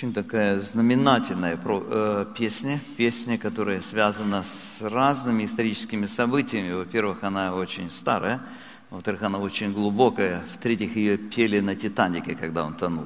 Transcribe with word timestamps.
очень 0.00 0.14
такая 0.14 0.60
знаменательная 0.60 1.58
э, 1.62 2.26
песня, 2.34 2.80
песня, 2.96 3.36
которая 3.36 3.82
связана 3.82 4.42
с 4.42 4.80
разными 4.80 5.44
историческими 5.44 6.06
событиями. 6.06 6.72
Во-первых, 6.72 7.22
она 7.22 7.54
очень 7.54 7.90
старая, 7.90 8.40
во-вторых, 8.88 9.22
она 9.22 9.38
очень 9.38 9.74
глубокая, 9.74 10.42
в-третьих, 10.54 10.96
ее 10.96 11.18
пели 11.18 11.60
на 11.60 11.76
«Титанике», 11.76 12.34
когда 12.34 12.64
он 12.64 12.72
тонул. 12.72 13.04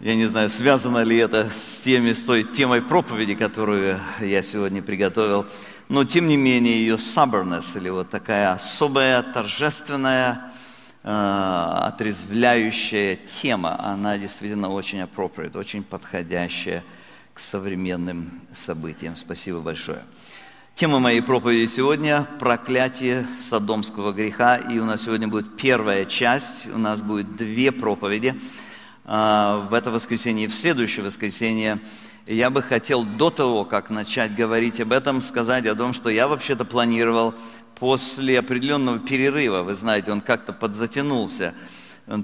Я 0.00 0.16
не 0.16 0.24
знаю, 0.24 0.48
связано 0.48 1.02
ли 1.02 1.18
это 1.18 1.50
с, 1.50 1.80
теми, 1.80 2.14
с 2.14 2.24
той 2.24 2.42
темой 2.42 2.80
проповеди, 2.80 3.34
которую 3.34 4.00
я 4.22 4.40
сегодня 4.40 4.80
приготовил, 4.80 5.44
но 5.90 6.04
тем 6.04 6.26
не 6.26 6.38
менее 6.38 6.78
ее 6.78 6.94
stubbornness, 6.94 7.76
или 7.76 7.90
вот 7.90 8.08
такая 8.08 8.52
особая, 8.52 9.22
торжественная, 9.22 10.52
отрезвляющая 11.02 13.16
тема, 13.16 13.82
она 13.82 14.18
действительно 14.18 14.70
очень 14.70 15.00
appropriate, 15.00 15.56
очень 15.56 15.82
подходящая 15.82 16.84
к 17.34 17.38
современным 17.38 18.42
событиям. 18.54 19.16
Спасибо 19.16 19.60
большое. 19.60 20.02
Тема 20.74 20.98
моей 20.98 21.22
проповеди 21.22 21.70
сегодня– 21.70 22.26
проклятие 22.38 23.26
содомского 23.40 24.12
греха. 24.12 24.56
И 24.56 24.78
у 24.78 24.84
нас 24.84 25.02
сегодня 25.02 25.26
будет 25.26 25.56
первая 25.56 26.04
часть, 26.04 26.68
у 26.72 26.78
нас 26.78 27.00
будет 27.00 27.36
две 27.36 27.72
проповеди– 27.72 28.40
а, 29.10 29.66
в 29.70 29.72
это 29.72 29.90
воскресенье 29.90 30.44
и 30.44 30.48
в 30.48 30.54
следующее 30.54 31.02
воскресенье. 31.02 31.78
Я 32.28 32.50
бы 32.50 32.60
хотел 32.60 33.04
до 33.04 33.30
того, 33.30 33.64
как 33.64 33.88
начать 33.88 34.34
говорить 34.34 34.82
об 34.82 34.92
этом, 34.92 35.22
сказать 35.22 35.64
о 35.64 35.74
том, 35.74 35.94
что 35.94 36.10
я 36.10 36.28
вообще-то 36.28 36.66
планировал 36.66 37.32
после 37.76 38.38
определенного 38.38 38.98
перерыва, 38.98 39.62
вы 39.62 39.74
знаете, 39.74 40.12
он 40.12 40.20
как-то 40.20 40.52
подзатянулся, 40.52 41.54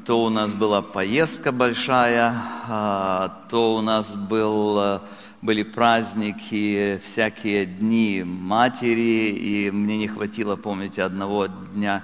то 0.05 0.23
у 0.23 0.29
нас 0.29 0.53
была 0.53 0.83
поездка 0.83 1.53
большая, 1.53 2.35
а, 2.69 3.47
то 3.49 3.77
у 3.77 3.81
нас 3.81 4.15
был, 4.15 5.01
были 5.41 5.63
праздники, 5.63 7.01
всякие 7.03 7.65
дни 7.65 8.25
матери, 8.27 9.31
и 9.31 9.71
мне 9.71 9.97
не 9.97 10.09
хватило, 10.09 10.57
помните, 10.57 11.03
одного 11.03 11.47
дня 11.47 12.03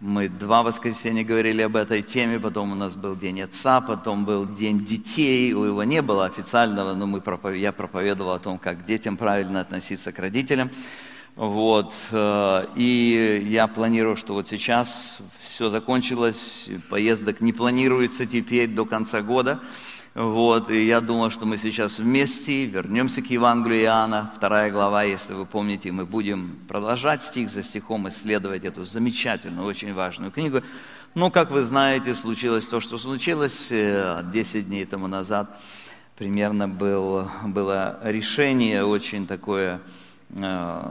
мы 0.00 0.28
два 0.28 0.62
воскресенья 0.62 1.24
говорили 1.24 1.62
об 1.62 1.74
этой 1.74 2.02
теме, 2.02 2.38
потом 2.38 2.72
у 2.72 2.74
нас 2.74 2.94
был 2.94 3.16
День 3.16 3.40
Отца, 3.40 3.80
потом 3.80 4.26
был 4.26 4.46
День 4.46 4.84
детей, 4.84 5.54
у 5.54 5.64
его 5.64 5.84
не 5.84 6.02
было 6.02 6.26
официального, 6.26 6.94
но 6.94 7.06
мы 7.06 7.22
проповед... 7.22 7.60
я 7.60 7.72
проповедовал 7.72 8.32
о 8.32 8.38
том, 8.38 8.58
как 8.58 8.82
к 8.82 8.84
детям 8.84 9.16
правильно 9.16 9.60
относиться 9.60 10.12
к 10.12 10.18
родителям. 10.18 10.70
Вот. 11.34 11.94
Э, 12.10 12.66
и 12.76 13.46
я 13.50 13.66
планирую, 13.66 14.16
что 14.16 14.34
вот 14.34 14.48
сейчас 14.48 15.18
все 15.40 15.70
закончилось, 15.70 16.68
поездок 16.90 17.40
не 17.40 17.54
планируется 17.54 18.26
теперь 18.26 18.68
до 18.68 18.84
конца 18.84 19.22
года. 19.22 19.60
Вот, 20.16 20.70
и 20.70 20.86
я 20.86 21.02
думал, 21.02 21.28
что 21.28 21.44
мы 21.44 21.58
сейчас 21.58 21.98
вместе 21.98 22.64
вернемся 22.64 23.20
к 23.20 23.26
Евангелию 23.26 23.82
Иоанна, 23.82 24.32
вторая 24.34 24.72
глава, 24.72 25.02
если 25.02 25.34
вы 25.34 25.44
помните, 25.44 25.92
мы 25.92 26.06
будем 26.06 26.58
продолжать 26.68 27.22
стих 27.22 27.50
за 27.50 27.62
стихом 27.62 28.08
исследовать 28.08 28.64
эту 28.64 28.82
замечательную, 28.84 29.66
очень 29.66 29.92
важную 29.92 30.32
книгу. 30.32 30.62
Но, 31.14 31.30
как 31.30 31.50
вы 31.50 31.62
знаете, 31.62 32.14
случилось 32.14 32.64
то, 32.64 32.80
что 32.80 32.96
случилось 32.96 33.68
10 33.68 33.70
э, 33.72 34.62
дней 34.62 34.86
тому 34.86 35.06
назад. 35.06 35.50
Примерно 36.16 36.66
был, 36.66 37.28
было 37.44 38.00
решение 38.02 38.86
очень 38.86 39.26
такое 39.26 39.82
э, 40.30 40.90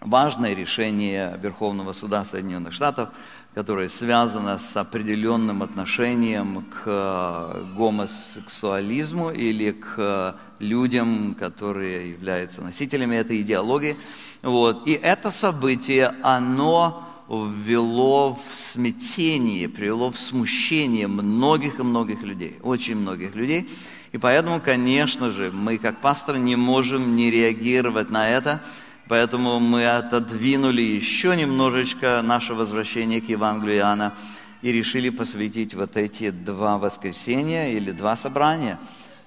важное 0.00 0.52
решение 0.52 1.40
Верховного 1.42 1.94
суда 1.94 2.26
Соединенных 2.26 2.74
Штатов– 2.74 3.08
которое 3.54 3.88
связано 3.88 4.58
с 4.58 4.76
определенным 4.76 5.62
отношением 5.62 6.64
к 6.64 6.82
э, 6.86 7.64
гомосексуализму 7.76 9.30
или 9.30 9.70
к 9.70 9.94
э, 9.96 10.32
людям, 10.58 11.36
которые 11.38 12.10
являются 12.10 12.62
носителями 12.62 13.14
этой 13.14 13.40
идеологии. 13.42 13.96
Вот. 14.42 14.86
И 14.88 14.92
это 14.92 15.30
событие, 15.30 16.14
оно 16.22 17.04
ввело 17.28 18.40
в 18.50 18.54
смятение, 18.54 19.68
привело 19.68 20.10
в 20.10 20.18
смущение 20.18 21.06
многих 21.06 21.78
и 21.78 21.82
многих 21.82 22.22
людей, 22.22 22.58
очень 22.62 22.96
многих 22.96 23.36
людей. 23.36 23.70
И 24.10 24.18
поэтому, 24.18 24.60
конечно 24.60 25.30
же, 25.30 25.50
мы 25.52 25.78
как 25.78 26.00
пасторы 26.00 26.38
не 26.38 26.56
можем 26.56 27.16
не 27.16 27.30
реагировать 27.30 28.10
на 28.10 28.28
это, 28.28 28.60
Поэтому 29.08 29.60
мы 29.60 29.86
отодвинули 29.86 30.80
еще 30.80 31.36
немножечко 31.36 32.22
наше 32.22 32.54
возвращение 32.54 33.20
к 33.20 33.28
Евангелию 33.28 33.78
Иоанна 33.78 34.14
и 34.62 34.72
решили 34.72 35.10
посвятить 35.10 35.74
вот 35.74 35.96
эти 35.96 36.30
два 36.30 36.78
воскресенья 36.78 37.68
или 37.70 37.92
два 37.92 38.16
собрания 38.16 38.78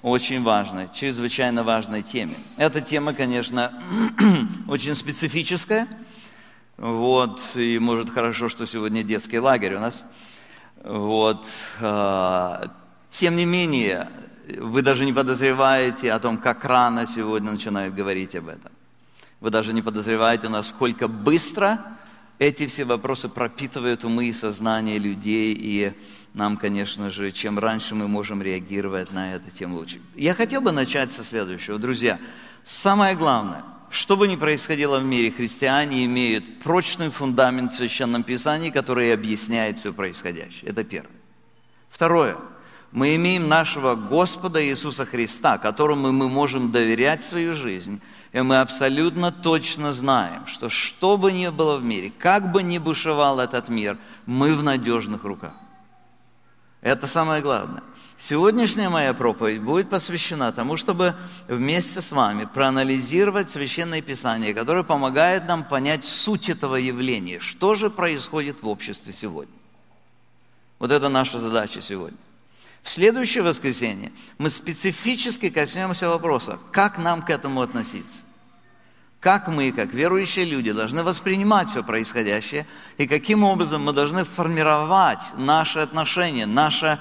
очень 0.02 0.42
важной, 0.42 0.90
чрезвычайно 0.94 1.64
важной 1.64 2.02
теме. 2.02 2.36
Эта 2.58 2.82
тема, 2.82 3.14
конечно, 3.14 3.72
очень 4.68 4.96
специфическая. 4.96 5.88
Вот, 6.78 7.42
и 7.56 7.80
может 7.80 8.12
хорошо, 8.12 8.50
что 8.50 8.66
сегодня 8.66 9.04
детский 9.04 9.40
лагерь 9.40 9.76
у 9.76 9.80
нас. 9.80 10.04
Вот, 10.84 11.48
а, 11.82 12.72
тем 13.10 13.36
не 13.36 13.46
менее, 13.46 14.10
вы 14.60 14.84
даже 14.84 15.06
не 15.06 15.14
подозреваете 15.14 16.12
о 16.14 16.20
том, 16.20 16.38
как 16.38 16.64
рано 16.66 17.08
сегодня 17.08 17.52
начинают 17.52 17.96
говорить 17.96 18.36
об 18.36 18.50
этом. 18.50 18.72
Вы 19.40 19.52
даже 19.52 19.74
не 19.74 19.82
подозреваете, 19.82 20.50
насколько 20.50 21.08
быстро 21.08 21.80
эти 22.40 22.68
все 22.68 22.86
вопросы 22.86 23.30
пропитывают 23.30 24.04
умы 24.04 24.26
и 24.30 24.34
сознание 24.34 25.00
людей, 25.00 25.56
и 25.58 25.94
нам, 26.34 26.58
конечно 26.58 27.10
же, 27.10 27.32
чем 27.32 27.58
раньше 27.58 27.96
мы 27.96 28.08
можем 28.08 28.42
реагировать 28.42 29.12
на 29.12 29.36
это, 29.36 29.50
тем 29.52 29.74
лучше. 29.74 30.00
Я 30.16 30.34
хотел 30.34 30.62
бы 30.62 30.72
начать 30.72 31.12
со 31.12 31.24
следующего. 31.24 31.80
Друзья, 31.80 32.20
самое 32.66 33.16
главное, 33.16 33.64
что 33.90 34.18
бы 34.18 34.28
ни 34.28 34.36
происходило 34.36 35.00
в 35.00 35.06
мире, 35.06 35.32
христиане 35.32 36.06
имеют 36.06 36.60
прочный 36.60 37.10
фундамент 37.10 37.72
в 37.72 37.76
Священном 37.76 38.24
Писании, 38.24 38.70
который 38.70 39.14
объясняет 39.14 39.80
все 39.80 39.94
происходящее. 39.94 40.70
Это 40.70 40.84
первое. 40.84 41.12
Второе. 41.90 42.38
Мы 42.92 43.16
имеем 43.16 43.48
нашего 43.48 43.96
Господа 43.96 44.64
Иисуса 44.64 45.06
Христа, 45.06 45.58
которому 45.58 46.12
мы 46.12 46.28
можем 46.28 46.72
доверять 46.72 47.24
свою 47.24 47.54
жизнь– 47.54 48.02
и 48.34 48.42
мы 48.42 48.60
абсолютно 48.60 49.32
точно 49.32 49.94
знаем, 49.94 50.46
что 50.48 50.70
что 50.70 51.18
бы 51.18 51.32
ни 51.32 51.48
было 51.50 51.78
в 51.78 51.84
мире, 51.84 52.12
как 52.18 52.52
бы 52.52 52.64
ни 52.64 52.78
бушевал 52.78 53.40
этот 53.40 53.70
мир, 53.70 53.98
мы 54.26 54.54
в 54.54 54.64
надежных 54.64 55.24
руках. 55.24 55.54
Это 56.82 57.08
самое 57.08 57.42
главное. 57.42 57.84
Сегодняшняя 58.20 58.90
моя 58.90 59.14
проповедь 59.14 59.62
будет 59.62 59.90
посвящена 59.90 60.52
тому, 60.52 60.76
чтобы 60.76 61.16
вместе 61.48 62.02
с 62.02 62.12
вами 62.12 62.50
проанализировать 62.52 63.52
Священное 63.52 64.02
Писание, 64.02 64.56
которое 64.56 64.84
помогает 64.84 65.48
нам 65.48 65.64
понять 65.64 66.04
суть 66.04 66.50
этого 66.50 66.76
явления, 66.78 67.40
что 67.40 67.76
же 67.76 67.92
происходит 67.92 68.64
в 68.64 68.68
обществе 68.68 69.14
сегодня. 69.14 69.54
Вот 70.80 70.92
это 70.92 71.10
наша 71.10 71.40
задача 71.40 71.80
сегодня. 71.80 72.18
В 72.88 72.90
следующее 72.90 73.44
воскресенье 73.44 74.14
мы 74.38 74.50
специфически 74.50 75.50
коснемся 75.50 76.08
вопроса, 76.08 76.58
как 76.72 76.98
нам 76.98 77.22
к 77.22 77.30
этому 77.30 77.62
относиться. 77.62 78.22
Как 79.20 79.50
мы, 79.50 79.74
как 79.74 79.94
верующие 79.94 80.46
люди, 80.46 80.72
должны 80.72 81.04
воспринимать 81.04 81.68
все 81.68 81.84
происходящее 81.84 82.66
и 82.98 83.06
каким 83.06 83.44
образом 83.44 83.84
мы 83.84 83.92
должны 83.92 84.24
формировать 84.24 85.20
наши 85.38 85.80
отношения, 85.80 86.46
наше, 86.46 86.98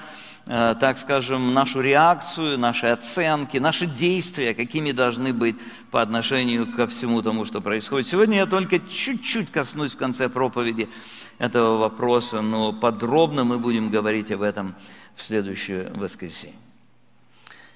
э, 0.47 0.75
так 0.77 0.97
скажем, 0.97 1.53
нашу 1.53 1.79
реакцию, 1.79 2.59
наши 2.59 2.87
оценки, 2.87 3.55
наши 3.55 3.85
действия, 3.85 4.53
какими 4.53 4.91
должны 4.91 5.31
быть 5.31 5.55
по 5.89 6.01
отношению 6.01 6.67
ко 6.67 6.87
всему 6.87 7.21
тому, 7.21 7.45
что 7.45 7.61
происходит. 7.61 8.09
Сегодня 8.09 8.39
я 8.39 8.45
только 8.45 8.79
чуть-чуть 8.79 9.51
коснусь 9.51 9.93
в 9.93 9.97
конце 9.97 10.27
проповеди 10.27 10.89
этого 11.37 11.77
вопроса, 11.77 12.41
но 12.41 12.73
подробно 12.73 13.45
мы 13.45 13.57
будем 13.57 13.89
говорить 13.89 14.33
об 14.33 14.41
этом 14.41 14.75
в 15.17 15.23
следующее 15.23 15.91
воскресенье. 15.93 16.55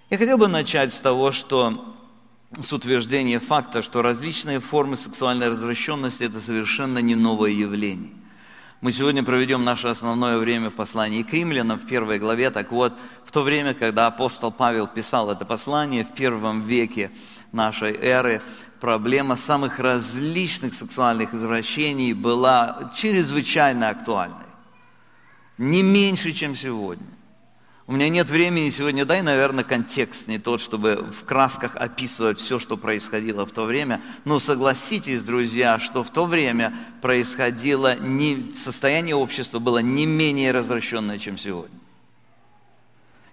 Я 0.09 0.17
хотел 0.17 0.38
бы 0.38 0.47
начать 0.47 0.93
с 0.93 0.99
того, 1.01 1.31
что 1.31 1.95
с 2.61 2.71
утверждения 2.71 3.39
факта, 3.39 3.81
что 3.81 4.01
различные 4.01 4.59
формы 4.59 4.95
сексуальной 4.95 5.49
развращенности– 5.49 6.23
это 6.25 6.39
совершенно 6.39 6.99
не 6.99 7.15
новое 7.15 7.51
явление. 7.51 8.11
Мы 8.81 8.91
сегодня 8.91 9.23
проведем 9.23 9.63
наше 9.63 9.88
основное 9.88 10.38
время 10.38 10.69
в 10.69 10.73
послании 10.73 11.23
к 11.23 11.31
римлянам 11.33 11.79
в 11.79 11.85
первой 11.85 12.19
главе. 12.19 12.49
Так 12.51 12.71
вот, 12.71 12.93
в 13.25 13.31
то 13.31 13.44
время, 13.44 13.73
когда 13.73 14.07
апостол 14.07 14.51
Павел 14.51 14.87
писал 14.87 15.31
это 15.31 15.45
послание, 15.45 16.03
в 16.03 16.13
первом 16.13 16.63
веке 16.63 17.11
нашей 17.51 17.94
эры, 17.94 18.41
проблема 18.79 19.35
самых 19.35 19.79
различных 19.79 20.73
сексуальных 20.73 21.33
извращений 21.33 22.13
была 22.13 22.92
чрезвычайно 22.95 23.89
актуальной. 23.89 24.37
Не 25.57 25.83
меньше, 25.83 26.31
чем 26.33 26.56
сегодня. 26.56 27.06
У 27.92 27.94
меня 27.94 28.07
нет 28.07 28.30
времени 28.30 28.69
сегодня, 28.69 29.04
дай, 29.04 29.21
наверное, 29.21 29.66
контекст 29.66 30.30
не 30.30 30.40
тот, 30.40 30.62
чтобы 30.62 31.06
в 31.12 31.26
красках 31.26 31.76
описывать 31.76 32.40
все, 32.40 32.57
что 32.57 32.78
происходило 32.78 33.45
в 33.45 33.52
то 33.52 33.66
время. 33.66 34.00
Но 34.24 34.40
согласитесь, 34.40 35.24
друзья, 35.24 35.78
что 35.78 36.02
в 36.02 36.10
то 36.10 36.26
время 36.26 36.74
происходило, 37.02 37.98
не, 38.00 38.54
состояние 38.54 39.14
общества 39.14 39.60
было 39.60 39.80
не 39.80 40.06
менее 40.06 40.54
развращенное, 40.54 41.18
чем 41.18 41.38
сегодня. 41.38 41.78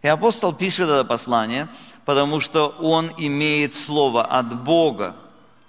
И 0.03 0.09
апостол 0.09 0.53
пишет 0.53 0.89
это 0.89 1.05
послание, 1.05 1.69
потому 2.05 2.41
что 2.41 2.67
он 2.81 3.13
имеет 3.17 3.75
слово 3.75 4.25
от 4.25 4.65
Бога, 4.65 5.15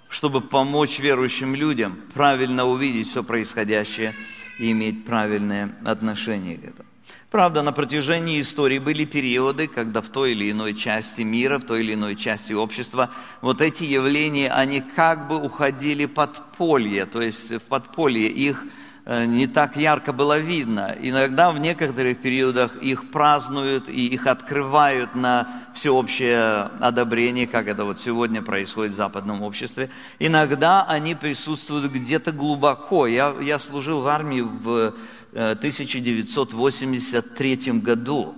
чтобы 0.08 0.40
помочь 0.40 0.98
верующим 0.98 1.54
людям 1.54 1.96
правильно 2.12 2.66
увидеть 2.66 3.10
все 3.10 3.22
происходящее 3.22 4.16
и 4.58 4.72
иметь 4.72 5.04
правильное 5.04 5.76
отношение 5.84 6.56
к 6.56 6.64
этому. 6.64 6.89
Правда, 7.30 7.62
на 7.62 7.72
протяжении 7.72 8.40
истории 8.40 8.78
были 8.78 9.04
периоды, 9.04 9.68
когда 9.68 10.00
в 10.00 10.08
той 10.08 10.32
или 10.32 10.50
иной 10.50 10.74
части 10.74 11.20
мира, 11.20 11.58
в 11.58 11.64
той 11.64 11.80
или 11.80 11.94
иной 11.94 12.16
части 12.16 12.52
общества 12.52 13.10
вот 13.40 13.60
эти 13.60 13.84
явления, 13.84 14.50
они 14.50 14.80
как 14.80 15.28
бы 15.28 15.36
уходили 15.40 16.06
под 16.06 16.50
подполье, 16.60 17.06
то 17.06 17.22
есть 17.22 17.52
в 17.52 17.62
подполье 17.62 18.28
их 18.28 18.66
э, 19.06 19.24
не 19.24 19.46
так 19.46 19.76
ярко 19.76 20.12
было 20.12 20.36
видно. 20.36 20.94
Иногда 21.00 21.52
в 21.52 21.58
некоторых 21.58 22.18
периодах 22.18 22.76
их 22.82 23.10
празднуют 23.10 23.88
и 23.88 24.06
их 24.08 24.26
открывают 24.26 25.14
на 25.14 25.48
всеобщее 25.74 26.68
одобрение, 26.80 27.46
как 27.46 27.66
это 27.66 27.86
вот 27.86 27.98
сегодня 27.98 28.42
происходит 28.42 28.92
в 28.92 28.96
западном 28.96 29.40
обществе. 29.40 29.88
Иногда 30.18 30.84
они 30.84 31.14
присутствуют 31.14 31.90
где-то 31.90 32.32
глубоко. 32.32 33.06
Я, 33.06 33.34
я 33.40 33.58
служил 33.58 34.02
в 34.02 34.08
армии 34.08 34.42
в 34.42 34.92
1983 35.32 37.56
году. 37.80 38.34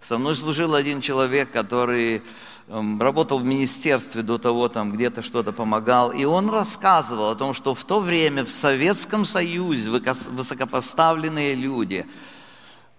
Со 0.00 0.18
мной 0.18 0.34
служил 0.34 0.74
один 0.74 1.00
человек, 1.00 1.52
который 1.52 2.22
эм, 2.68 3.00
работал 3.00 3.38
в 3.38 3.44
министерстве 3.44 4.22
до 4.22 4.38
того, 4.38 4.68
там 4.68 4.92
где-то 4.92 5.22
что-то 5.22 5.52
помогал, 5.52 6.10
и 6.10 6.24
он 6.24 6.48
рассказывал 6.48 7.30
о 7.30 7.36
том, 7.36 7.52
что 7.52 7.74
в 7.74 7.84
то 7.84 8.00
время 8.00 8.44
в 8.44 8.50
Советском 8.50 9.24
Союзе 9.24 9.90
высокопоставленные 9.90 11.54
люди, 11.54 12.06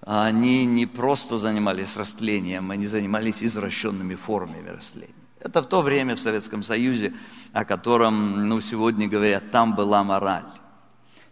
они 0.02 0.66
не 0.66 0.86
просто 0.86 1.38
занимались 1.38 1.98
растлением, 1.98 2.72
они 2.72 2.88
занимались 2.88 3.44
извращенными 3.44 4.16
формами 4.16 4.70
растления. 4.70 5.14
Это 5.40 5.64
в 5.64 5.66
то 5.66 5.82
время 5.82 6.16
в 6.16 6.20
Советском 6.20 6.62
Союзе, 6.62 7.14
о 7.52 7.66
котором 7.66 8.48
ну, 8.48 8.62
сегодня 8.62 9.08
говорят, 9.08 9.50
там 9.52 9.76
была 9.76 10.04
мораль. 10.04 10.61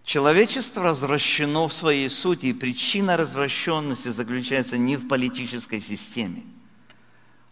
Человечество 0.09 0.81
развращено 0.81 1.67
в 1.67 1.71
своей 1.71 2.09
сути, 2.09 2.47
и 2.47 2.53
причина 2.53 3.15
развращенности 3.15 4.09
заключается 4.09 4.75
не 4.75 4.95
в 4.95 5.07
политической 5.07 5.79
системе. 5.79 6.41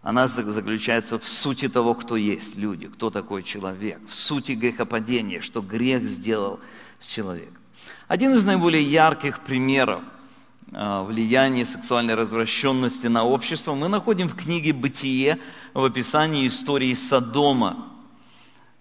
Она 0.01 0.27
заключается 0.27 1.19
в 1.19 1.23
сути 1.27 1.69
того, 1.69 1.93
кто 1.93 2.15
есть 2.15 2.55
люди, 2.55 2.87
кто 2.87 3.11
такой 3.11 3.43
человек, 3.43 3.99
в 4.09 4.15
сути 4.15 4.53
грехопадения, 4.53 5.41
что 5.41 5.61
грех 5.61 6.05
сделал 6.05 6.59
с 6.99 7.05
человеком. 7.05 7.59
Один 8.07 8.31
из 8.31 8.43
наиболее 8.43 8.81
ярких 8.81 9.41
примеров 9.41 10.01
а, 10.71 11.03
влияния 11.03 11.63
сексуальной 11.63 12.15
развращенности 12.15 13.05
на 13.05 13.23
общество 13.23 13.75
мы 13.75 13.87
находим 13.87 14.27
в 14.27 14.35
книге 14.35 14.73
«Бытие» 14.73 15.37
в 15.75 15.83
описании 15.83 16.47
истории 16.47 16.95
Содома. 16.95 17.86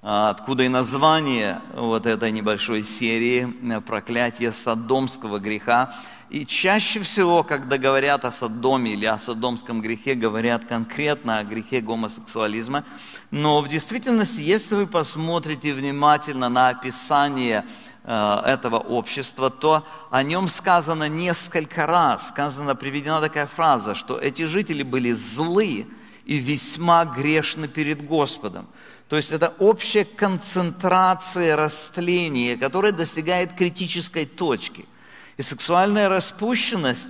А, 0.09 0.31
откуда 0.31 0.63
и 0.63 0.69
название 0.69 1.61
вот 1.75 2.07
этой 2.07 2.31
небольшой 2.31 2.85
серии 2.85 3.53
э, 3.61 3.81
«Проклятие 3.81 4.53
содомского 4.53 5.41
греха». 5.41 5.97
И 6.31 6.47
чаще 6.47 7.01
всего, 7.01 7.43
когда 7.43 7.77
говорят 7.77 8.25
о 8.25 8.31
Содоме 8.31 8.93
или 8.93 9.05
о 9.05 9.19
содомском 9.19 9.83
грехе, 9.83 10.15
говорят 10.15 10.65
конкретно 10.65 11.39
о 11.39 11.43
грехе 11.43 11.81
гомосексуализма. 11.81 12.85
Но 13.33 13.61
в 13.61 13.67
действительности, 13.67 14.43
если 14.43 14.77
вы 14.77 14.87
посмотрите 14.87 15.75
внимательно 15.75 16.49
на 16.49 16.69
описание 16.69 17.65
э, 18.05 18.43
этого 18.47 18.77
общества, 18.77 19.51
то 19.51 19.83
о 20.13 20.23
нем 20.23 20.47
сказано 20.47 21.09
несколько 21.09 21.85
раз. 21.85 22.29
Сказано, 22.29 22.77
приведена 22.77 23.21
такая 23.21 23.47
фраза, 23.47 23.97
что 23.97 24.17
эти 24.17 24.45
жители 24.45 24.85
были 24.85 25.11
злы 25.11 25.89
и 26.27 26.37
весьма 26.39 27.05
грешны 27.07 27.67
перед 27.67 28.07
Господом. 28.07 28.69
То 29.09 29.17
есть 29.17 29.31
это 29.31 29.55
общая 29.59 30.05
концентрация 30.05 31.57
растления, 31.57 32.57
которая 32.57 32.93
достигает 32.93 33.55
критической 33.55 34.27
точки. 34.27 34.87
И 35.37 35.43
сексуальная 35.43 36.09
распущенность 36.09 37.09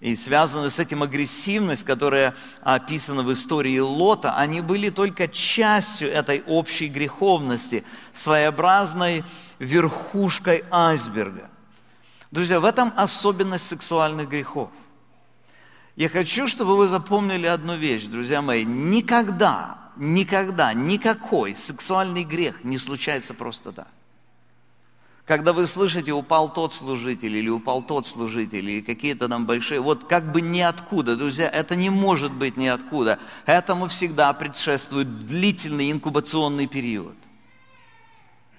и 0.00 0.16
связанная 0.16 0.70
с 0.70 0.78
этим 0.78 1.02
агрессивность, 1.02 1.84
которая 1.84 2.34
описана 2.62 3.22
в 3.22 3.32
истории 3.32 3.78
Лота, 3.78 4.36
они 4.36 4.60
были 4.60 4.90
только 4.90 5.28
частью 5.28 6.10
этой 6.10 6.42
общей 6.46 6.88
греховности, 6.88 7.84
своеобразной 8.12 9.24
верхушкой 9.58 10.64
айсберга. 10.70 11.50
Друзья, 12.30 12.60
в 12.60 12.64
этом 12.64 12.92
особенность 12.96 13.66
сексуальных 13.66 14.28
грехов. 14.28 14.70
Я 15.96 16.08
хочу, 16.08 16.48
чтобы 16.48 16.76
вы 16.76 16.88
запомнили 16.88 17.46
одну 17.46 17.76
вещь, 17.76 18.04
друзья 18.04 18.42
мои. 18.42 18.64
Никогда 18.64 19.83
никогда 19.96 20.72
никакой 20.72 21.54
сексуальный 21.54 22.24
грех 22.24 22.64
не 22.64 22.78
случается 22.78 23.34
просто 23.34 23.72
так. 23.72 23.88
Когда 25.26 25.54
вы 25.54 25.66
слышите, 25.66 26.12
упал 26.12 26.52
тот 26.52 26.74
служитель 26.74 27.34
или 27.34 27.48
упал 27.48 27.82
тот 27.82 28.06
служитель, 28.06 28.68
или 28.68 28.80
какие-то 28.82 29.26
там 29.26 29.46
большие, 29.46 29.80
вот 29.80 30.04
как 30.04 30.30
бы 30.30 30.42
ниоткуда, 30.42 31.16
друзья, 31.16 31.48
это 31.48 31.76
не 31.76 31.88
может 31.88 32.30
быть 32.32 32.58
ниоткуда. 32.58 33.18
Этому 33.46 33.88
всегда 33.88 34.34
предшествует 34.34 35.26
длительный 35.26 35.90
инкубационный 35.90 36.66
период. 36.66 37.16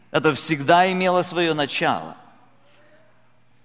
Это 0.09 0.33
всегда 0.33 0.91
имело 0.91 1.21
свое 1.21 1.53
начало. 1.53 2.17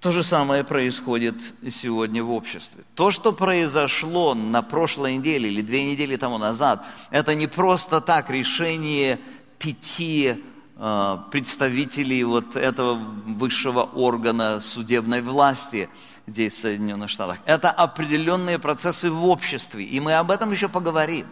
То 0.01 0.13
же 0.13 0.23
самое 0.23 0.65
происходит 0.65 1.35
сегодня 1.71 2.25
в 2.25 2.31
обществе. 2.33 2.85
То, 2.95 3.11
что 3.11 3.33
произошло 3.33 4.35
на 4.35 4.63
прошлой 4.63 5.17
неделе 5.17 5.51
или 5.51 5.61
две 5.61 5.85
недели 5.85 6.17
тому 6.17 6.39
назад, 6.39 6.83
это 7.11 7.35
не 7.35 7.47
просто 7.47 8.01
так 8.01 8.31
решение 8.31 9.19
пяти 9.59 10.37
э, 10.77 11.19
представителей 11.31 12.25
вот 12.25 12.57
этого 12.57 12.95
высшего 12.95 13.83
органа 13.83 14.61
судебной 14.61 15.21
власти 15.21 15.91
здесь, 16.27 16.55
в 16.55 16.61
Соединенных 16.61 17.11
Штатах. 17.11 17.37
Это 17.45 17.71
определенные 17.71 18.59
процессы 18.59 19.11
в 19.11 19.27
обществе, 19.27 19.85
и 19.85 20.01
мы 20.01 20.15
об 20.15 20.31
этом 20.31 20.51
еще 20.51 20.71
поговорим. 20.71 21.27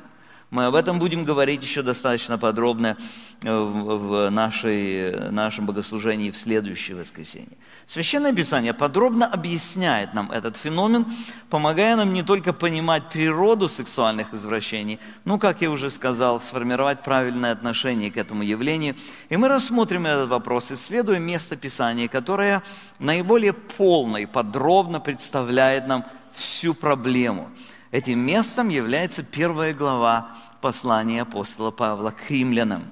Мы 0.50 0.66
об 0.66 0.74
этом 0.74 0.98
будем 0.98 1.24
говорить 1.24 1.62
еще 1.62 1.82
достаточно 1.82 2.36
подробно 2.36 2.98
э, 3.44 3.50
в 3.50 4.28
нашей, 4.28 5.30
нашем 5.30 5.64
богослужении 5.64 6.30
в 6.30 6.36
следующее 6.36 6.98
воскресенье. 6.98 7.56
Священное 7.88 8.34
Писание 8.34 8.74
подробно 8.74 9.26
объясняет 9.26 10.12
нам 10.12 10.30
этот 10.30 10.58
феномен, 10.58 11.06
помогая 11.48 11.96
нам 11.96 12.12
не 12.12 12.22
только 12.22 12.52
понимать 12.52 13.08
природу 13.08 13.66
сексуальных 13.66 14.34
извращений, 14.34 15.00
но, 15.24 15.38
как 15.38 15.62
я 15.62 15.70
уже 15.70 15.88
сказал, 15.88 16.38
сформировать 16.38 17.02
правильное 17.02 17.50
отношение 17.50 18.10
к 18.10 18.18
этому 18.18 18.42
явлению. 18.42 18.94
И 19.30 19.38
мы 19.38 19.48
рассмотрим 19.48 20.04
этот 20.04 20.28
вопрос, 20.28 20.70
исследуя 20.70 21.18
место 21.18 21.56
Писания, 21.56 22.08
которое 22.08 22.62
наиболее 22.98 23.54
полно 23.54 24.18
и 24.18 24.26
подробно 24.26 25.00
представляет 25.00 25.86
нам 25.86 26.04
всю 26.34 26.74
проблему. 26.74 27.48
Этим 27.90 28.18
местом 28.18 28.68
является 28.68 29.22
первая 29.22 29.72
глава 29.72 30.36
послания 30.60 31.22
апостола 31.22 31.70
Павла 31.70 32.10
к 32.10 32.30
римлянам. 32.30 32.90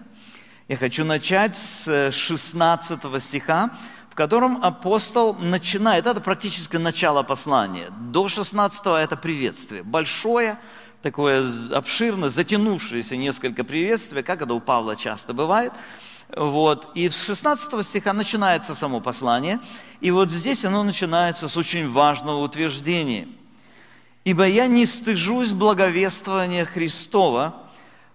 Я 0.69 0.77
хочу 0.77 1.05
начать 1.05 1.55
с 1.55 2.11
16 2.11 3.23
стиха, 3.23 3.71
котором 4.17 4.65
апостол 4.65 5.35
начинает, 5.35 6.07
это 6.07 6.21
практически 6.21 6.77
начало 6.77 7.23
послания. 7.23 7.91
До 7.91 8.29
16 8.29 8.87
это 8.87 9.17
приветствие. 9.17 9.83
Большое, 9.83 10.59
такое 11.03 11.49
обширное, 11.71 12.31
затянувшееся 12.31 13.15
несколько 13.17 13.63
приветствий, 13.63 14.23
как 14.23 14.41
это 14.41 14.55
у 14.55 14.61
Павла 14.61 14.97
часто 14.97 15.35
бывает. 15.35 15.73
Вот. 16.35 16.91
И 16.95 17.11
с 17.11 17.27
16 17.27 17.85
стиха 17.87 18.15
начинается 18.15 18.75
само 18.75 19.01
послание. 19.01 19.61
И 20.01 20.11
вот 20.11 20.31
здесь 20.31 20.65
оно 20.65 20.83
начинается 20.83 21.47
с 21.47 21.57
очень 21.57 21.91
важного 21.91 22.43
утверждения. 22.43 23.29
«Ибо 24.25 24.47
я 24.47 24.67
не 24.67 24.87
стыжусь 24.87 25.53
благовествования 25.53 26.65
Христова, 26.65 27.55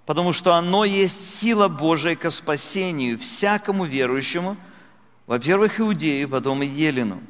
потому 0.07 0.33
что 0.33 0.55
оно 0.55 0.83
есть 0.83 1.39
сила 1.39 1.67
Божия 1.67 2.15
ко 2.15 2.31
спасению 2.31 3.19
всякому 3.19 3.85
верующему, 3.85 4.57
во-первых, 5.31 5.79
Иудею, 5.79 6.27
потом 6.27 6.61
и 6.61 6.65
Елену. 6.65 7.21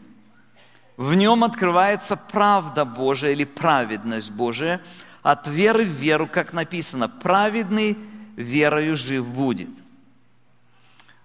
В 0.97 1.13
нем 1.13 1.43
открывается 1.43 2.15
правда 2.15 2.83
Божия 2.83 3.31
или 3.31 3.43
праведность 3.43 4.31
Божия 4.31 4.81
от 5.21 5.47
веры 5.47 5.83
в 5.83 5.89
веру, 5.89 6.25
как 6.25 6.51
написано, 6.51 7.07
праведный 7.07 7.95
верою 8.35 8.95
жив 8.95 9.27
будет. 9.27 9.69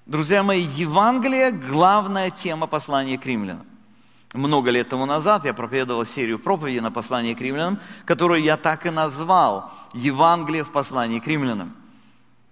Друзья 0.04 0.42
мои, 0.42 0.60
Евангелие– 0.60 1.50
главная 1.72 2.28
тема 2.28 2.66
послания 2.66 3.16
к 3.16 3.24
римлянам. 3.24 3.64
много 4.34 4.70
лет 4.70 4.90
тому 4.90 5.06
назад 5.06 5.46
я 5.46 5.54
проповедовал 5.54 6.04
серию 6.04 6.38
проповедей 6.38 6.80
на 6.80 6.90
послание 6.90 7.34
к 7.34 7.40
римлянам, 7.40 7.78
которую 8.04 8.42
я 8.42 8.58
так 8.58 8.84
и 8.84 8.90
назвал 8.90 9.72
«Евангелие 9.94 10.62
в 10.62 10.72
послании 10.72 11.20
к 11.20 11.26
римлянам». 11.26 11.74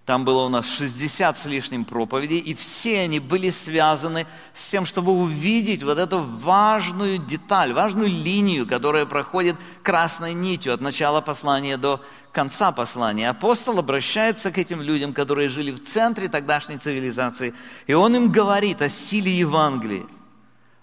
Там 0.07 0.27
было 0.27 0.45
у 0.45 0.49
нас 0.51 0.69
60 0.69 1.39
с 1.39 1.47
лишним 1.47 1.87
проповедей, 1.87 2.39
и 2.39 2.53
все 2.53 3.01
они 3.01 3.21
были 3.21 3.49
связаны 3.49 4.27
с 4.53 4.71
тем, 4.71 4.85
чтобы 4.85 5.13
увидеть 5.13 5.83
вот 5.83 5.97
эту 5.97 6.21
важную 6.21 7.17
деталь, 7.17 7.73
важную 7.73 8.09
линию, 8.09 8.67
которая 8.67 9.07
проходит 9.07 9.57
красной 9.83 10.35
нитью 10.35 10.75
от 10.75 10.83
начала 10.83 11.23
послания 11.23 11.79
до 11.79 12.03
конца 12.33 12.71
послания. 12.71 13.31
Апостол 13.31 13.79
обращается 13.79 14.53
к 14.53 14.59
этим 14.59 14.83
людям, 14.83 15.15
которые 15.15 15.49
жили 15.49 15.71
в 15.71 15.83
центре 15.83 16.29
тогдашней 16.29 16.77
цивилизации, 16.77 17.55
и 17.87 17.95
он 17.95 18.15
им 18.15 18.31
говорит 18.31 18.83
о 18.83 18.91
силе 18.91 19.33
Евангелия. 19.39 20.05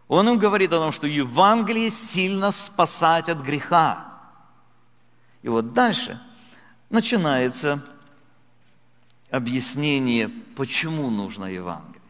Он 0.08 0.30
им 0.30 0.40
говорит 0.40 0.74
о 0.74 0.80
том, 0.80 0.92
что 0.92 1.06
Евангелие 1.06 1.92
сильно 1.92 2.52
спасать 2.52 3.30
от 3.30 3.38
греха. 3.38 4.08
И 5.44 5.50
вот 5.50 5.74
дальше 5.74 6.20
начинается 6.90 7.84
объяснение, 9.32 10.30
почему 10.56 11.10
нужно 11.10 11.46
Евангелие. 11.46 12.02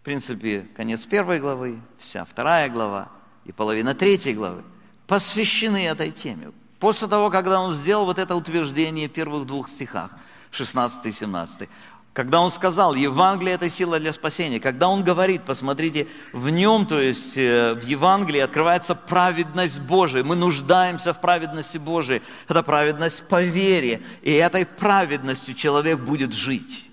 В 0.00 0.04
принципе, 0.04 0.66
конец 0.76 1.06
первой 1.06 1.40
главы, 1.40 1.80
вся 1.98 2.24
вторая 2.24 2.68
глава 2.68 3.08
и 3.44 3.52
половина 3.52 3.94
третьей 3.94 4.34
главы 4.34 4.62
посвящены 5.06 5.84
этой 5.86 6.10
теме. 6.10 6.52
После 6.78 7.06
того, 7.06 7.30
когда 7.30 7.60
он 7.60 7.72
сделал 7.72 8.06
вот 8.06 8.18
это 8.18 8.34
утверждение 8.34 9.08
в 9.08 9.12
первых 9.12 9.46
двух 9.46 9.68
стихах, 9.68 10.10
16 10.50 11.04
и 11.06 11.12
17, 11.12 11.68
когда 12.12 12.40
он 12.40 12.50
сказал, 12.50 12.94
Евангелие– 12.94 13.54
это 13.54 13.70
сила 13.70 13.98
для 13.98 14.12
спасения, 14.12 14.60
когда 14.60 14.88
он 14.88 15.02
говорит, 15.02 15.44
посмотрите, 15.44 16.08
в 16.34 16.50
нем, 16.50 16.84
то 16.84 17.00
есть 17.00 17.38
э, 17.38 17.72
в 17.72 17.82
Евангелии 17.84 18.40
открывается 18.40 18.94
праведность 18.94 19.80
Божия. 19.80 20.22
Мы 20.22 20.36
нуждаемся 20.36 21.14
в 21.14 21.20
праведности 21.22 21.78
Божией. 21.78 22.20
Это 22.48 22.62
праведность 22.62 23.26
по 23.28 23.42
вере. 23.42 24.02
И 24.20 24.30
этой 24.30 24.66
праведностью 24.66 25.54
человек 25.54 26.00
будет 26.00 26.34
жить. 26.34 26.90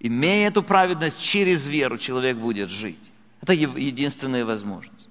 Имея 0.00 0.48
эту 0.48 0.62
праведность 0.62 1.20
через 1.20 1.66
веру, 1.66 1.96
человек 1.96 2.36
будет 2.36 2.68
жить. 2.68 2.98
Это 3.40 3.54
единственная 3.54 4.44
возможность. 4.44 5.08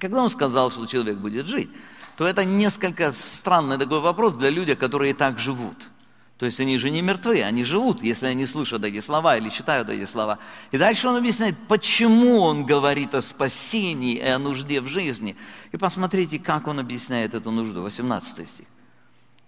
когда 0.00 0.22
он 0.22 0.30
сказал, 0.30 0.70
что 0.70 0.86
человек 0.86 1.18
будет 1.18 1.46
жить, 1.46 1.68
то 2.16 2.26
это 2.26 2.46
несколько 2.46 3.12
странный 3.12 3.76
такой 3.76 4.00
вопрос 4.00 4.34
для 4.34 4.48
людей, 4.48 4.74
которые 4.74 5.10
и 5.10 5.14
так 5.14 5.38
живут– 5.38 5.76
то 6.38 6.46
есть 6.46 6.60
они 6.60 6.78
же 6.78 6.90
не 6.90 7.02
мертвы, 7.02 7.42
они 7.42 7.64
живут, 7.64 8.00
если 8.00 8.26
они 8.26 8.46
слышат 8.46 8.84
эти 8.84 9.00
слова 9.00 9.36
или 9.36 9.48
читают 9.48 9.88
эти 9.88 10.04
слова. 10.04 10.38
И 10.70 10.78
дальше 10.78 11.08
он 11.08 11.16
объясняет, 11.16 11.56
почему 11.66 12.38
он 12.38 12.64
говорит 12.64 13.12
о 13.14 13.22
спасении 13.22 14.14
и 14.14 14.22
о 14.22 14.38
нужде 14.38 14.80
в 14.80 14.86
жизни. 14.86 15.34
И 15.72 15.76
посмотрите, 15.76 16.38
как 16.38 16.68
он 16.68 16.78
объясняет 16.78 17.34
эту 17.34 17.50
нужду. 17.50 17.82
18 17.82 18.48
стих. 18.48 18.66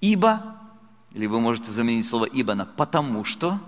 «Ибо», 0.00 0.56
или 1.12 1.26
вы 1.26 1.38
можете 1.38 1.70
заменить 1.70 2.06
слово 2.08 2.24
«ибо» 2.24 2.54
на 2.54 2.66
«потому 2.66 3.24
что», 3.24 3.60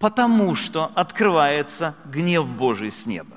«потому 0.00 0.56
что 0.56 0.90
открывается 0.96 1.94
гнев 2.04 2.48
Божий 2.48 2.90
с 2.90 3.06
неба». 3.06 3.36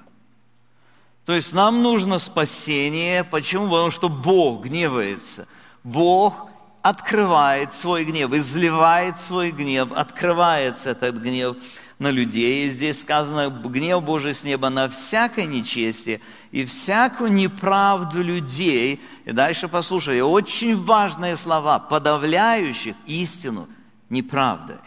То 1.26 1.34
есть 1.34 1.54
нам 1.54 1.84
нужно 1.84 2.18
спасение. 2.18 3.24
Почему? 3.24 3.70
Потому 3.70 3.92
что 3.92 4.10
Бог 4.10 4.64
гневается. 4.64 5.48
Бог 5.84 6.50
открывает 6.84 7.74
свой 7.74 8.04
гнев, 8.04 8.34
изливает 8.34 9.18
свой 9.18 9.52
гнев, 9.52 9.92
открывается 9.94 10.90
этот 10.90 11.16
гнев 11.16 11.56
на 11.98 12.12
людей. 12.12 12.68
И 12.68 12.72
здесь 12.72 13.02
сказано, 13.02 13.50
гнев 13.50 14.04
Божий 14.04 14.34
с 14.34 14.44
неба 14.44 14.70
на 14.70 14.90
всякое 14.90 15.46
нечестие 15.46 16.20
и 16.52 16.66
всякую 16.66 17.32
неправду 17.32 18.22
людей. 18.22 19.02
И 19.24 19.32
дальше 19.32 19.70
послушай, 19.70 20.22
очень 20.22 20.76
важные 20.76 21.38
слова, 21.38 21.80
подавляющих 21.80 22.96
истину 23.06 23.70
неправдой. 24.10 24.78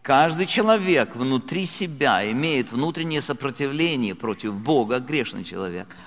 Каждый 0.00 0.46
человек 0.46 1.16
внутри 1.16 1.66
себя 1.66 2.30
имеет 2.30 2.70
внутреннее 2.70 3.20
сопротивление 3.20 4.14
против 4.14 4.54
Бога, 4.54 5.00
грешный 5.00 5.42
человек– 5.42 5.88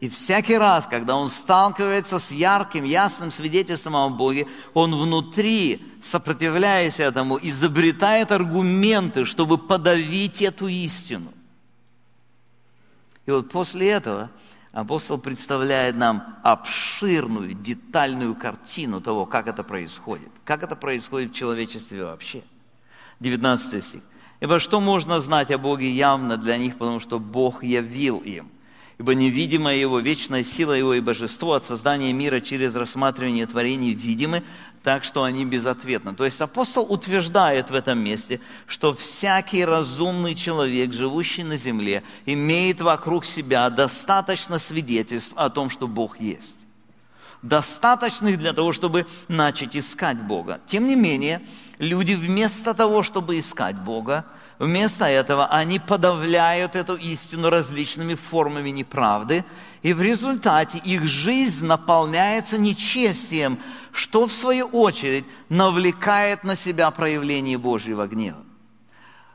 и 0.00 0.08
всякий 0.08 0.56
раз, 0.56 0.86
когда 0.86 1.14
он 1.14 1.28
сталкивается 1.28 2.18
с 2.18 2.32
ярким, 2.32 2.84
ясным 2.84 3.30
свидетельством 3.30 3.94
о 3.94 4.08
Боге, 4.08 4.48
он 4.72 4.94
внутри, 4.94 5.86
сопротивляясь 6.02 7.00
этому, 7.00 7.38
изобретает 7.42 8.32
аргументы, 8.32 9.26
чтобы 9.26 9.58
подавить 9.58 10.40
эту 10.40 10.68
истину. 10.68 11.30
И 13.26 13.30
вот 13.30 13.50
после 13.50 13.90
этого 13.90 14.30
апостол 14.72 15.18
представляет 15.18 15.96
нам 15.96 16.38
обширную, 16.44 17.52
детальную 17.52 18.34
картину 18.34 19.02
того, 19.02 19.26
как 19.26 19.48
это 19.48 19.62
происходит. 19.62 20.30
Как 20.46 20.62
это 20.62 20.76
происходит 20.76 21.32
в 21.32 21.34
человечестве 21.34 22.06
вообще. 22.06 22.42
19 23.20 23.84
стих. 23.84 24.00
«Ибо 24.40 24.58
что 24.58 24.80
можно 24.80 25.20
знать 25.20 25.50
о 25.50 25.58
Боге 25.58 25.90
явно 25.90 26.38
для 26.38 26.56
них, 26.56 26.78
потому 26.78 27.00
что 27.00 27.18
Бог 27.18 27.62
явил 27.62 28.20
им– 28.20 28.48
ибо 29.00 29.14
невидимая 29.14 29.76
Его, 29.76 29.98
вечная 29.98 30.44
сила 30.44 30.74
Его 30.74 30.92
и 30.92 31.00
божество 31.00 31.54
от 31.54 31.64
создания 31.64 32.12
мира 32.12 32.38
через 32.40 32.74
рассматривание 32.74 33.46
творений 33.46 33.94
видимы, 33.94 34.42
так 34.82 35.04
что 35.04 35.22
они 35.22 35.46
безответны. 35.46 36.14
То 36.14 36.26
есть 36.26 36.38
апостол 36.42 36.84
утверждает 36.86 37.70
в 37.70 37.74
этом 37.74 37.98
месте, 37.98 38.40
что 38.66 38.92
всякий 38.92 39.64
разумный 39.64 40.34
человек, 40.34 40.92
живущий 40.92 41.44
на 41.44 41.56
земле, 41.56 42.02
имеет 42.26 42.82
вокруг 42.82 43.24
себя 43.24 43.70
достаточно 43.70 44.58
свидетельств 44.58 45.32
о 45.34 45.48
том, 45.48 45.70
что 45.70 45.88
Бог 45.88 46.20
есть. 46.20 46.58
Достаточных 47.40 48.38
для 48.38 48.52
того, 48.52 48.70
чтобы 48.72 49.06
начать 49.28 49.78
искать 49.78 50.18
Бога. 50.18 50.60
Тем 50.66 50.86
не 50.86 50.94
менее, 50.94 51.40
люди 51.78 52.12
вместо 52.12 52.74
того, 52.74 53.02
чтобы 53.02 53.38
искать 53.38 53.76
Бога, 53.76 54.26
Вместо 54.60 55.06
этого 55.06 55.46
они 55.46 55.78
подавляют 55.78 56.76
эту 56.76 56.94
истину 56.94 57.48
различными 57.48 58.14
формами 58.14 58.68
неправды, 58.68 59.42
и 59.80 59.94
в 59.94 60.02
результате 60.02 60.76
их 60.76 61.04
жизнь 61.04 61.64
наполняется 61.64 62.58
нечестием, 62.58 63.58
что 63.90 64.26
в 64.26 64.32
свою 64.32 64.66
очередь 64.66 65.24
навлекает 65.48 66.44
на 66.44 66.56
себя 66.56 66.90
проявление 66.90 67.56
Божьего 67.56 68.06
гнева. 68.06 68.44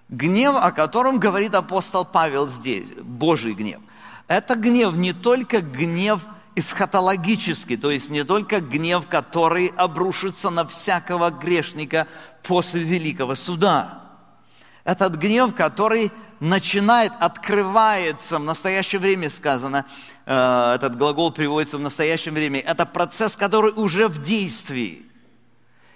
Гнев, 0.09 0.53
о 0.57 0.71
котором 0.71 1.17
говорит 1.17 1.55
апостол 1.55 2.05
Павел 2.05 2.47
здесь, 2.47 2.91
Божий 2.91 3.53
гнев, 3.53 3.81
это 4.27 4.53
гнев 4.53 4.95
не 4.95 5.13
только 5.13 5.61
гнев 5.61 6.21
эсхатологический, 6.53 7.77
то 7.77 7.89
есть 7.89 8.11
не 8.11 8.23
только 8.23 8.61
гнев, 8.61 9.07
который 9.07 9.73
обрушится 9.75 10.51
на 10.51 10.67
всякого 10.67 11.31
грешника 11.31 12.05
после 12.43 12.83
великого 12.83 13.33
суда– 13.33 14.03
этот 14.85 15.15
гнев, 15.15 15.53
который 15.55 16.11
начинает, 16.39 17.11
открывается, 17.19 18.37
в 18.37 18.43
настоящее 18.43 18.99
время 18.99 19.29
сказано, 19.29 19.85
э, 20.25 20.73
этот 20.75 20.95
глагол 20.95 21.31
приводится 21.31 21.77
в 21.77 21.81
настоящем 21.81 22.35
времени, 22.35 22.61
это 22.61 22.85
процесс, 22.85 23.35
который 23.35 23.73
уже 23.75 24.07
в 24.07 24.21
действии. 24.21 25.03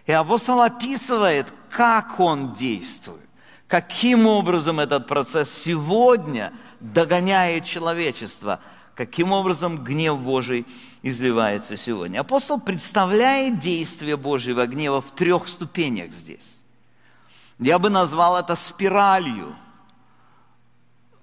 И 0.08 0.12
апостол 0.12 0.62
описывает, 0.62 1.54
как 1.70 2.20
он 2.20 2.54
действует, 2.54 3.30
каким 3.68 4.26
образом 4.26 4.80
этот 4.80 5.06
процесс 5.06 5.52
сегодня 5.54 6.52
догоняет 6.80 7.66
человечество, 7.66 8.60
каким 8.96 9.32
образом 9.32 9.84
гнев 9.84 10.18
Божий 10.18 10.66
изливается 11.04 11.76
сегодня. 11.76 12.22
Апостол 12.22 12.60
представляет 12.60 13.60
действие 13.60 14.18
Божьего 14.18 14.66
гнева 14.66 15.00
в 15.00 15.12
трех 15.12 15.48
ступенях 15.48 16.12
здесь. 16.12 16.59
Я 17.60 17.78
бы 17.78 17.90
назвал 17.90 18.38
это 18.38 18.56
спиралью. 18.56 19.56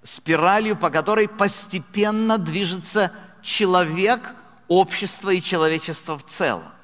Спиралью, 0.03 0.77
по 0.77 0.91
которой 0.91 1.29
постепенно 1.29 2.39
движется 2.39 3.11
человек, 3.43 4.35
общество 4.69 5.31
и 5.31 5.43
человечество 5.43 6.19
в 6.19 6.25
целом. 6.25 6.76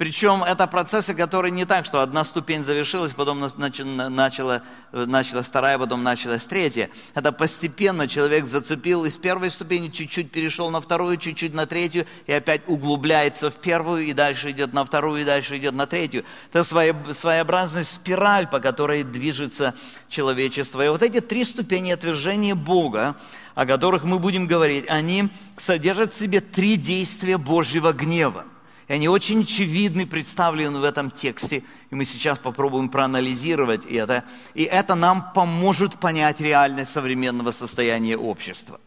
Причем 0.00 0.42
это 0.42 0.66
процессы, 0.66 1.12
которые 1.12 1.52
не 1.52 1.66
так, 1.66 1.84
что 1.84 2.00
одна 2.00 2.24
ступень 2.24 2.64
завершилась, 2.64 3.12
потом 3.12 3.38
начала, 3.38 4.62
началась 4.92 5.46
вторая, 5.46 5.78
потом 5.78 6.02
началась 6.02 6.46
третья. 6.46 6.88
Это 7.14 7.32
постепенно 7.32 8.08
человек 8.08 8.46
зацепил 8.46 9.04
из 9.04 9.18
первой 9.18 9.50
ступени, 9.50 9.88
чуть-чуть 9.88 10.30
перешел 10.30 10.70
на 10.70 10.80
вторую, 10.80 11.18
чуть-чуть 11.18 11.52
на 11.52 11.66
третью, 11.66 12.06
и 12.26 12.32
опять 12.32 12.62
углубляется 12.66 13.50
в 13.50 13.56
первую, 13.56 14.06
и 14.06 14.14
дальше 14.14 14.52
идет 14.52 14.72
на 14.72 14.86
вторую, 14.86 15.20
и 15.20 15.24
дальше 15.26 15.58
идет 15.58 15.74
на 15.74 15.86
третью. 15.86 16.24
Это 16.50 16.64
своеобразная 16.64 17.84
спираль, 17.84 18.46
по 18.46 18.58
которой 18.58 19.02
движется 19.02 19.74
человечество. 20.08 20.82
И 20.82 20.88
вот 20.88 21.02
эти 21.02 21.20
три 21.20 21.44
ступени 21.44 21.90
отвержения 21.90 22.54
Бога, 22.54 23.16
о 23.54 23.66
которых 23.66 24.04
мы 24.04 24.18
будем 24.18 24.46
говорить, 24.46 24.86
они 24.88 25.28
содержат 25.58 26.14
в 26.14 26.18
себе 26.18 26.40
три 26.40 26.76
действия 26.76 27.36
Божьего 27.36 27.92
гнева. 27.92 28.46
И 28.90 28.92
они 28.92 29.08
очень 29.08 29.42
очевидны, 29.42 30.04
представлены 30.04 30.80
в 30.80 30.82
этом 30.82 31.12
тексте, 31.12 31.62
и 31.90 31.94
мы 31.94 32.04
сейчас 32.04 32.40
попробуем 32.40 32.88
проанализировать 32.88 33.86
это. 33.86 34.24
И 34.52 34.64
это 34.64 34.96
нам 34.96 35.32
поможет 35.32 36.00
понять 36.00 36.40
реальность 36.40 36.90
современного 36.90 37.52
состояния 37.52 38.16
общества. 38.16 38.80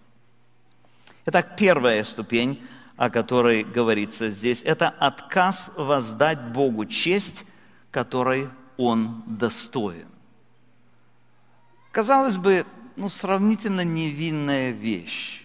Итак, 1.26 1.56
первая 1.56 2.04
ступень, 2.04 2.62
о 2.98 3.10
которой 3.10 3.64
говорится 3.64 4.30
здесь, 4.30 4.62
это 4.62 4.90
отказ 4.90 5.72
воздать 5.78 6.52
Богу 6.52 6.86
честь, 6.86 7.46
которой 7.90 8.50
Он 8.76 9.24
достоин. 9.26 10.08
Казалось 11.94 12.36
бы, 12.36 12.66
ну, 12.98 13.08
сравнительно 13.08 13.86
невинная 13.86 14.72
вещь. 14.72 15.43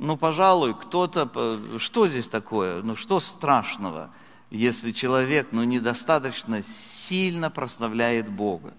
Ну, 0.00 0.16
пожалуй, 0.16 0.72
кто-то... 0.72 1.78
Что 1.78 2.08
здесь 2.08 2.26
такое? 2.26 2.80
Ну, 2.80 2.96
что 2.96 3.20
страшного, 3.20 4.10
если 4.48 4.92
человек, 4.92 5.48
ну, 5.52 5.62
недостаточно 5.62 6.62
сильно 6.62 7.50
прославляет 7.50 8.26
Бога? 8.30 8.72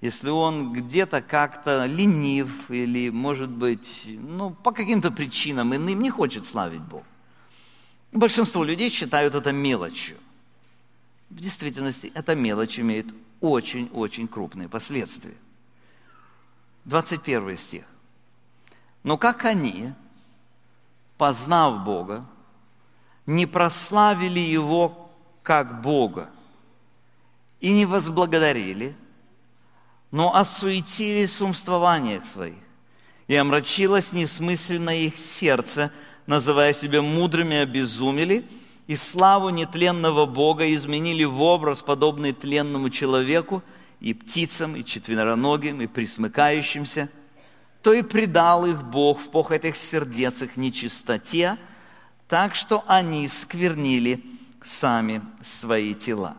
Если 0.00 0.30
он 0.30 0.72
где-то 0.72 1.20
как-то 1.20 1.86
ленив 1.86 2.70
или, 2.70 3.10
может 3.10 3.50
быть, 3.50 4.04
ну, 4.06 4.50
по 4.50 4.70
каким-то 4.70 5.10
причинам 5.10 5.74
иным 5.74 6.00
не 6.00 6.10
хочет 6.10 6.46
славить 6.46 6.82
Бога. 6.82 7.06
Большинство 8.12 8.62
людей 8.62 8.88
считают 8.88 9.34
это 9.34 9.50
мелочью. 9.50 10.16
В 11.28 11.40
действительности 11.40 12.12
эта 12.14 12.36
мелочь 12.36 12.78
имеет 12.78 13.12
очень-очень 13.40 14.28
крупные 14.28 14.68
последствия. 14.68 15.34
21 16.84 17.56
стих. 17.56 17.84
Но 19.02 19.18
как 19.18 19.44
они, 19.44 19.92
познав 21.22 21.84
Бога, 21.84 22.26
не 23.26 23.46
прославили 23.46 24.40
Его 24.40 25.08
как 25.44 25.80
Бога 25.80 26.30
и 27.60 27.70
не 27.70 27.86
возблагодарили, 27.86 28.96
но 30.10 30.34
осуетились 30.34 31.38
в 31.38 31.44
умствованиях 31.44 32.24
своих, 32.24 32.64
и 33.28 33.36
омрачилось 33.36 34.12
несмысленно 34.12 34.90
их 34.90 35.16
сердце, 35.16 35.92
называя 36.26 36.72
себя 36.72 37.02
мудрыми, 37.02 37.56
обезумели, 37.56 38.44
и 38.88 38.96
славу 38.96 39.50
нетленного 39.50 40.26
Бога 40.26 40.74
изменили 40.74 41.22
в 41.22 41.40
образ, 41.40 41.82
подобный 41.82 42.32
тленному 42.32 42.90
человеку– 42.90 43.62
и 44.00 44.14
птицам, 44.14 44.74
и 44.74 44.84
четвероногим, 44.84 45.80
и 45.82 45.86
присмыкающимся, 45.86 47.08
то 47.82 47.92
и 47.92 48.02
предал 48.02 48.64
их 48.66 48.82
Бог 48.82 49.20
в 49.20 49.28
похотях 49.28 49.64
этих 49.64 49.76
сердец 49.76 50.42
их 50.42 50.56
нечистоте, 50.56 51.58
так 52.28 52.54
что 52.54 52.84
они 52.86 53.26
сквернили 53.28 54.24
сами 54.62 55.22
свои 55.42 55.94
тела. 55.94 56.36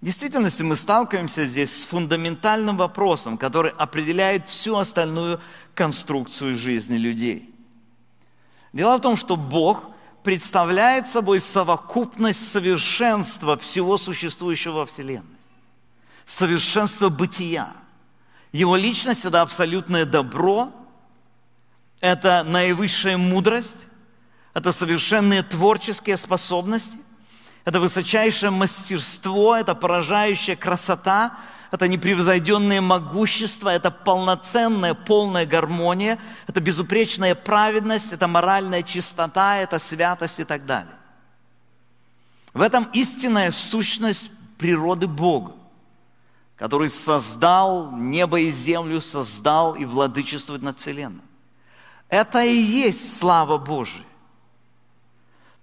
В 0.00 0.04
действительности 0.04 0.62
мы 0.62 0.76
сталкиваемся 0.76 1.44
здесь 1.44 1.82
с 1.82 1.84
фундаментальным 1.84 2.76
вопросом, 2.76 3.36
который 3.36 3.72
определяет 3.72 4.48
всю 4.48 4.76
остальную 4.76 5.40
конструкцию 5.74 6.56
жизни 6.56 6.96
людей. 6.96 7.54
Дело 8.72 8.96
в 8.96 9.00
том, 9.00 9.16
что 9.16 9.36
Бог 9.36 9.90
представляет 10.22 11.08
собой 11.08 11.40
совокупность 11.40 12.50
совершенства 12.50 13.58
всего 13.58 13.98
существующего 13.98 14.72
во 14.72 14.86
Вселенной 14.86 15.40
совершенство 16.30 17.08
бытия. 17.08 17.72
Его 18.52 18.76
личность– 18.76 19.24
это 19.24 19.42
абсолютное 19.42 20.04
добро, 20.04 20.72
это 22.00 22.42
наивысшая 22.42 23.16
мудрость, 23.16 23.86
это 24.54 24.72
совершенные 24.72 25.42
творческие 25.42 26.16
способности, 26.16 26.98
это 27.64 27.78
высочайшее 27.78 28.50
мастерство, 28.50 29.56
это 29.56 29.74
поражающая 29.74 30.56
красота, 30.56 31.38
это 31.70 31.86
непревзойденное 31.86 32.80
могущество, 32.80 33.68
это 33.68 33.92
полноценная, 33.92 34.94
полная 34.94 35.46
гармония, 35.46 36.18
это 36.48 36.60
безупречная 36.60 37.36
праведность, 37.36 38.12
это 38.12 38.26
моральная 38.26 38.82
чистота, 38.82 39.58
это 39.58 39.78
святость 39.78 40.40
и 40.40 40.44
так 40.44 40.66
далее. 40.66 40.94
В 42.52 42.62
этом 42.62 42.88
истинная 42.92 43.52
сущность 43.52 44.32
природы 44.58 45.06
Бога 45.06 45.52
который 46.60 46.90
создал 46.90 47.90
небо 47.90 48.38
и 48.38 48.50
землю, 48.50 49.00
создал 49.00 49.74
и 49.74 49.86
владычествует 49.86 50.60
над 50.60 50.78
Вселенной. 50.78 51.22
Это 52.10 52.44
и 52.44 52.54
есть 52.54 53.18
слава 53.18 53.56
Божия. 53.56 54.04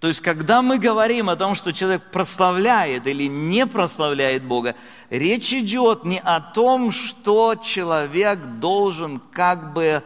То 0.00 0.08
есть, 0.08 0.20
когда 0.20 0.60
мы 0.60 0.80
говорим 0.80 1.30
о 1.30 1.36
том, 1.36 1.54
что 1.54 1.72
человек 1.72 2.02
прославляет 2.10 3.06
или 3.06 3.28
не 3.28 3.64
прославляет 3.64 4.42
Бога, 4.42 4.74
речь 5.08 5.52
идет 5.52 6.04
не 6.04 6.18
о 6.18 6.40
том, 6.40 6.90
что 6.90 7.54
человек 7.54 8.40
должен 8.58 9.20
как 9.30 9.72
бы 9.72 10.02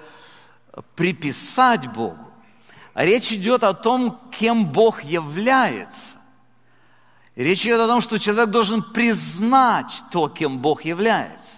приписать 0.94 1.90
Богу, 1.90 2.18
речь 2.94 3.32
идет 3.32 3.64
о 3.64 3.72
том, 3.72 4.20
кем 4.30 4.66
Бог 4.66 5.02
является. 5.02 6.18
Речь 7.34 7.64
идет 7.64 7.80
о 7.80 7.86
том, 7.86 8.00
что 8.00 8.18
человек 8.18 8.50
должен 8.50 8.82
признать 8.82 10.02
то, 10.10 10.28
кем 10.28 10.58
Бог 10.58 10.84
является. 10.84 11.56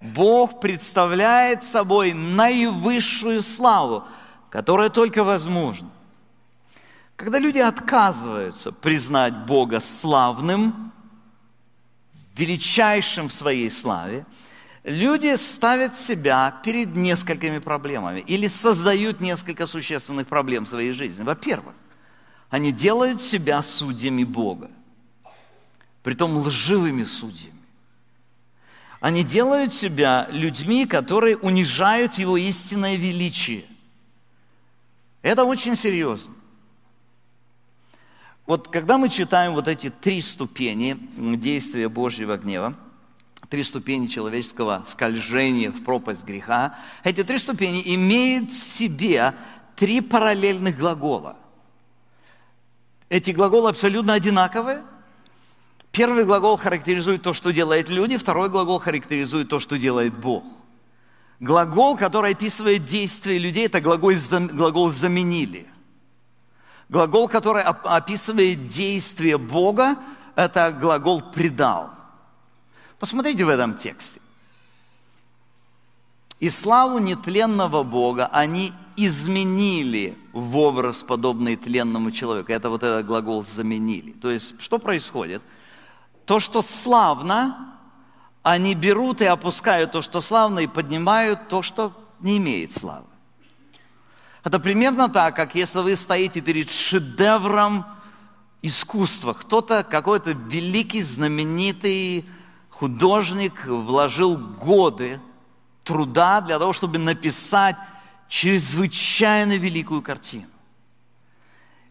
Бог 0.00 0.60
представляет 0.60 1.64
собой 1.64 2.12
наивысшую 2.12 3.42
славу, 3.42 4.04
которая 4.48 4.90
только 4.90 5.24
возможна. 5.24 5.90
Когда 7.16 7.40
люди 7.40 7.58
отказываются 7.58 8.70
признать 8.70 9.34
Бога 9.46 9.80
славным, 9.80 10.92
величайшим 12.36 13.28
в 13.28 13.32
своей 13.32 13.72
славе, 13.72 14.24
люди 14.84 15.34
ставят 15.34 15.96
себя 15.96 16.60
перед 16.62 16.94
несколькими 16.94 17.58
проблемами 17.58 18.20
или 18.20 18.46
создают 18.46 19.20
несколько 19.20 19.66
существенных 19.66 20.28
проблем 20.28 20.64
в 20.64 20.68
своей 20.68 20.92
жизни. 20.92 21.24
Во-первых, 21.24 21.74
они 22.50 22.72
делают 22.72 23.20
себя 23.20 23.62
судьями 23.62 24.24
Бога, 24.24 24.70
притом 26.02 26.38
лживыми 26.38 27.04
судьями. 27.04 27.54
Они 29.00 29.22
делают 29.22 29.74
себя 29.74 30.26
людьми, 30.30 30.86
которые 30.86 31.36
унижают 31.36 32.14
Его 32.14 32.36
истинное 32.36 32.96
величие. 32.96 33.64
Это 35.22 35.44
очень 35.44 35.76
серьезно. 35.76 36.34
Вот 38.46 38.68
когда 38.68 38.96
мы 38.96 39.10
читаем 39.10 39.52
вот 39.52 39.68
эти 39.68 39.90
три 39.90 40.20
ступени 40.20 40.98
действия 41.36 41.88
Божьего 41.88 42.38
гнева, 42.38 42.74
три 43.50 43.62
ступени 43.62 44.06
человеческого 44.06 44.84
скольжения 44.88 45.70
в 45.70 45.84
пропасть 45.84 46.24
греха, 46.24 46.76
эти 47.04 47.22
три 47.22 47.36
ступени 47.36 47.82
имеют 47.94 48.50
в 48.50 48.56
себе 48.56 49.34
три 49.76 50.00
параллельных 50.00 50.78
глагола– 50.78 51.36
эти 53.08 53.30
глаголы 53.30 53.70
абсолютно 53.70 54.14
одинаковые. 54.14 54.82
Первый 55.92 56.24
глагол 56.24 56.56
характеризует 56.56 57.22
то, 57.22 57.32
что 57.32 57.52
делают 57.52 57.88
люди, 57.88 58.16
второй 58.16 58.50
глагол 58.50 58.78
характеризует 58.78 59.48
то, 59.48 59.58
что 59.58 59.78
делает 59.78 60.14
Бог. 60.14 60.44
Глагол, 61.40 61.96
который 61.96 62.32
описывает 62.32 62.84
действия 62.84 63.38
людей, 63.38 63.66
это 63.66 63.80
глагол, 63.80 64.12
глагол 64.52 64.90
«заменили». 64.90 65.66
Глагол, 66.88 67.28
который 67.28 67.62
описывает 67.62 68.68
действие 68.68 69.38
Бога, 69.38 69.96
это 70.36 70.72
глагол 70.72 71.20
«предал». 71.20 71.90
Посмотрите 72.98 73.44
в 73.44 73.48
этом 73.48 73.76
тексте. 73.76 74.20
«И 76.40 76.50
славу 76.50 76.98
нетленного 76.98 77.82
Бога 77.82 78.26
они 78.26 78.72
изменили 78.96 80.16
в 80.32 80.56
образ, 80.56 81.02
подобный 81.02 81.56
тленному 81.56 82.10
человеку. 82.10 82.52
Это 82.52 82.68
вот 82.68 82.82
этот 82.82 83.06
глагол 83.06 83.44
«заменили». 83.44 84.12
То 84.12 84.30
есть, 84.30 84.60
что 84.60 84.78
происходит? 84.78 85.42
То, 86.24 86.40
что 86.40 86.62
славно, 86.62 87.74
они 88.42 88.74
берут 88.74 89.20
и 89.20 89.24
опускают 89.24 89.92
то, 89.92 90.02
что 90.02 90.20
славно, 90.20 90.60
и 90.60 90.66
поднимают 90.66 91.48
то, 91.48 91.62
что 91.62 91.92
не 92.20 92.38
имеет 92.38 92.72
славы. 92.72 93.06
Это 94.44 94.58
примерно 94.58 95.08
так, 95.08 95.36
как 95.36 95.54
если 95.54 95.80
вы 95.80 95.94
стоите 95.96 96.40
перед 96.40 96.70
шедевром 96.70 97.84
искусства. 98.62 99.32
Кто-то, 99.32 99.84
какой-то 99.84 100.30
великий, 100.32 101.02
знаменитый 101.02 102.26
художник 102.70 103.66
вложил 103.66 104.36
годы 104.36 105.20
труда 105.88 106.42
для 106.42 106.58
того, 106.58 106.74
чтобы 106.74 106.98
написать 106.98 107.76
чрезвычайно 108.28 109.56
великую 109.56 110.02
картину. 110.02 110.46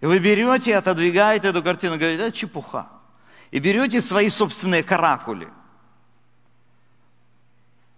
И 0.02 0.06
вы 0.06 0.20
берете 0.20 0.78
отодвигаете 0.78 1.48
эту 1.48 1.64
картину 1.64 1.98
говорите, 1.98 2.22
это 2.22 2.32
чепуха. 2.36 2.88
И 3.50 3.60
берете 3.60 4.00
свои 4.02 4.30
собственные 4.30 4.84
каракули. 4.84 5.48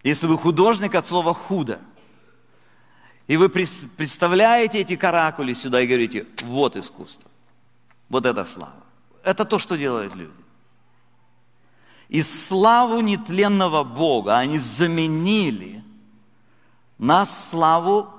Если 0.03 0.27
вы 0.27 0.37
художник 0.37 0.95
от 0.95 1.05
слова 1.05 1.33
«худо», 1.33 1.81
и 3.27 3.35
вы 3.35 3.49
представляете 3.49 4.79
эти 4.79 4.95
каракули 4.95 5.53
сюда 5.53 5.81
и 5.81 5.87
говорите, 5.87 6.25
вот 6.43 6.77
искусство. 6.77 7.29
Вот 8.07 8.25
это 8.25 8.45
слава. 8.45 8.83
Это 9.23 9.43
то, 9.43 9.59
что 9.59 9.75
делают 9.75 10.15
люди. 10.15 10.31
И 12.07 12.23
славу 12.23 13.01
нетленного 13.01 13.83
Бога 13.83 14.37
они 14.37 14.57
заменили 14.57 15.83
на 16.99 17.25
славу 17.25 18.09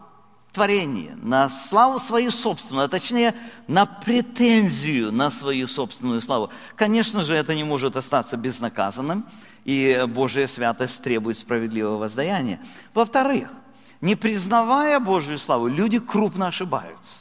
творения, 0.52 1.16
на 1.22 1.48
славу 1.48 1.98
свою 1.98 2.30
собственную, 2.30 2.86
а 2.86 2.88
точнее 2.88 3.36
на 3.68 3.86
претензию 3.86 5.12
на 5.12 5.30
свою 5.30 5.68
собственную 5.68 6.20
славу. 6.20 6.50
Конечно 6.74 7.22
же, 7.22 7.36
это 7.36 7.54
не 7.54 7.62
может 7.62 7.96
остаться 7.96 8.36
безнаказанным, 8.36 9.24
и 9.64 10.04
Божья 10.08 10.46
святость 10.46 11.02
требует 11.02 11.38
справедливого 11.38 11.98
воздаяния. 11.98 12.58
Во-вторых, 12.94 13.52
не 14.00 14.16
признавая 14.16 14.98
Божью 14.98 15.38
славу, 15.38 15.68
люди 15.68 16.00
крупно 16.00 16.48
ошибаются. 16.48 17.18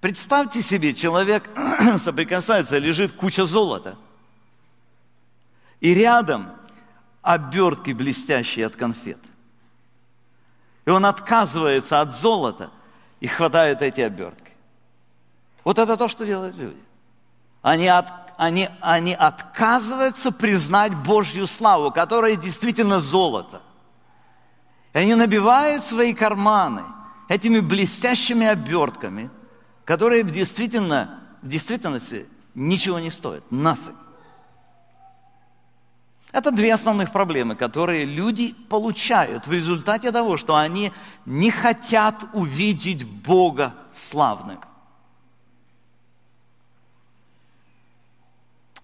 Представьте 0.00 0.62
себе, 0.62 0.94
человек 0.94 1.50
соприкасается, 1.98 2.78
лежит 2.78 3.12
куча 3.12 3.44
золота, 3.44 3.96
и 5.80 5.92
рядом 5.92 6.50
обертки 7.20 7.90
блестящие 7.90 8.66
от 8.66 8.76
конфет. 8.76 9.18
И 10.84 10.90
он 10.90 11.06
отказывается 11.06 12.00
от 12.00 12.12
золота 12.12 12.70
и 13.20 13.26
хватает 13.26 13.82
эти 13.82 14.00
обертки. 14.00 14.50
Вот 15.64 15.78
это 15.78 15.96
то, 15.96 16.08
что 16.08 16.26
делают 16.26 16.56
люди. 16.56 16.82
Они, 17.62 17.86
от, 17.86 18.08
они, 18.36 18.68
они 18.80 19.14
отказываются 19.14 20.32
признать 20.32 20.94
Божью 20.94 21.46
славу, 21.46 21.92
которая 21.92 22.34
действительно 22.34 22.98
золото. 22.98 23.62
И 24.92 24.98
они 24.98 25.14
набивают 25.14 25.84
свои 25.84 26.12
карманы 26.12 26.82
этими 27.28 27.60
блестящими 27.60 28.46
обертками, 28.46 29.30
которые 29.84 30.24
в, 30.24 30.30
действительно, 30.30 31.20
в 31.40 31.48
действительности 31.48 32.26
ничего 32.54 32.98
не 32.98 33.10
стоят. 33.10 33.44
Nothing. 33.50 33.96
Это 36.32 36.50
две 36.50 36.72
основных 36.72 37.12
проблемы, 37.12 37.56
которые 37.56 38.06
люди 38.06 38.54
получают 38.70 39.46
в 39.46 39.52
результате 39.52 40.10
того, 40.10 40.38
что 40.38 40.56
они 40.56 40.90
не 41.26 41.50
хотят 41.50 42.24
увидеть 42.32 43.04
Бога 43.04 43.74
славным. 43.92 44.58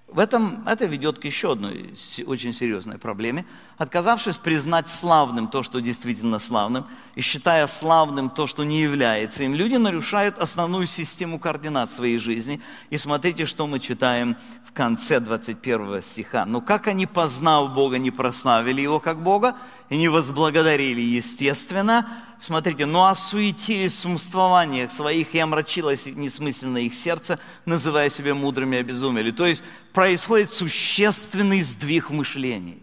В 0.08 0.20
этом, 0.20 0.66
это 0.66 0.86
ведет 0.86 1.18
к 1.18 1.24
еще 1.24 1.52
одной 1.52 1.94
очень 2.26 2.54
серьезной 2.54 2.96
проблеме. 2.96 3.44
Отказавшись 3.76 4.36
признать 4.36 4.88
славным 4.88 5.48
то, 5.48 5.62
что 5.62 5.80
действительно 5.80 6.38
славным, 6.38 6.86
и 7.14 7.20
считая 7.20 7.66
славным 7.66 8.30
то, 8.30 8.46
что 8.46 8.64
не 8.64 8.80
является 8.80 9.44
им, 9.44 9.54
люди 9.54 9.76
нарушают 9.76 10.38
основную 10.38 10.86
систему 10.86 11.38
координат 11.38 11.90
своей 11.90 12.16
жизни. 12.16 12.62
И 12.88 12.96
смотрите, 12.96 13.44
что 13.44 13.66
мы 13.66 13.80
читаем 13.80 14.36
конце 14.78 15.18
21 15.18 16.00
стиха. 16.02 16.44
«Но 16.46 16.60
как 16.60 16.86
они, 16.86 17.06
познав 17.06 17.74
Бога, 17.74 17.98
не 17.98 18.12
прославили 18.12 18.80
Его 18.80 19.00
как 19.00 19.20
Бога, 19.20 19.56
и 19.90 19.96
не 19.96 20.06
возблагодарили, 20.06 21.00
естественно, 21.00 22.06
смотрите, 22.40 22.86
ну 22.86 23.04
осуетились 23.04 23.94
в 23.94 23.98
сумствованиях 23.98 24.92
своих 24.92 25.34
и 25.34 25.40
омрачилось 25.40 26.06
несмысленно 26.06 26.78
их 26.78 26.94
сердце, 26.94 27.40
называя 27.64 28.08
себя 28.08 28.36
мудрыми 28.36 28.76
и 28.76 28.78
обезумели. 28.78 29.32
То 29.32 29.46
есть 29.46 29.64
происходит 29.92 30.52
существенный 30.52 31.62
сдвиг 31.62 32.10
мышлений. 32.10 32.80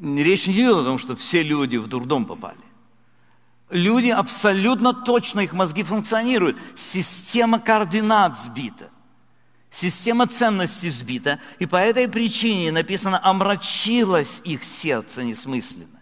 Речь 0.00 0.46
не 0.46 0.54
идет 0.54 0.78
о 0.78 0.84
том, 0.84 0.96
что 0.96 1.14
все 1.14 1.42
люди 1.42 1.76
в 1.76 1.88
дурдом 1.88 2.24
попали. 2.24 2.56
Люди 3.68 4.08
абсолютно 4.08 4.94
точно, 4.94 5.40
их 5.40 5.52
мозги 5.52 5.82
функционируют. 5.82 6.56
Система 6.74 7.58
координат 7.58 8.38
сбита– 8.38 8.88
Система 9.70 10.26
ценностей 10.26 10.90
сбита, 10.90 11.38
и 11.60 11.66
по 11.66 11.76
этой 11.76 12.08
причине 12.08 12.72
написано 12.72 13.20
«омрачилось 13.22 14.42
их 14.44 14.64
сердце 14.64 15.22
несмысленно». 15.22 16.00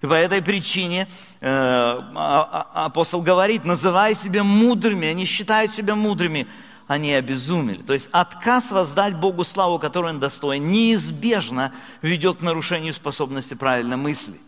И 0.00 0.06
по 0.06 0.14
этой 0.14 0.42
причине 0.42 1.08
э, 1.40 1.46
а, 1.48 2.68
а, 2.74 2.84
апостол 2.86 3.22
говорит, 3.22 3.64
называя 3.64 4.14
себя 4.14 4.42
мудрыми, 4.42 5.08
они 5.08 5.24
считают 5.24 5.70
себя 5.70 5.94
мудрыми, 5.94 6.46
они 6.86 7.12
обезумели. 7.14 7.82
То 7.82 7.92
есть 7.92 8.08
отказ 8.12 8.70
воздать 8.70 9.16
Богу 9.16 9.44
славу, 9.44 9.78
которую 9.78 10.14
он 10.14 10.20
достоин, 10.20 10.70
неизбежно 10.70 11.72
ведет 12.02 12.38
к 12.38 12.42
нарушению 12.42 12.92
способности 12.92 13.54
правильно 13.54 13.96
мыслить. 13.96 14.40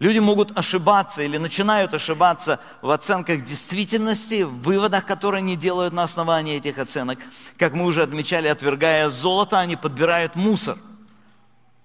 Люди 0.00 0.18
могут 0.18 0.56
ошибаться 0.56 1.22
или 1.22 1.36
начинают 1.36 1.92
ошибаться 1.92 2.58
в 2.80 2.88
оценках 2.88 3.44
действительности, 3.44 4.44
в 4.44 4.62
выводах, 4.62 5.04
которые 5.04 5.40
они 5.40 5.56
делают 5.56 5.92
на 5.92 6.04
основании 6.04 6.56
этих 6.56 6.78
оценок. 6.78 7.18
Как 7.58 7.74
мы 7.74 7.84
уже 7.84 8.02
отмечали, 8.02 8.48
отвергая 8.48 9.10
золото, 9.10 9.58
они 9.58 9.76
подбирают 9.76 10.36
мусор. 10.36 10.78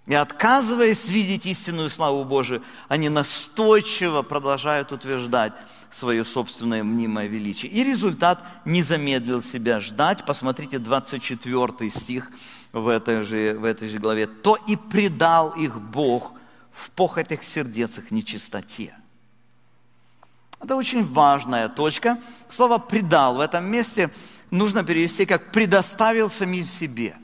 И 0.06 0.14
отказываясь 0.14 1.10
видеть 1.10 1.46
истинную 1.46 1.90
славу 1.90 2.24
Божию, 2.24 2.64
они 2.88 3.10
настойчиво 3.10 4.22
продолжают 4.22 4.94
утверждать 4.94 5.52
свое 5.92 6.24
собственное 6.24 6.86
мнимое 6.86 7.28
величие. 7.28 7.70
И 7.70 7.84
результат 7.84 8.40
не 8.64 8.82
замедлил 8.82 9.42
себя 9.42 9.82
ждать. 9.82 10.26
Посмотрите 10.26 10.80
24 10.80 11.90
стих 11.90 12.32
в 12.72 12.88
этой 12.88 13.24
же, 13.24 13.58
в 13.60 13.66
этой 13.66 13.90
же 13.90 14.00
главе. 14.00 14.28
«То 14.28 14.58
и 14.68 14.78
предал 14.78 15.50
их 15.50 15.82
Бог– 15.82 16.32
в 16.76 16.92
похотях 16.92 17.44
сердец 17.44 17.98
их 17.98 18.12
нечистоте. 18.12 18.94
Это 20.62 20.76
очень 20.76 21.06
важная 21.06 21.70
точка. 21.70 22.18
Слово 22.50 22.78
«предал» 22.78 23.36
в 23.36 23.40
этом 23.40 23.66
месте 23.66 24.10
нужно 24.52 24.84
перевести 24.84 25.26
как 25.26 25.52
«предоставил 25.52 26.30
самим 26.30 26.68
себе». 26.68 27.16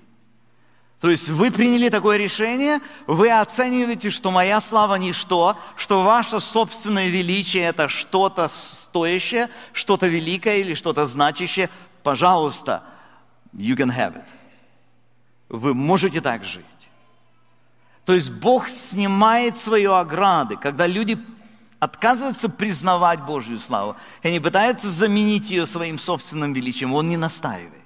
То 1.00 1.10
есть 1.10 1.30
вы 1.30 1.50
приняли 1.50 1.90
такое 1.90 2.18
решение, 2.18 2.80
вы 3.08 3.32
оцениваете, 3.32 4.12
что 4.12 4.30
моя 4.30 4.62
слава 4.62 4.96
ничто, 4.96 5.58
что 5.76 6.04
ваше 6.04 6.40
собственное 6.40 7.08
величие– 7.08 7.64
это 7.66 7.88
что-то 7.88 8.48
стоящее, 8.48 9.50
что-то 9.74 10.06
великое 10.06 10.58
или 10.58 10.76
что-то 10.76 11.08
значащее. 11.08 11.72
Пожалуйста, 12.04 12.84
you 13.56 13.76
can 13.76 13.90
have 13.90 14.16
it. 14.16 14.26
Вы 15.50 15.74
можете 15.74 16.22
так 16.22 16.44
жить. 16.44 16.66
То 18.06 18.14
есть 18.14 18.32
Бог 18.32 18.68
снимает 18.68 19.58
свои 19.58 19.86
ограды, 19.86 20.58
когда 20.58 20.88
люди 20.88 21.20
отказываются 21.80 22.50
признавать 22.50 23.22
Божью 23.22 23.60
славу, 23.60 23.96
и 24.22 24.28
они 24.28 24.40
пытаются 24.40 24.88
заменить 24.88 25.50
ее 25.50 25.66
своим 25.66 25.98
собственным 25.98 26.54
величием, 26.54 26.94
Он 26.94 27.10
не 27.10 27.18
настаивает. 27.18 27.82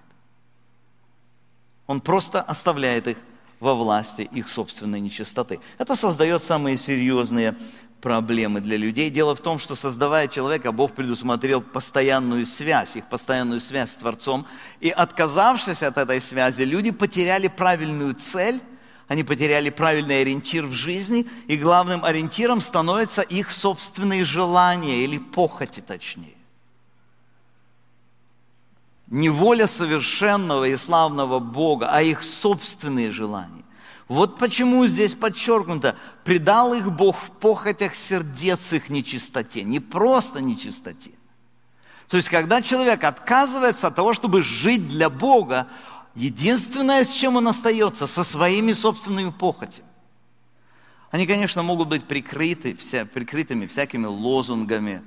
Он 1.87 2.01
просто 2.01 2.41
оставляет 2.41 3.07
их 3.07 3.17
во 3.59 3.73
власти 3.73 4.21
их 4.21 4.49
собственной 4.49 4.99
нечистоты. 4.99 5.59
Это 5.77 5.95
создает 5.95 6.43
самые 6.43 6.77
серьезные 6.77 7.55
проблемы 8.01 8.61
для 8.61 8.77
людей. 8.77 9.09
Дело 9.09 9.35
в 9.35 9.39
том, 9.39 9.57
что 9.59 9.75
создавая 9.75 10.27
человека, 10.27 10.71
Бог 10.71 10.93
предусмотрел 10.93 11.61
постоянную 11.61 12.45
связь, 12.45 12.95
их 12.95 13.05
постоянную 13.05 13.59
связь 13.59 13.91
с 13.91 13.95
Творцом. 13.95 14.45
И 14.79 14.89
отказавшись 14.89 15.83
от 15.83 15.97
этой 15.97 16.19
связи, 16.21 16.63
люди 16.63 16.91
потеряли 16.91 17.47
правильную 17.47 18.13
цель 18.13 18.61
они 19.07 19.23
потеряли 19.23 19.69
правильный 19.69 20.21
ориентир 20.21 20.65
в 20.65 20.71
жизни, 20.71 21.27
и 21.47 21.57
главным 21.57 22.03
ориентиром 22.03 22.61
становятся 22.61 23.21
их 23.21 23.51
собственные 23.51 24.23
желания 24.25 25.03
или 25.03 25.17
похоти 25.17 25.81
точнее. 25.81 26.33
Не 29.07 29.29
воля 29.29 29.67
совершенного 29.67 30.65
и 30.65 30.75
славного 30.75 31.39
Бога, 31.39 31.89
а 31.91 32.01
их 32.01 32.23
собственные 32.23 33.11
желания. 33.11 33.63
Вот 34.07 34.37
почему 34.37 34.85
здесь 34.87 35.13
подчеркнуто, 35.13 35.95
предал 36.23 36.73
их 36.73 36.91
Бог 36.91 37.17
в 37.17 37.31
похотях 37.31 37.95
сердец 37.95 38.73
их 38.73 38.89
нечистоте, 38.89 39.63
не 39.63 39.79
просто 39.79 40.41
нечистоте. 40.41 41.11
То 42.07 42.17
есть, 42.17 42.29
когда 42.29 42.61
человек 42.61 43.03
отказывается 43.03 43.87
от 43.87 43.95
того, 43.95 44.13
чтобы 44.13 44.43
жить 44.43 44.87
для 44.87 45.09
Бога, 45.09 45.67
Единственное, 46.15 47.03
с 47.03 47.13
чем 47.13 47.35
он 47.35 47.47
остается, 47.47 48.07
со 48.07 48.23
своими 48.23 48.71
собственными 48.71 49.31
похотями. 49.31 49.87
Они, 51.11 51.27
конечно, 51.27 51.61
могут 51.61 51.89
быть 51.89 52.05
прикрыты, 52.05 52.75
вся, 52.75 53.05
прикрытыми 53.05 53.67
всякими 53.67 54.05
лозунгами, 54.05 55.01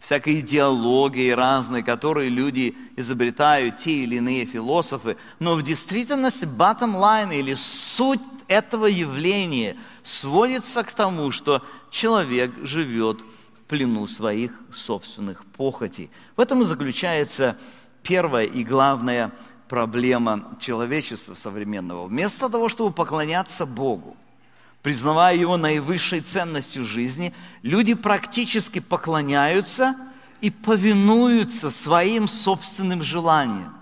всякой 0.00 0.40
идеологией 0.40 1.34
разной, 1.34 1.82
которые 1.82 2.28
люди 2.28 2.76
изобретают, 2.96 3.78
те 3.78 4.04
или 4.04 4.16
иные 4.16 4.44
философы. 4.44 5.16
Но 5.38 5.54
в 5.54 5.62
действительности 5.62 6.44
bottom 6.44 6.96
line 6.96 7.34
или 7.38 7.54
суть 7.54 8.20
этого 8.48 8.86
явления 8.86 9.76
сводится 10.04 10.82
к 10.84 10.92
тому, 10.92 11.30
что 11.30 11.62
человек 11.90 12.52
живет 12.62 13.20
в 13.20 13.68
плену 13.68 14.06
своих 14.06 14.52
собственных 14.72 15.44
похотей. 15.46 16.10
В 16.36 16.40
этом 16.40 16.62
и 16.62 16.64
заключается 16.64 17.56
первое 18.02 18.44
и 18.44 18.62
главное 18.62 19.32
проблема 19.68 20.56
человечества 20.60 21.34
современного. 21.34 22.06
Вместо 22.06 22.48
того, 22.48 22.68
чтобы 22.68 22.92
поклоняться 22.92 23.66
Богу, 23.66 24.16
признавая 24.82 25.36
Его 25.36 25.56
наивысшей 25.56 26.20
ценностью 26.20 26.84
жизни, 26.84 27.32
люди 27.62 27.94
практически 27.94 28.78
поклоняются 28.78 29.96
и 30.40 30.50
повинуются 30.50 31.70
своим 31.70 32.28
собственным 32.28 33.02
желаниям. 33.02 33.74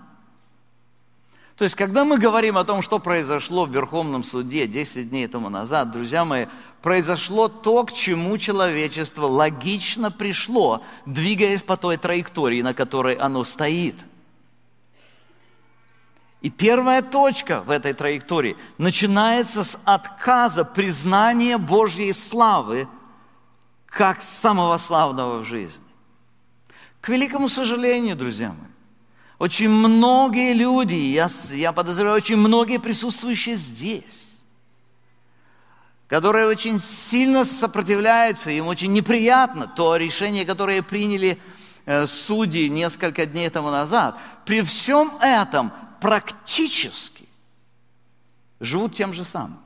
То 1.57 1.63
есть, 1.63 1.75
когда 1.75 2.03
мы 2.03 2.17
говорим 2.17 2.57
о 2.57 2.65
том, 2.65 2.81
что 2.81 2.99
произошло 2.99 3.65
в 3.65 3.73
Верховном 3.73 4.23
суде 4.23 4.67
10 4.67 5.09
дней 5.09 5.27
тому 5.27 5.49
назад, 5.49 5.91
друзья 5.91 6.25
мои, 6.25 6.47
произошло 6.81 7.47
то, 7.47 7.85
к 7.85 7.93
чему 7.93 8.37
человечество 8.37 9.25
логично 9.25 10.11
пришло, 10.11 10.83
двигаясь 11.05 11.61
по 11.61 11.77
той 11.77 11.95
траектории, 11.95 12.61
на 12.61 12.73
которой 12.73 13.15
оно 13.15 13.45
стоит. 13.45 13.95
И 16.45 16.51
первая 16.51 17.01
точка 17.01 17.61
в 17.61 17.71
этой 17.71 17.93
траектории 17.93 18.55
начинается 18.77 19.63
с 19.63 19.79
отказа 19.83 20.63
признания 20.63 21.57
Божьей 21.57 22.13
славы 22.13 22.87
как 23.87 24.21
самого 24.21 24.77
славного 24.77 25.39
в 25.39 25.43
жизни. 25.43 25.83
К 27.01 27.09
великому 27.09 27.47
сожалению, 27.47 28.15
друзья 28.15 28.49
мои, 28.49 28.69
очень 29.39 29.69
многие 29.69 30.53
люди, 30.53 30.93
я, 30.93 31.29
я 31.49 31.71
подозреваю, 31.71 32.17
очень 32.17 32.37
многие 32.37 32.77
присутствующие 32.77 33.55
здесь, 33.55 34.27
которые 36.07 36.45
очень 36.45 36.79
сильно 36.79 37.43
сопротивляются, 37.43 38.51
им 38.51 38.67
очень 38.67 38.93
неприятно 38.93 39.65
то 39.65 39.95
решение, 39.95 40.45
которое 40.45 40.83
приняли 40.83 41.39
э, 41.87 42.05
судьи 42.05 42.69
несколько 42.69 43.25
дней 43.25 43.49
тому 43.49 43.71
назад. 43.71 44.15
При 44.45 44.61
всем 44.61 45.11
этом 45.19 45.73
практически 46.05 47.27
живут 48.59 48.93
тем 48.93 49.11
же 49.11 49.25
самым. 49.25 49.59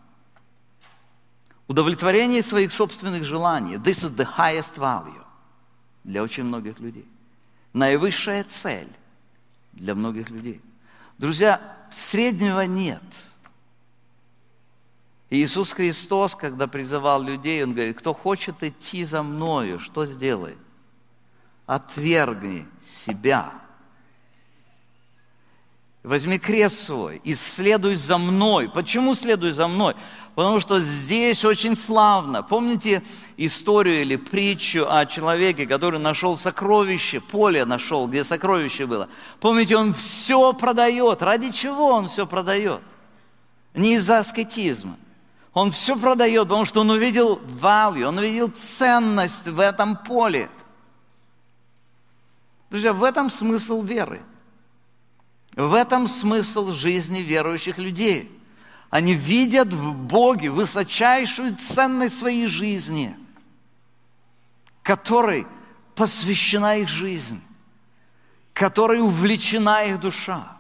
Удовлетворение 1.68 2.42
своих 2.42 2.72
собственных 2.72 3.26
желаний. 3.26 3.76
This 3.76 4.06
is 4.06 4.16
the 4.16 4.26
highest 4.38 4.78
value 4.78 5.26
для 6.06 6.24
очень 6.24 6.46
многих 6.46 6.80
людей. 6.80 7.06
Наивысшая 7.74 8.46
цель 8.46 8.88
для 9.74 9.96
многих 9.96 10.30
людей. 10.30 10.62
Друзья, 11.18 11.60
среднего 11.92 12.62
нет. 12.62 13.04
Иисус 15.30 15.74
Христос, 15.74 16.36
когда 16.36 16.68
призывал 16.68 17.22
людей, 17.22 17.62
Он 17.66 17.74
говорит, 17.74 18.00
кто 18.00 18.14
хочет 18.14 18.64
идти 18.64 19.04
за 19.04 19.24
Мною, 19.24 19.78
что 19.78 20.06
сделай? 20.06 20.58
Отвергни 21.66 22.66
себя. 22.86 23.52
Возьми 26.04 26.40
крест 26.40 26.86
свой 26.86 27.20
и 27.26 27.36
следуй 27.36 27.96
за 27.96 28.18
мной. 28.18 28.70
Почему 28.70 29.14
следуй 29.14 29.52
за 29.52 29.68
мной? 29.68 29.96
Потому 30.34 30.62
что 30.62 30.80
здесь 30.80 31.44
очень 31.44 31.76
славно. 31.76 32.42
Помните 32.42 33.04
историю 33.36 34.02
или 34.02 34.16
притчу 34.16 34.86
о 34.90 35.06
человеке, 35.06 35.68
который 35.68 36.00
нашел 36.00 36.38
сокровище, 36.38 37.20
поле 37.20 37.66
нашел, 37.66 38.08
где 38.08 38.24
сокровище 38.24 38.86
было? 38.86 39.10
Помните, 39.42 39.76
он 39.76 39.92
все 39.92 40.54
продает. 40.54 41.22
Ради 41.22 41.52
чего 41.52 41.88
он 41.88 42.08
все 42.08 42.26
продает? 42.26 42.80
Не 43.74 43.96
из-за 43.96 44.20
аскетизма. 44.20 44.96
Он 45.54 45.72
все 45.72 45.98
продает, 45.98 46.48
потому 46.48 46.64
что 46.64 46.82
он 46.82 46.92
увидел 46.92 47.42
value, 47.62 48.04
он 48.04 48.18
увидел 48.18 48.50
ценность 48.50 49.48
в 49.48 49.60
этом 49.60 49.98
поле. 49.98 50.50
Друзья, 52.70 52.94
в 52.94 53.04
этом 53.04 53.30
смысл 53.30 53.82
веры. 53.82 54.22
В 55.60 55.74
этом 55.74 56.08
смысл 56.08 56.72
жизни 56.72 57.20
верующих 57.20 57.78
людей– 57.78 58.36
они 58.90 59.14
видят 59.14 59.72
в 59.72 59.94
Боге 59.94 60.50
высочайшую 60.50 61.56
ценность 61.56 62.18
своей 62.18 62.48
жизни, 62.48 63.16
которой 64.82 65.46
посвящена 65.96 66.78
их 66.78 66.90
жизнь, 66.90 67.42
которой 68.54 69.00
увлечена 69.00 69.86
их 69.86 70.00
душа. 70.00 70.58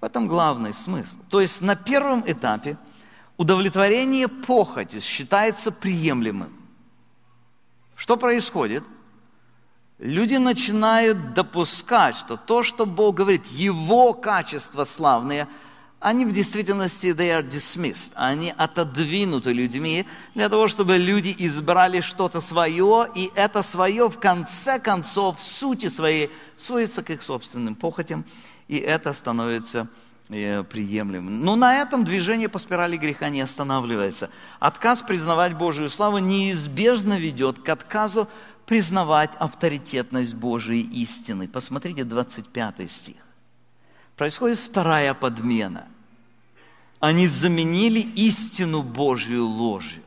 В 0.00 0.04
этом 0.04 0.26
главный 0.26 0.74
смысл. 0.74 1.18
То 1.28 1.40
есть 1.40 1.60
на 1.60 1.76
первом 1.76 2.24
этапе 2.26 2.76
удовлетворение 3.36 4.26
похоти 4.26 4.98
считается 4.98 5.70
приемлемым. 5.70 6.52
Что 7.94 8.16
происходит? 8.16 8.82
Люди 10.00 10.34
начинают 10.34 11.34
допускать, 11.34 12.16
что 12.16 12.36
то, 12.36 12.64
что 12.64 12.86
Бог 12.86 13.14
говорит, 13.14 13.46
Его 13.46 14.12
качества 14.12 14.84
славные– 14.84 15.46
они 16.00 16.24
в 16.24 16.32
действительности 16.32 17.08
they 17.08 17.28
are 17.28 17.46
dismissed, 17.46 18.12
они 18.14 18.54
отодвинуты 18.56 19.52
людьми 19.52 20.06
для 20.34 20.48
того, 20.48 20.66
чтобы 20.66 20.96
люди 20.96 21.34
избрали 21.38 22.00
что-то 22.00 22.40
свое, 22.40 23.06
и 23.14 23.30
это 23.34 23.62
свое 23.62 24.08
в 24.08 24.18
конце 24.18 24.80
концов 24.80 25.38
в 25.38 25.44
сути 25.44 25.88
своей 25.88 26.30
сводится 26.56 27.02
к 27.02 27.10
их 27.10 27.22
собственным 27.22 27.74
похотям, 27.74 28.24
и 28.66 28.78
это 28.78 29.12
становится 29.12 29.88
э, 30.30 30.64
приемлемым. 30.64 31.44
Но 31.44 31.54
на 31.54 31.76
этом 31.76 32.02
движение 32.04 32.48
по 32.48 32.58
спирали 32.58 32.96
греха 32.96 33.28
не 33.28 33.42
останавливается. 33.42 34.30
Отказ 34.58 35.02
признавать 35.02 35.54
Божию 35.54 35.90
славу 35.90 36.16
неизбежно 36.16 37.18
ведет 37.18 37.58
к 37.58 37.68
отказу 37.68 38.26
признавать 38.70 39.32
авторитетность 39.40 40.34
Божией 40.34 40.82
истины. 41.02 41.48
Посмотрите 41.48 42.04
25 42.04 42.88
стих 42.88 43.16
происходит 44.14 44.60
вторая 44.60 45.12
подмена. 45.12 45.88
Они 47.00 47.26
заменили 47.26 47.98
истину 47.98 48.84
Божью 48.84 49.44
ложью. 49.44 50.04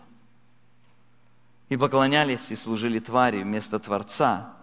И 1.68 1.76
поклонялись 1.76 2.52
и 2.52 2.56
служили 2.56 3.00
твари 3.00 3.44
вместо 3.44 3.80
Творца, 3.80 4.54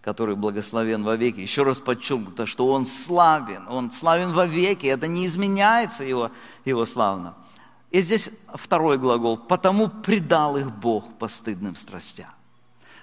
который 0.00 0.36
благословен 0.36 1.04
вовеки. 1.04 1.40
Еще 1.40 1.64
раз 1.64 1.80
подчеркнуто, 1.80 2.46
что 2.46 2.72
Он 2.72 2.86
славен, 2.86 3.68
Он 3.68 3.92
славен 3.92 4.32
вовеки, 4.32 4.86
это 4.86 5.06
не 5.06 5.26
изменяется 5.26 6.02
Его, 6.02 6.30
его 6.64 6.86
славно. 6.86 7.34
И 7.90 8.00
здесь 8.00 8.30
второй 8.54 8.96
глагол, 8.96 9.36
потому 9.36 9.88
предал 9.88 10.56
их 10.56 10.72
Бог 10.72 11.12
постыдным 11.18 11.76
страстям. 11.76 12.33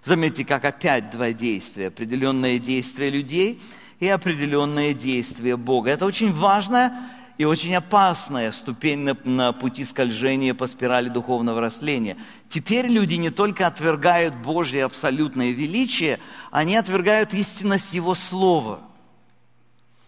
Заметьте, 0.03 0.45
как 0.45 0.65
опять 0.65 1.11
два 1.11 1.31
действия. 1.31 1.87
Определенное 1.87 2.59
действие 2.59 3.09
людей– 3.09 3.61
и 4.01 4.07
определенное 4.07 4.93
действие 4.93 5.55
Бога. 5.55 5.91
Это 5.91 6.05
очень 6.05 6.33
важная 6.33 6.91
и 7.37 7.45
очень 7.45 7.75
опасная 7.75 8.51
ступень 8.51 8.99
на, 8.99 9.15
на 9.23 9.53
пути 9.53 9.85
скольжения 9.85 10.55
по 10.55 10.65
спирали 10.67 11.07
духовного 11.07 11.61
растления. 11.61 12.17
Теперь 12.49 12.87
люди 12.87 13.13
не 13.13 13.29
только 13.29 13.67
отвергают 13.67 14.35
Божье 14.35 14.85
абсолютное 14.85 15.51
величие, 15.51 16.19
они 16.49 16.75
отвергают 16.75 17.33
истинность 17.35 17.93
Его 17.93 18.15
Слова. 18.15 18.81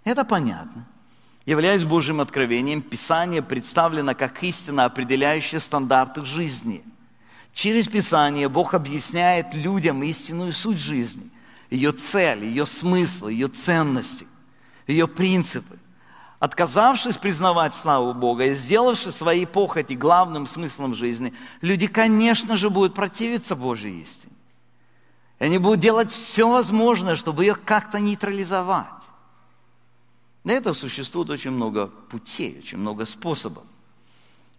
Это 0.03 0.25
понятно. 0.25 0.87
Являясь 1.45 1.83
Божьим 1.83 2.19
откровением, 2.19 2.81
Писание 2.81 3.43
представлено 3.43 4.15
как 4.15 4.43
истина, 4.43 4.85
определяющая 4.85 5.59
стандарты 5.59 6.25
жизни. 6.25 6.83
Через 7.53 7.87
Писание 7.87 8.49
Бог 8.49 8.73
объясняет 8.73 9.53
людям 9.53 10.03
истинную 10.03 10.53
суть 10.53 10.77
жизни– 10.77 11.29
ее 11.73 11.91
цель, 11.91 12.45
ее 12.45 12.67
смысл, 12.67 13.27
ее 13.27 13.47
ценности, 13.47 14.27
ее 14.85 15.07
принципы. 15.07 15.79
Отказавшись 16.39 17.17
признавать 17.17 17.73
славу 17.73 18.13
Бога 18.13 18.45
и 18.47 18.53
сделавши 18.53 19.11
свои 19.11 19.45
похоти 19.45 19.93
главным 19.93 20.45
смыслом 20.45 20.93
жизни, 20.93 21.33
люди, 21.61 21.87
конечно 21.87 22.57
же, 22.57 22.69
будут 22.69 22.93
противиться 22.93 23.55
Божьей 23.55 24.01
истине. 24.01 24.33
И 25.39 25.45
они 25.45 25.57
будут 25.57 25.79
делать 25.79 26.11
все 26.11 26.47
возможное, 26.47 27.15
чтобы 27.15 27.43
ее 27.43 27.55
как-то 27.55 27.99
нейтрализовать. 27.99 28.87
Для 30.43 30.55
этого 30.55 30.73
существует 30.73 31.29
очень 31.29 31.51
много 31.51 31.87
путей, 31.87 32.59
очень 32.59 32.77
много 32.77 33.05
способов. 33.05 33.63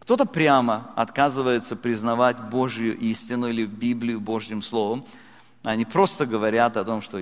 Кто-то 0.05 0.25
прямо 0.25 0.91
отказывается 0.97 1.77
признавать 1.77 2.39
Божью 2.39 2.97
истину 2.99 3.49
или 3.49 3.67
Библию 3.67 4.21
Божьим 4.21 4.63
Словом– 4.63 5.05
они 5.65 5.87
просто 5.87 6.27
говорят 6.27 6.77
о 6.77 6.85
том, 6.85 7.01
что 7.01 7.21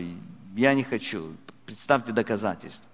я 0.56 0.74
не 0.74 0.82
хочу. 0.82 1.32
Представьте 1.64 2.12
доказательства. 2.12 2.88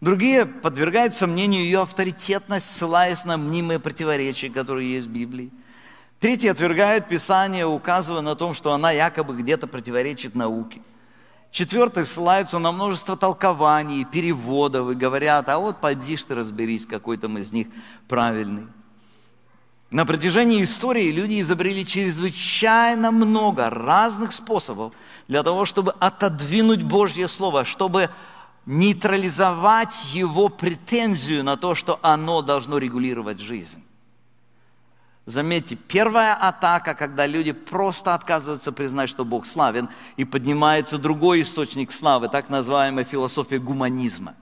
Другие 0.00 0.46
подвергают 0.46 1.14
сомнению 1.14 1.62
ее 1.62 1.82
авторитетность, 1.82 2.66
ссылаясь 2.66 3.24
на 3.24 3.36
мнимые 3.36 3.78
противоречия, 3.78 4.48
которые 4.48 4.94
есть 4.94 5.06
в 5.06 5.12
Библии. 5.12 5.50
Третьи 6.20 6.48
отвергают 6.48 7.06
Писание, 7.08 7.66
указывая 7.66 8.22
на 8.22 8.34
том, 8.34 8.54
что 8.54 8.72
она 8.72 8.90
якобы 8.92 9.36
где-то 9.36 9.66
противоречит 9.66 10.34
науке. 10.34 10.80
Четвертые 11.50 12.06
ссылаются 12.06 12.58
на 12.58 12.72
множество 12.72 13.16
толкований, 13.16 14.04
переводов 14.04 14.90
и 14.90 14.94
говорят, 14.94 15.48
а 15.48 15.58
вот 15.58 15.80
поди 15.80 16.16
ты 16.16 16.34
разберись, 16.34 16.86
какой 16.86 17.18
там 17.18 17.38
из 17.38 17.52
них 17.52 17.68
правильный. 18.08 18.66
На 19.94 20.04
протяжении 20.04 20.60
истории 20.64 21.12
люди 21.12 21.40
изобрели 21.40 21.86
чрезвычайно 21.86 23.12
много 23.12 23.70
разных 23.70 24.32
способов 24.32 24.92
для 25.28 25.44
того, 25.44 25.66
чтобы 25.66 25.92
отодвинуть 26.00 26.82
Божье 26.82 27.28
Слово, 27.28 27.64
чтобы 27.64 28.10
нейтрализовать 28.66 30.12
его 30.12 30.48
претензию 30.48 31.44
на 31.44 31.56
то, 31.56 31.76
что 31.76 32.00
оно 32.02 32.42
должно 32.42 32.78
регулировать 32.78 33.38
жизнь. 33.38 33.84
Заметьте, 35.26 35.76
первая 35.76 36.34
атака, 36.34 36.94
когда 36.94 37.24
люди 37.24 37.52
просто 37.52 38.14
отказываются 38.14 38.72
признать, 38.72 39.08
что 39.08 39.24
Бог 39.24 39.46
славен, 39.46 39.88
и 40.16 40.24
поднимается 40.24 40.98
другой 40.98 41.42
источник 41.42 41.92
славы, 41.92 42.28
так 42.28 42.48
называемая 42.48 43.04
философия 43.04 43.60
гуманизма. 43.60 44.34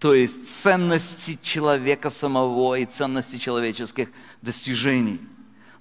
То 0.00 0.14
есть 0.14 0.48
ценности 0.48 1.38
человека 1.42 2.10
самого 2.10 2.74
и 2.74 2.86
ценности 2.86 3.36
человеческих 3.36 4.08
достижений. 4.42 5.20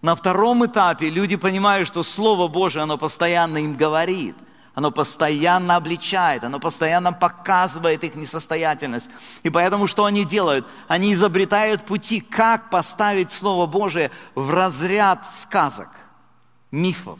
На 0.02 0.16
втором 0.16 0.66
этапе 0.66 1.10
люди 1.10 1.36
понимают, 1.36 1.88
что 1.88 2.04
Слово 2.04 2.48
Божие, 2.48 2.84
оно 2.84 2.98
постоянно 2.98 3.58
им 3.58 3.74
говорит– 3.74 4.36
оно 4.80 4.92
постоянно 4.92 5.76
обличает, 5.76 6.46
оно 6.46 6.58
постоянно 6.58 7.12
показывает 7.12 8.02
их 8.06 8.16
несостоятельность. 8.16 9.10
И 9.44 9.50
поэтому 9.50 9.88
что 9.88 10.06
они 10.06 10.24
делают? 10.24 10.66
Они 10.88 11.12
изобретают 11.12 11.84
пути, 11.84 12.22
как 12.22 12.70
поставить 12.70 13.34
Слово 13.34 13.66
Божие 13.66 14.10
в 14.36 14.52
разряд 14.52 15.28
сказок, 15.36 15.90
мифов. 16.72 17.20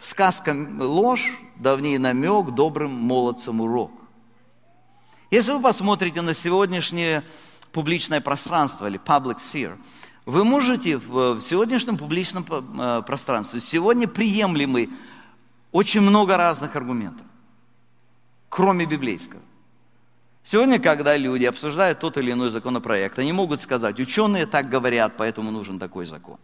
Сказка 0.00 0.52
ложь, 0.80 1.30
давний 1.54 1.96
намек, 1.96 2.50
добрым 2.50 2.90
молодцам 2.90 3.60
урок. 3.60 3.92
Если 5.32 5.50
вы 5.50 5.62
посмотрите 5.62 6.20
на 6.20 6.34
сегодняшнее 6.34 7.24
публичное 7.72 8.20
пространство 8.20 8.86
или 8.86 9.00
public 9.00 9.38
sphere, 9.38 9.78
вы 10.26 10.44
можете 10.44 10.98
в 10.98 11.40
сегодняшнем 11.40 11.96
публичном 11.96 12.44
э, 12.50 13.02
пространстве, 13.06 13.58
сегодня 13.60 14.06
приемлемый 14.06 14.90
очень 15.72 16.02
много 16.02 16.36
разных 16.36 16.76
аргументов, 16.76 17.24
кроме 18.50 18.84
библейского. 18.84 19.40
Сегодня, 20.44 20.78
когда 20.78 21.16
люди 21.16 21.46
обсуждают 21.46 21.98
тот 21.98 22.18
или 22.18 22.32
иной 22.32 22.50
законопроект, 22.50 23.18
они 23.18 23.32
могут 23.32 23.62
сказать, 23.62 23.98
ученые 24.00 24.44
так 24.44 24.68
говорят, 24.68 25.14
поэтому 25.16 25.50
нужен 25.50 25.78
такой 25.78 26.04
закон. 26.04 26.36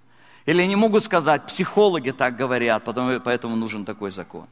Или 0.47 0.63
они 0.63 0.77
могут 0.77 1.05
сказать, 1.05 1.45
психологи 1.45 2.11
так 2.11 2.37
говорят, 2.37 2.85
поэтому 2.87 3.55
нужен 3.55 3.85
такой 3.85 4.13
закон. 4.13 4.47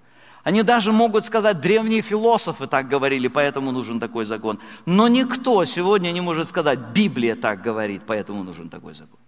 Они 0.47 0.63
даже 0.63 0.93
могут 0.93 1.27
сказать, 1.27 1.61
древние 1.61 2.03
философы 2.03 2.69
так 2.69 2.87
говорили, 2.87 3.27
поэтому 3.27 3.73
нужен 3.73 3.99
такой 3.99 4.25
закон. 4.25 4.61
Но 4.85 5.09
никто 5.09 5.65
сегодня 5.65 6.13
не 6.13 6.21
может 6.21 6.49
сказать, 6.49 6.79
Библия 6.95 7.35
так 7.35 7.63
говорит, 7.63 8.03
поэтому 8.07 8.45
нужен 8.45 8.69
такой 8.69 8.95
закон. 8.95 9.19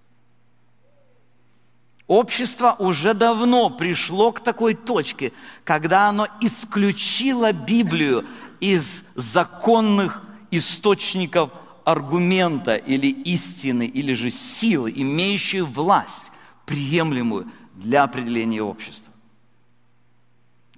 Общество 2.07 2.77
уже 2.79 3.15
давно 3.15 3.69
пришло 3.69 4.31
к 4.31 4.39
такой 4.39 4.75
точке, 4.75 5.33
когда 5.65 6.09
оно 6.09 6.29
исключило 6.41 7.53
Библию 7.53 8.25
из 8.61 9.03
законных 9.17 10.23
источников 10.53 11.51
аргумента 11.85 12.77
или 12.77 13.09
истины, 13.09 13.87
или 13.87 14.15
же 14.15 14.31
силы, 14.31 14.93
имеющие 14.95 15.65
власть, 15.65 16.31
приемлемую 16.65 17.51
для 17.75 18.05
определения 18.05 18.63
общества. 18.63 19.08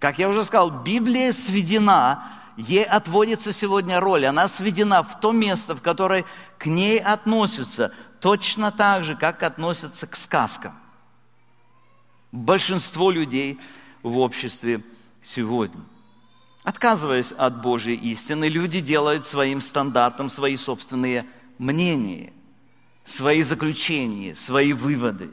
Как 0.01 0.19
я 0.19 0.29
уже 0.29 0.43
сказал, 0.43 0.83
Библия 0.83 1.31
сведена, 1.31 2.25
ей 2.57 2.85
отводится 2.85 3.53
сегодня 3.53 4.01
роль, 4.01 4.27
она 4.27 4.49
сведена 4.49 5.05
в 5.05 5.21
то 5.21 5.31
место, 5.31 5.77
в 5.77 5.83
которое 5.83 6.25
к 6.59 6.67
ней 6.67 6.99
относятся 6.99 7.93
точно 8.19 8.73
так 8.73 9.05
же, 9.05 9.15
как 9.15 9.45
относятся 9.45 10.09
к 10.09 10.17
сказкам 10.17 10.75
большинство 12.33 13.11
людей 13.11 13.59
в 14.03 14.19
обществе 14.19 14.83
сегодня. 15.23 15.81
Отказываясь 16.63 17.33
от 17.33 17.63
Божьей 17.63 17.97
истины, 17.97 18.49
люди 18.49 18.81
делают 18.81 19.27
своим 19.27 19.61
стандартом 19.61 20.29
свои 20.29 20.57
собственные 20.57 21.25
мнения, 21.59 22.33
свои 23.05 23.43
заключения, 23.43 24.35
свои 24.35 24.73
выводы. 24.73 25.31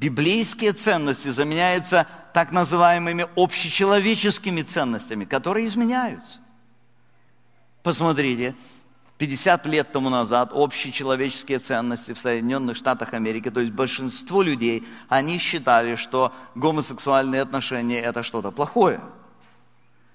Библейские 0.00 0.72
ценности 0.72 1.28
заменяются 1.28 2.06
так 2.32 2.52
называемыми 2.52 3.28
общечеловеческими 3.36 4.62
ценностями, 4.62 5.26
которые 5.26 5.66
изменяются. 5.66 6.38
Посмотрите, 7.82 8.54
50 9.18 9.66
лет 9.66 9.92
тому 9.92 10.08
назад 10.08 10.52
общие 10.54 10.90
человеческие 10.90 11.58
ценности 11.58 12.14
в 12.14 12.18
Соединенных 12.18 12.78
Штатах 12.78 13.12
Америки, 13.12 13.50
то 13.50 13.60
есть 13.60 13.72
большинство 13.72 14.40
людей, 14.40 14.88
они 15.10 15.36
считали, 15.36 15.96
что 15.96 16.32
гомосексуальные 16.54 17.42
отношения– 17.42 18.00
это 18.00 18.22
что-то 18.22 18.52
плохое. 18.52 19.02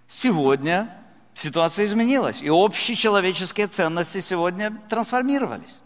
Сегодня 0.07 0.89
ситуация 1.35 1.85
изменилась, 1.85 2.41
и 2.41 2.49
общие 2.49 2.97
человеческие 2.97 3.67
ценности 3.67 4.19
сегодня 4.19 4.75
трансформировались. 4.89 5.79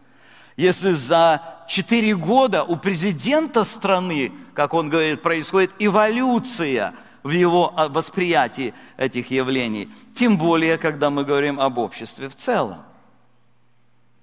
Если 0.60 0.92
за 0.92 1.42
4 1.70 2.18
года 2.18 2.66
у 2.66 2.76
президента 2.76 3.64
страны, 3.64 4.34
как 4.54 4.74
он 4.74 4.90
говорит, 4.90 5.22
происходит 5.22 5.72
эволюция 5.80 6.94
в 7.24 7.30
его 7.30 7.74
восприятии 7.92 8.74
этих 8.98 9.32
явлений, 9.32 9.88
тем 10.14 10.38
более, 10.38 10.78
когда 10.78 11.10
мы 11.10 11.24
говорим 11.24 11.62
об 11.62 11.78
обществе 11.78 12.28
в 12.28 12.36
целом. 12.36 12.80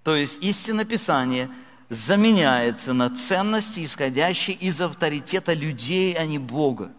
То 0.04 0.14
есть 0.14 0.42
истина 0.42 0.84
Писания 0.84 1.48
заменяется 1.88 2.92
на 2.92 3.08
ценности, 3.16 3.82
исходящие 3.82 4.56
из 4.56 4.78
авторитета 4.78 5.54
людей, 5.54 6.12
а 6.18 6.26
не 6.26 6.38
Бога. 6.38 6.90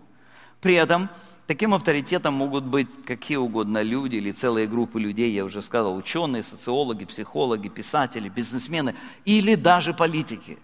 При 0.61 0.73
этом 0.73 1.09
таким 1.47 1.73
авторитетом 1.73 2.35
могут 2.35 2.65
быть 2.65 2.87
какие 3.05 3.37
угодно 3.37 3.81
люди 3.81 4.17
или 4.17 4.31
целые 4.31 4.67
группы 4.67 4.99
людей, 4.99 5.31
я 5.31 5.45
уже 5.45 5.61
сказал, 5.61 5.95
ученые, 5.95 6.43
социологи, 6.43 7.05
психологи, 7.05 7.69
писатели, 7.69 8.29
бизнесмены 8.29 8.93
или 9.25 9.55
даже 9.55 9.93
политики, 9.93 10.59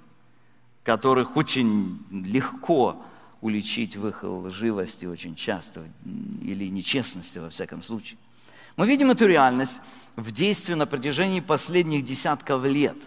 которых 0.84 1.38
очень 1.38 2.00
легко 2.12 3.02
уличить 3.42 3.96
в 3.96 4.08
их 4.08 4.24
лживости 4.24 5.06
очень 5.06 5.36
часто 5.36 5.84
или 6.42 6.68
нечестности 6.68 7.40
во 7.40 7.50
всяком 7.50 7.82
случае. 7.82 8.20
Мы 8.76 8.88
видим 8.88 9.12
эту 9.12 9.28
реальность 9.28 9.82
в 10.16 10.32
действии 10.32 10.74
на 10.74 10.86
протяжении 10.86 11.40
последних 11.40 12.04
десятков 12.04 12.66
лет 12.66 12.98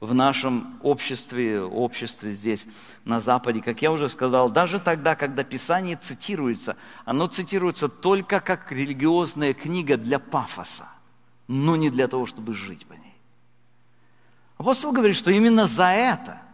в 0.00 0.14
нашем 0.14 0.78
обществе, 0.82 1.60
обществе 1.60 2.32
здесь, 2.32 2.66
на 3.04 3.20
Западе. 3.20 3.60
Как 3.60 3.82
я 3.82 3.92
уже 3.92 4.08
сказал, 4.08 4.50
даже 4.50 4.80
тогда, 4.80 5.14
когда 5.14 5.44
Писание 5.44 5.96
цитируется, 5.96 6.76
оно 7.04 7.26
цитируется 7.26 7.88
только 7.88 8.40
как 8.40 8.72
религиозная 8.72 9.52
книга 9.52 9.96
для 9.96 10.18
пафоса, 10.18 10.88
но 11.48 11.76
не 11.76 11.90
для 11.90 12.08
того, 12.08 12.26
чтобы 12.26 12.54
жить 12.54 12.86
по 12.86 12.94
ней. 12.94 13.14
Апостол 14.56 14.92
говорит, 14.92 15.16
что 15.16 15.30
именно 15.30 15.66
за 15.66 15.88
это– 15.88 16.42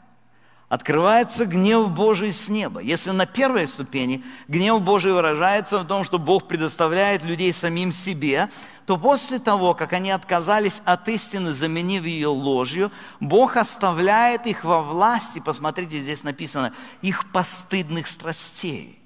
открывается 0.69 1.47
гнев 1.47 1.91
Божий 1.91 2.33
с 2.33 2.49
неба. 2.49 2.81
Если 2.81 3.11
на 3.11 3.27
первой 3.27 3.69
ступени 3.69 4.25
гнев 4.49 4.83
Божий 4.83 5.13
выражается 5.13 5.79
в 5.79 5.87
том, 5.87 6.03
что 6.05 6.19
Бог 6.19 6.49
предоставляет 6.49 7.23
людей 7.23 7.53
самим 7.53 7.93
себе, 7.93 8.51
то 8.85 8.97
после 8.97 9.39
того, 9.39 9.75
как 9.75 9.93
они 9.93 10.11
отказались 10.11 10.81
от 10.85 11.09
истины, 11.09 11.53
заменив 11.53 12.05
ее 12.05 12.29
ложью, 12.29 12.91
Бог 13.21 13.57
оставляет 13.57 14.47
их 14.47 14.65
во 14.65 14.83
власти, 14.83 15.41
посмотрите, 15.41 15.99
здесь 15.99 16.23
написано, 16.23 16.73
их 17.03 17.31
постыдных 17.33 18.07
страстей. 18.07 19.01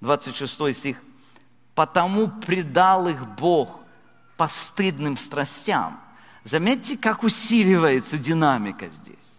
26 0.00 0.74
стих. 0.74 1.02
«Потому 1.74 2.28
предал 2.28 3.08
их 3.08 3.26
Бог 3.36 3.80
постыдным 4.36 5.16
страстям». 5.16 6.00
Заметьте, 6.42 6.96
как 6.96 7.22
усиливается 7.22 8.18
динамика 8.18 8.88
здесь. 8.88 9.29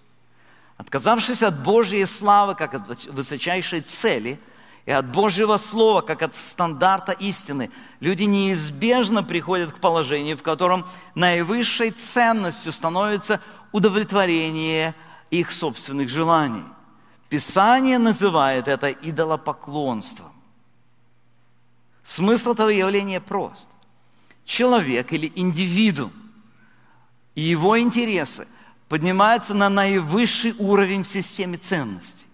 Отказавшись 0.82 1.44
от 1.44 1.62
Божьей 1.62 2.06
славы, 2.06 2.56
как 2.56 2.74
от 2.74 3.06
высочайшей 3.06 3.82
цели, 3.82 4.40
и 4.88 4.92
от 4.92 5.06
Божьего 5.06 5.58
Слова, 5.58 6.02
как 6.02 6.24
от 6.24 6.36
стандарта 6.36 7.12
истины, 7.12 7.70
люди 8.00 8.24
неизбежно 8.24 9.22
приходят 9.22 9.74
к 9.74 9.78
положению, 9.78 10.38
в 10.40 10.42
котором 10.42 10.88
наивысшей 11.14 11.92
ценностью 11.92 12.72
становится 12.72 13.40
удовлетворение 13.72 14.96
их 15.30 15.52
собственных 15.52 16.10
желаний. 16.10 16.64
Писание 17.30 18.00
называет 18.00 18.68
это 18.68 18.90
идолопоклонством. 18.90 20.34
Смысл 22.04 22.54
этого 22.54 22.70
явления 22.70 23.22
прост. 23.22 23.70
Человек 24.46 25.14
или 25.14 25.32
индивидуум 25.36 26.12
и 27.36 27.42
его 27.42 27.80
интересы– 27.80 28.48
поднимаются 28.92 29.54
на 29.54 29.70
наивысший 29.70 30.54
уровень 30.60 31.04
в 31.04 31.08
системе 31.08 31.56
ценностей. 31.56 32.28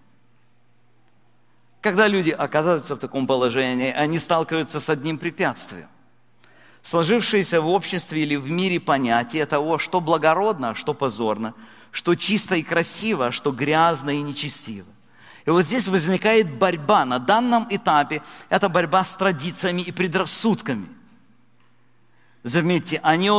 Когда 1.80 2.08
люди 2.08 2.30
оказываются 2.30 2.96
в 2.96 2.98
таком 2.98 3.28
положении, 3.28 3.92
они 3.92 4.18
сталкиваются 4.18 4.80
с 4.80 4.88
одним 4.88 5.18
препятствием. 5.18 5.86
Сложившееся 6.82 7.60
в 7.60 7.68
обществе 7.68 8.24
или 8.24 8.34
в 8.34 8.50
мире 8.50 8.80
понятие 8.80 9.46
того, 9.46 9.78
что 9.78 10.00
благородно, 10.00 10.70
а 10.70 10.74
что 10.74 10.94
позорно, 10.94 11.54
что 11.92 12.16
чисто 12.16 12.56
и 12.56 12.64
красиво, 12.64 13.26
а 13.26 13.30
что 13.30 13.52
грязно 13.52 14.10
и 14.10 14.20
нечестиво. 14.20 14.88
И 15.46 15.50
вот 15.50 15.62
здесь 15.62 15.86
возникает 15.86 16.58
борьба. 16.58 17.04
На 17.04 17.20
данном 17.20 17.68
этапе 17.70 18.20
это 18.48 18.68
борьба 18.68 19.04
с 19.04 19.14
традициями 19.14 19.82
и 19.82 19.92
предрассудками. 19.92 20.88
Заметьте, 22.42 22.98
они 23.04 23.30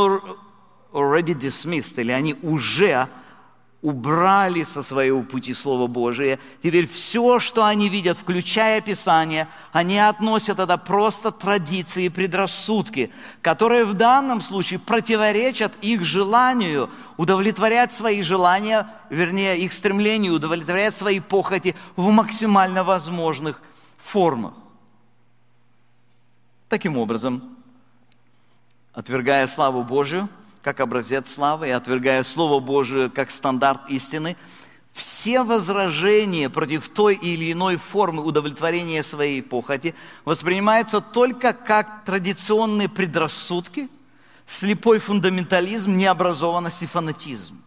already 0.93 1.33
dismissed, 1.33 1.99
или 1.99 2.11
они 2.11 2.35
уже 2.41 3.07
убрали 3.81 4.63
со 4.63 4.83
своего 4.83 5.23
пути 5.23 5.53
Слово 5.53 5.87
Божие. 5.87 6.37
Теперь 6.61 6.85
все, 6.85 7.39
что 7.39 7.63
они 7.63 7.87
видят, 7.87 8.17
включая 8.17 8.81
Писание, 8.81 9.47
они 9.71 9.97
относят 9.97 10.59
это 10.59 10.77
просто 10.77 11.31
традиции 11.31 12.05
и 12.05 12.09
предрассудки, 12.09 13.09
которые 13.41 13.85
в 13.85 13.93
данном 13.93 14.41
случае 14.41 14.79
противоречат 14.79 15.71
их 15.81 16.03
желанию 16.03 16.89
удовлетворять 17.15 17.93
свои 17.93 18.21
желания, 18.21 18.85
вернее, 19.09 19.57
их 19.57 19.71
стремлению 19.71 20.33
удовлетворять 20.33 20.97
свои 20.97 21.21
похоти 21.21 21.73
в 21.95 22.09
максимально 22.09 22.83
возможных 22.83 23.61
формах. 23.97 24.53
Таким 26.67 26.97
образом, 26.97 27.57
отвергая 28.93 29.47
славу 29.47 29.83
Божию– 29.83 30.27
как 30.69 30.81
образец 30.81 31.31
славы 31.31 31.69
и 31.69 31.71
отвергая 31.71 32.23
Слово 32.23 32.59
Божие 32.59 33.09
как 33.09 33.31
стандарт 33.31 33.89
истины, 33.89 34.37
все 34.91 35.41
возражения 35.41 36.47
против 36.47 36.89
той 36.89 37.15
или 37.15 37.51
иной 37.51 37.77
формы 37.77 38.23
удовлетворения 38.23 39.01
своей 39.01 39.41
похоти 39.41 39.95
воспринимаются 40.25 41.01
только 41.01 41.53
как 41.53 42.05
традиционные 42.05 42.87
предрассудки, 42.87 43.89
слепой 44.45 44.99
фундаментализм, 44.99 45.97
необразованность 45.97 46.83
и 46.83 46.85
фанатизм. 46.85 47.59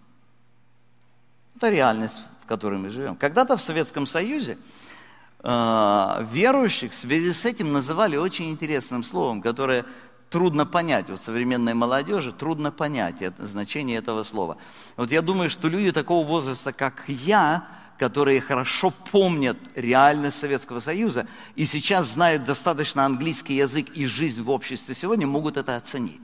Это 1.57 1.71
реальность, 1.71 2.23
в 2.45 2.47
которой 2.47 2.79
мы 2.79 2.89
живем. 2.89 3.17
Когда-то 3.17 3.57
в 3.57 3.63
Советском 3.63 4.07
Союзе 4.07 4.59
э, 5.43 6.27
верующих 6.31 6.93
в 6.93 6.95
связи 6.95 7.33
с 7.33 7.45
этим 7.45 7.73
называли 7.73 8.17
очень 8.17 8.51
интересным 8.51 9.03
словом, 9.03 9.43
которое 9.43 9.87
трудно 10.33 10.67
понять, 10.67 11.11
у 11.11 11.17
современной 11.17 11.75
молодежи 11.75 12.33
трудно 12.33 12.73
понять 12.73 13.21
это, 13.21 13.47
значение 13.47 13.99
этого 13.99 14.23
слова. 14.23 14.57
Вот 14.97 15.13
я 15.13 15.23
думаю, 15.23 15.51
что 15.51 15.69
люди 15.69 15.93
такого 15.93 16.27
возраста, 16.27 16.73
как 16.73 17.05
я, 17.07 17.69
которые 17.99 18.41
хорошо 18.41 18.93
помнят 19.13 19.59
реальность 19.77 20.39
Советского 20.39 20.81
Союза 20.81 21.27
и 21.55 21.67
сейчас 21.67 22.09
знают 22.09 22.45
достаточно 22.45 23.05
английский 23.05 23.55
язык 23.55 23.91
и 23.91 24.07
жизнь 24.07 24.43
в 24.43 24.51
обществе 24.51 24.95
сегодня, 24.95 25.27
могут 25.27 25.57
это 25.59 25.77
оценить. 25.77 26.23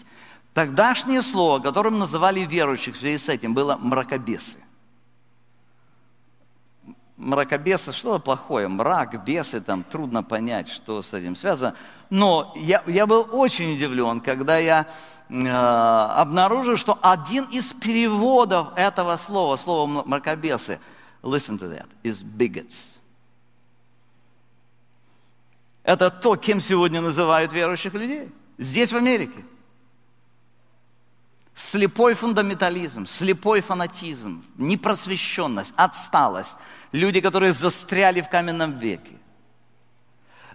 Тогдашнее 0.55 1.23
слово, 1.23 1.61
которым 1.61 1.99
называли 1.99 2.41
верующих 2.41 2.97
в 2.97 2.99
связи 2.99 3.19
с 3.19 3.29
этим, 3.29 3.55
было 3.55 3.77
мракобесы. 3.77 4.59
Мракобесы, 7.19 7.93
что 7.93 8.19
плохое? 8.21 8.69
Мрак, 8.69 9.25
бесы, 9.25 9.61
там 9.61 9.83
трудно 9.83 10.23
понять, 10.23 10.69
что 10.69 11.03
с 11.03 11.13
этим 11.13 11.37
связано. 11.37 11.75
Но 12.11 12.53
я, 12.57 12.83
я 12.87 13.07
был 13.07 13.29
очень 13.33 13.75
удивлен, 13.75 14.21
когда 14.21 14.57
я 14.57 14.87
э, 15.29 15.49
обнаружил, 15.49 16.77
что 16.77 16.99
один 17.03 17.45
из 17.45 17.73
переводов 17.73 18.69
этого 18.77 19.17
слова, 19.17 19.57
слова 19.57 20.05
мракобесы, 20.05 20.81
listen 21.23 21.59
to 21.59 21.69
that, 21.71 21.87
is 22.03 22.25
bigots. 22.25 22.89
Это 25.83 26.11
то, 26.11 26.37
кем 26.37 26.61
сегодня 26.61 27.01
называют 27.01 27.53
верующих 27.53 27.93
людей. 27.95 28.31
Здесь, 28.59 28.93
в 28.93 28.97
Америке. 28.97 29.45
Слепой 31.55 32.15
фундаментализм, 32.15 33.07
слепой 33.07 33.61
фанатизм, 33.61 34.45
непросвещенность, 34.57 35.75
отсталость. 35.77 36.57
Люди, 36.93 37.21
которые 37.21 37.53
застряли 37.53 38.21
в 38.21 38.29
каменном 38.29 38.79
веке. 38.79 39.17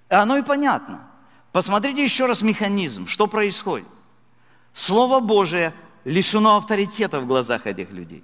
Оно 0.10 0.38
и 0.38 0.42
понятно– 0.42 1.08
Посмотрите 1.54 2.04
еще 2.04 2.26
раз 2.26 2.42
механизм, 2.42 3.06
что 3.06 3.28
происходит. 3.28 3.88
Слово 4.74 5.20
Божие 5.20 5.72
лишено 6.04 6.58
авторитета 6.58 7.22
в 7.22 7.28
глазах 7.28 7.68
этих 7.68 7.92
людей. 7.92 8.24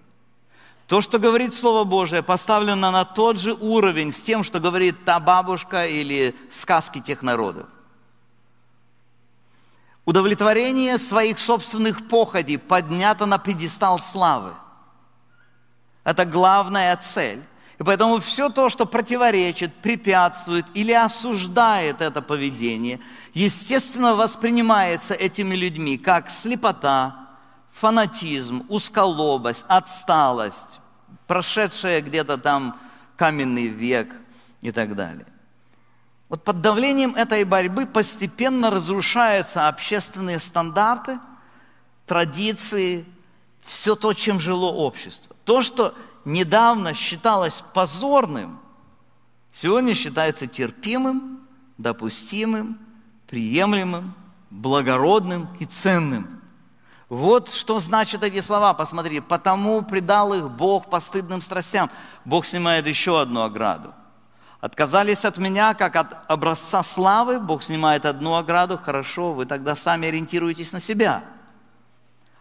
То, 0.88 1.00
что 1.00 1.20
говорит 1.20 1.54
Слово 1.54 1.84
Божие, 1.84 2.24
поставлено 2.24 2.90
на 2.90 3.06
тот 3.06 3.38
же 3.38 3.54
уровень 3.54 4.12
с 4.12 4.20
тем, 4.24 4.42
что 4.42 4.60
говорит 4.60 5.06
та 5.06 5.20
бабушка 5.20 5.86
или 5.86 6.36
сказки 6.50 7.00
тех 7.00 7.22
народов. 7.22 7.68
Удовлетворение 10.06 10.98
своих 10.98 11.38
собственных 11.38 12.08
походей 12.08 12.58
поднято 12.58 13.28
на 13.28 13.38
пьедестал 13.38 14.00
славы. 14.00 14.56
Это 16.04 16.26
главная 16.26 16.98
цель. 16.98 17.44
И 17.80 17.84
поэтому 17.84 18.20
все 18.20 18.50
то, 18.50 18.68
что 18.68 18.86
противоречит, 18.86 19.74
препятствует 19.74 20.66
или 20.74 20.92
осуждает 20.92 22.02
это 22.02 22.22
поведение, 22.22 23.00
естественно, 23.34 24.16
воспринимается 24.16 25.14
этими 25.14 25.56
людьми 25.56 25.98
как 25.98 26.30
слепота, 26.30 27.30
фанатизм, 27.72 28.66
узколобость, 28.68 29.64
отсталость, 29.70 30.82
прошедшая 31.26 32.02
где-то 32.02 32.38
там 32.38 32.78
каменный 33.16 33.68
век 33.68 34.14
и 34.60 34.74
так 34.74 34.94
далее. 34.96 35.26
Вот 36.28 36.44
под 36.44 36.60
давлением 36.60 37.16
этой 37.16 37.46
борьбы 37.46 37.86
постепенно 37.86 38.70
разрушаются 38.70 39.70
общественные 39.70 40.40
стандарты, 40.40 41.18
традиции, 42.06 43.06
все 43.62 43.96
то, 43.96 44.14
чем 44.14 44.38
жило 44.40 44.66
общество. 44.66 45.34
То, 45.46 45.62
что 45.62 45.96
недавно 46.30 46.94
считалось 46.94 47.64
позорным, 47.74 48.60
сегодня 49.52 49.94
считается 49.94 50.48
терпимым, 50.48 51.40
допустимым, 51.78 52.78
приемлемым, 53.28 54.14
благородным 54.50 55.50
и 55.60 55.66
ценным. 55.66 56.42
Вот 57.10 57.52
что 57.52 57.80
значат 57.80 58.24
эти 58.24 58.40
слова, 58.40 58.76
посмотрите. 58.76 59.22
«Потому 59.22 59.82
предал 59.82 60.34
их 60.34 60.52
Бог 60.52 60.90
постыдным 60.92 61.42
страстям». 61.42 61.90
Бог 62.24 62.46
снимает 62.46 62.86
еще 62.86 63.20
одну 63.20 63.42
ограду. 63.42 63.94
Отказались 64.62 65.26
от 65.26 65.38
меня, 65.40 65.74
как 65.74 65.96
от 65.96 66.30
образца 66.30 66.84
славы, 66.84 67.40
Бог 67.40 67.64
снимает 67.64 68.06
одну 68.06 68.36
ограду, 68.36 68.78
хорошо, 68.78 69.34
вы 69.34 69.46
тогда 69.46 69.76
сами 69.76 70.10
ориентируетесь 70.10 70.74
на 70.74 70.80
себя. 70.80 71.24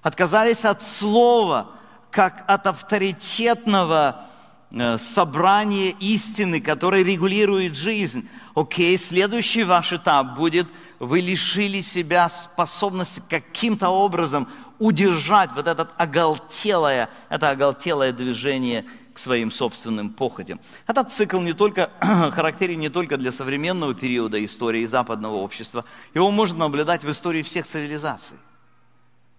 Отказались 0.03 0.64
от 0.64 0.82
слова, 0.82 1.77
как 2.11 2.44
от 2.46 2.66
авторитетного 2.66 4.26
э, 4.70 4.98
собрания 4.98 5.90
истины, 5.90 6.61
которое 6.61 7.02
регулирует 7.02 7.74
жизнь. 7.74 8.28
Окей, 8.54 8.96
следующий 8.96 9.64
ваш 9.64 9.92
этап 9.92 10.34
будет, 10.34 10.66
вы 10.98 11.20
лишили 11.20 11.80
себя 11.80 12.28
способности 12.28 13.22
каким-то 13.28 13.90
образом 13.90 14.48
удержать 14.78 15.50
вот 15.54 15.66
это 15.66 15.88
оголтелое, 15.96 17.09
это 17.28 17.50
оголтелое 17.50 18.12
движение 18.12 18.84
к 19.12 19.18
своим 19.18 19.50
собственным 19.50 20.11
похотям. 20.11 20.61
Этот 20.86 21.12
цикл 21.12 21.40
не 21.40 21.52
только, 21.52 21.90
характерен 22.00 22.78
не 22.78 22.88
только 22.88 23.16
для 23.16 23.32
современного 23.32 23.94
периода 23.94 24.42
истории 24.44 24.86
западного 24.86 25.34
общества, 25.36 25.84
его 26.14 26.30
можно 26.30 26.61
наблюдать 26.61 27.04
в 27.04 27.11
истории 27.11 27.42
всех 27.42 27.66
цивилизаций. 27.66 28.38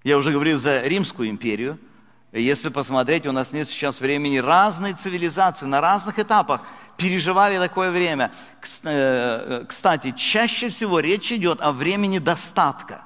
Я 0.04 0.18
уже 0.18 0.32
говорил 0.32 0.58
за 0.58 0.82
Римскую 0.82 1.30
империю– 1.30 1.80
если 2.32 2.70
посмотреть, 2.70 3.26
у 3.26 3.32
нас 3.32 3.54
нет 3.54 3.68
сейчас 3.68 4.00
времени, 4.02 4.38
разные 4.38 4.94
цивилизации 4.94 5.66
на 5.66 5.82
разных 5.82 6.20
этапах 6.20 6.62
переживали 6.96 7.58
такое 7.58 7.92
время. 7.92 8.32
Э, 8.84 9.66
кстати, 9.68 10.12
чаще 10.12 10.70
всего 10.70 11.00
речь 11.00 11.32
идет 11.32 11.60
о 11.62 11.72
времени 11.72 12.20
достатка. 12.20 13.04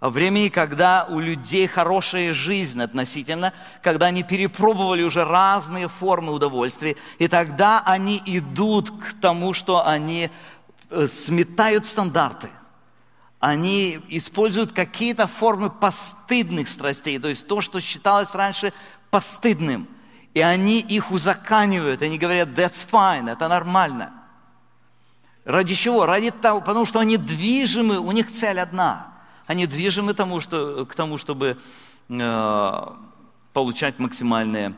О 0.00 0.08
времени, 0.08 0.48
когда 0.48 1.06
у 1.08 1.18
людей 1.18 1.66
хорошая 1.66 2.32
жизнь 2.32 2.80
относительно, 2.80 3.52
когда 3.82 4.06
они 4.06 4.22
перепробовали 4.22 5.02
уже 5.02 5.24
разные 5.24 5.88
формы 5.88 6.32
удовольствия, 6.32 6.96
и 7.18 7.28
тогда 7.28 7.82
они 7.84 8.22
идут 8.24 8.90
к 8.90 9.20
тому, 9.20 9.52
что 9.52 9.86
они 9.86 10.30
э, 10.88 11.08
сметают 11.08 11.84
стандарты– 11.84 12.48
они 13.44 14.00
используют 14.08 14.72
какие-то 14.72 15.26
формы 15.26 15.68
постыдных 15.68 16.66
страстей, 16.66 17.18
то 17.18 17.28
есть 17.28 17.46
то, 17.46 17.60
что 17.60 17.78
считалось 17.78 18.34
раньше 18.34 18.72
постыдным. 19.10 19.86
И 20.32 20.40
они 20.40 20.80
их 20.80 21.10
узаканивают, 21.10 22.00
они 22.00 22.16
говорят, 22.16 22.48
that's 22.48 22.88
fine, 22.90 23.30
это 23.30 23.46
нормально. 23.48 24.14
Ради 25.44 25.74
чего? 25.74 26.06
Ради 26.06 26.30
того, 26.30 26.62
потому 26.62 26.86
что 26.86 27.00
они 27.00 27.18
движимы, 27.18 27.98
у 27.98 28.12
них 28.12 28.32
цель 28.32 28.58
одна. 28.58 29.12
Они 29.46 29.66
движимы 29.66 30.14
тому, 30.14 30.40
что, 30.40 30.86
к 30.86 30.94
тому, 30.94 31.18
чтобы 31.18 31.58
э, 32.08 32.86
получать 33.52 33.98
максимальное 33.98 34.72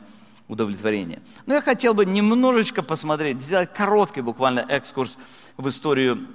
удовлетворение. 0.49 1.21
Но 1.45 1.53
я 1.53 1.61
хотел 1.61 1.93
бы 1.93 2.05
немножечко 2.05 2.83
посмотреть, 2.83 3.41
сделать 3.41 3.73
короткий 3.73 4.19
буквально 4.19 4.59
экскурс 4.59 5.17
в 5.55 5.69
историю 5.69 6.27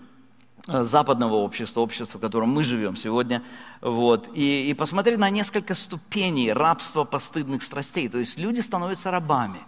западного 0.67 1.35
общества, 1.35 1.81
общества, 1.81 2.19
в 2.19 2.21
котором 2.21 2.51
мы 2.51 2.63
живем 2.63 2.97
сегодня, 2.97 3.43
вот, 3.81 4.29
и, 4.35 4.71
и 4.71 4.75
посмотреть 4.75 5.19
на 5.19 5.31
несколько 5.31 5.75
ступеней 5.75 6.53
рабства 6.53 7.05
постыдных 7.05 7.63
страстей. 7.63 8.09
То 8.09 8.19
есть 8.19 8.39
люди 8.39 8.61
становятся 8.61 9.11
рабами. 9.11 9.61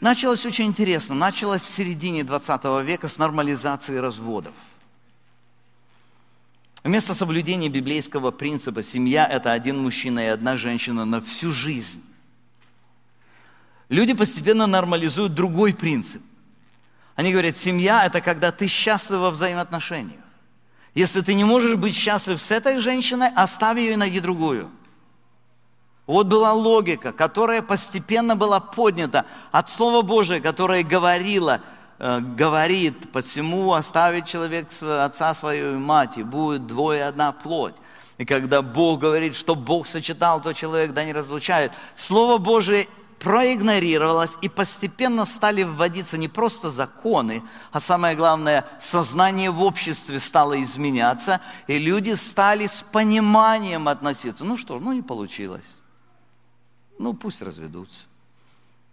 Началось 0.00 0.44
очень 0.44 0.66
интересно. 0.66 1.14
Началось 1.14 1.62
в 1.62 1.70
середине 1.70 2.22
20 2.22 2.64
века 2.84 3.08
с 3.08 3.16
нормализации 3.16 3.96
разводов. 3.96 4.52
Вместо 6.84 7.14
соблюдения 7.14 7.68
библейского 7.68 8.30
принципа 8.30 8.82
семья– 8.82 9.26
это 9.32 9.52
один 9.52 9.78
мужчина 9.78 10.20
и 10.20 10.28
одна 10.28 10.56
женщина 10.56 11.04
на 11.04 11.20
всю 11.20 11.50
жизнь. 11.50 12.02
Люди 13.88 14.12
постепенно 14.12 14.66
нормализуют 14.66 15.34
другой 15.34 15.74
принцип. 15.74 16.22
Они 17.16 17.32
говорят, 17.32 17.56
семья– 17.56 18.04
это 18.06 18.20
когда 18.20 18.52
ты 18.52 18.66
счастлив 18.66 19.20
во 19.20 19.30
взаимоотношениях. 19.30 20.20
Если 20.94 21.22
ты 21.22 21.34
не 21.34 21.44
можешь 21.44 21.76
быть 21.76 21.94
счастлив 21.94 22.40
с 22.40 22.50
этой 22.50 22.78
женщиной, 22.78 23.28
оставь 23.34 23.78
ее 23.78 23.94
и 23.94 23.96
найди 23.96 24.20
другую. 24.20 24.70
Вот 26.06 26.26
была 26.26 26.52
логика, 26.52 27.12
которая 27.12 27.62
постепенно 27.62 28.36
была 28.36 28.60
поднята 28.60 29.26
от 29.50 29.68
Слова 29.68 30.02
Божия, 30.02 30.40
которое 30.40 30.84
говорило, 30.84 31.60
э, 31.98 32.20
говорит, 32.20 33.10
посему 33.12 33.72
оставит 33.72 34.26
человек 34.26 34.68
отца 34.80 35.34
свою 35.34 35.74
и 35.74 35.78
мать, 35.78 36.18
и 36.18 36.22
будет 36.22 36.66
двое 36.66 37.06
одна 37.06 37.32
плоть. 37.32 37.74
И 38.18 38.24
когда 38.24 38.62
Бог 38.62 39.00
говорит, 39.00 39.34
что 39.34 39.54
Бог 39.54 39.86
сочетал, 39.86 40.40
то 40.40 40.52
человек 40.52 40.92
да 40.92 41.04
не 41.04 41.12
разлучает. 41.12 41.72
Слово 41.96 42.38
Божие 42.38 42.88
проигнорировалось, 43.18 44.36
и 44.42 44.48
постепенно 44.48 45.24
стали 45.24 45.62
вводиться 45.62 46.18
не 46.18 46.28
просто 46.28 46.70
законы, 46.70 47.42
а 47.72 47.80
самое 47.80 48.14
главное, 48.14 48.66
сознание 48.80 49.50
в 49.50 49.62
обществе 49.62 50.20
стало 50.20 50.62
изменяться, 50.62 51.40
и 51.66 51.78
люди 51.78 52.14
стали 52.14 52.66
с 52.66 52.82
пониманием 52.82 53.88
относиться. 53.88 54.44
Ну 54.44 54.56
что, 54.56 54.78
ну 54.78 54.92
не 54.92 55.02
получилось. 55.02 55.78
Ну 56.98 57.14
пусть 57.14 57.42
разведутся. 57.42 58.06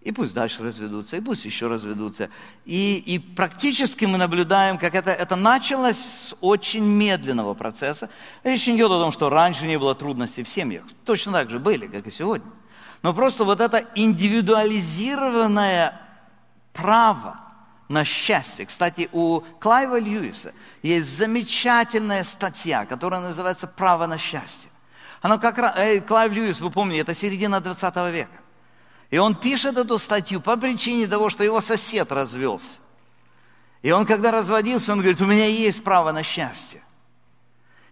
И 0.01 0.11
пусть 0.11 0.33
дальше 0.33 0.63
разведутся, 0.63 1.15
и 1.15 1.21
пусть 1.21 1.45
еще 1.45 1.67
разведутся. 1.67 2.29
И, 2.65 3.01
и 3.05 3.19
практически 3.19 4.03
мы 4.03 4.17
наблюдаем, 4.17 4.77
как 4.77 4.95
это, 4.95 5.11
это 5.11 5.37
началось 5.37 5.95
с 5.95 6.35
очень 6.41 6.83
медленного 6.83 7.53
процесса. 7.53 8.09
Речь 8.43 8.67
не 8.67 8.75
идет 8.75 8.91
о 8.91 8.99
том, 8.99 9.13
что 9.13 9.29
раньше 9.29 9.65
не 9.65 9.79
было 9.79 9.95
трудностей 9.95 10.43
в 10.43 10.49
семьях. 10.49 10.83
Точно 11.05 11.31
так 11.31 11.49
же 11.49 11.57
были, 11.57 11.87
как 11.87 12.05
и 12.05 12.11
сегодня. 12.11 12.51
Но 13.03 13.13
просто 13.13 13.43
вот 13.43 13.59
это 13.59 13.85
индивидуализированное 13.95 16.01
право 16.71 17.37
на 17.89 18.05
счастье. 18.05 18.65
Кстати, 18.65 19.09
у 19.11 19.41
Клайва 19.59 19.99
Льюиса 19.99 20.53
есть 20.81 21.15
замечательная 21.15 22.23
статья, 22.23 22.85
которая 22.85 23.21
называется 23.21 23.67
«Право 23.67 24.07
на 24.07 24.17
счастье». 24.17 24.71
Оно 25.21 25.37
как 25.37 25.57
раз, 25.57 25.73
э, 25.77 25.99
Клайв 25.99 26.31
Льюис, 26.31 26.61
вы 26.61 26.71
помните, 26.71 27.01
это 27.01 27.13
середина 27.13 27.59
20 27.61 28.09
века. 28.09 28.39
И 29.09 29.17
он 29.17 29.35
пишет 29.35 29.77
эту 29.77 29.99
статью 29.99 30.41
по 30.41 30.57
причине 30.57 31.07
того, 31.07 31.29
что 31.29 31.43
его 31.43 31.61
сосед 31.61 32.11
развелся. 32.11 32.79
И 33.81 33.91
он, 33.91 34.05
когда 34.05 34.31
разводился, 34.31 34.93
он 34.93 34.99
говорит, 34.99 35.21
у 35.21 35.25
меня 35.25 35.45
есть 35.45 35.83
право 35.83 36.13
на 36.13 36.23
счастье. 36.23 36.81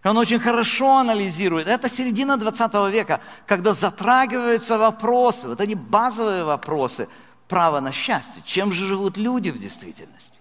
Он 0.04 0.16
очень 0.16 0.40
хорошо 0.40 0.98
анализирует. 0.98 1.68
Это 1.68 1.88
середина 1.88 2.36
20 2.36 2.74
века, 2.92 3.20
когда 3.46 3.72
затрагиваются 3.72 4.76
вопросы, 4.76 5.48
вот 5.48 5.60
они 5.60 5.74
базовые 5.76 6.44
вопросы 6.44 7.08
права 7.48 7.80
на 7.80 7.92
счастье. 7.92 8.42
Чем 8.44 8.72
же 8.72 8.86
живут 8.86 9.16
люди 9.16 9.50
в 9.50 9.58
действительности? 9.58 10.38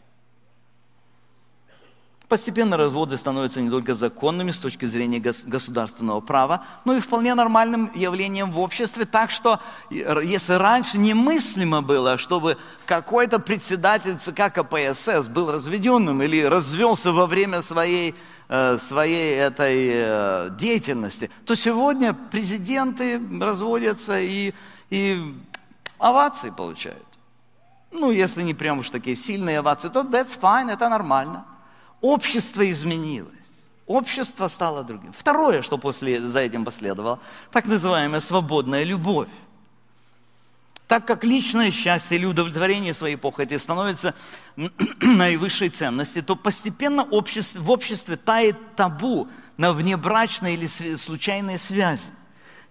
Постепенно 2.28 2.78
разводы 2.78 3.18
становятся 3.18 3.62
не 3.62 3.70
только 3.70 3.94
законными 3.94 4.52
с 4.52 4.58
точки 4.58 4.86
зрения 4.86 5.20
государственного 5.20 6.22
права, 6.22 6.64
но 6.86 6.96
и 6.96 7.02
вполне 7.02 7.36
нормальным 7.36 7.92
явлением 7.94 8.52
в 8.52 8.60
обществе. 8.60 9.04
Так 9.04 9.32
что, 9.32 9.60
если 9.90 10.54
раньше 10.54 10.98
немыслимо 10.98 11.82
было, 11.82 12.18
чтобы 12.18 12.58
какой-то 12.86 13.38
председатель 13.40 14.18
ЦК 14.18 14.50
КПСС 14.50 15.28
был 15.28 15.52
разведенным 15.52 16.24
или 16.24 16.42
развелся 16.42 17.12
во 17.12 17.26
время 17.26 17.62
своей 17.62 18.16
своей 18.80 19.36
этой 19.36 19.90
э, 19.94 20.50
деятельности, 20.60 21.30
то 21.46 21.56
сегодня 21.56 22.14
президенты 22.14 23.22
разводятся 23.40 24.20
и, 24.20 24.54
и 24.90 25.36
овации 25.98 26.50
получают. 26.50 27.06
Ну, 27.92 28.12
если 28.12 28.42
не 28.42 28.54
прям 28.54 28.80
уж 28.80 28.90
такие 28.90 29.16
сильные 29.16 29.60
овации, 29.60 29.90
то 29.90 30.02
that's 30.02 30.40
fine, 30.40 30.72
это 30.72 30.90
нормально. 30.90 31.46
Общество 32.02 32.70
изменилось. 32.70 33.32
Общество 33.88 34.48
стало 34.48 34.84
другим. 34.84 35.14
Второе, 35.14 35.62
что 35.62 35.78
после, 35.78 36.22
за 36.22 36.40
этим 36.40 36.66
последовало, 36.66 37.20
так 37.52 37.66
называемая 37.66 38.20
свободная 38.20 38.84
любовь. 38.84 39.28
Так 40.92 41.06
как 41.06 41.24
личное 41.24 41.72
счастье 41.72 42.18
или 42.18 42.26
удовлетворение 42.26 42.94
своей 42.94 43.16
похоти 43.16 43.58
становится 43.58 44.14
наивысшей 45.00 45.70
ценностью, 45.70 46.22
то 46.22 46.36
постепенно 46.36 47.06
в 47.06 47.70
обществе 47.70 48.18
тает 48.18 48.58
табу 48.76 49.30
на 49.56 49.72
внебрачные 49.72 50.56
или 50.56 50.68
случайные 50.98 51.60
связи. 51.60 52.12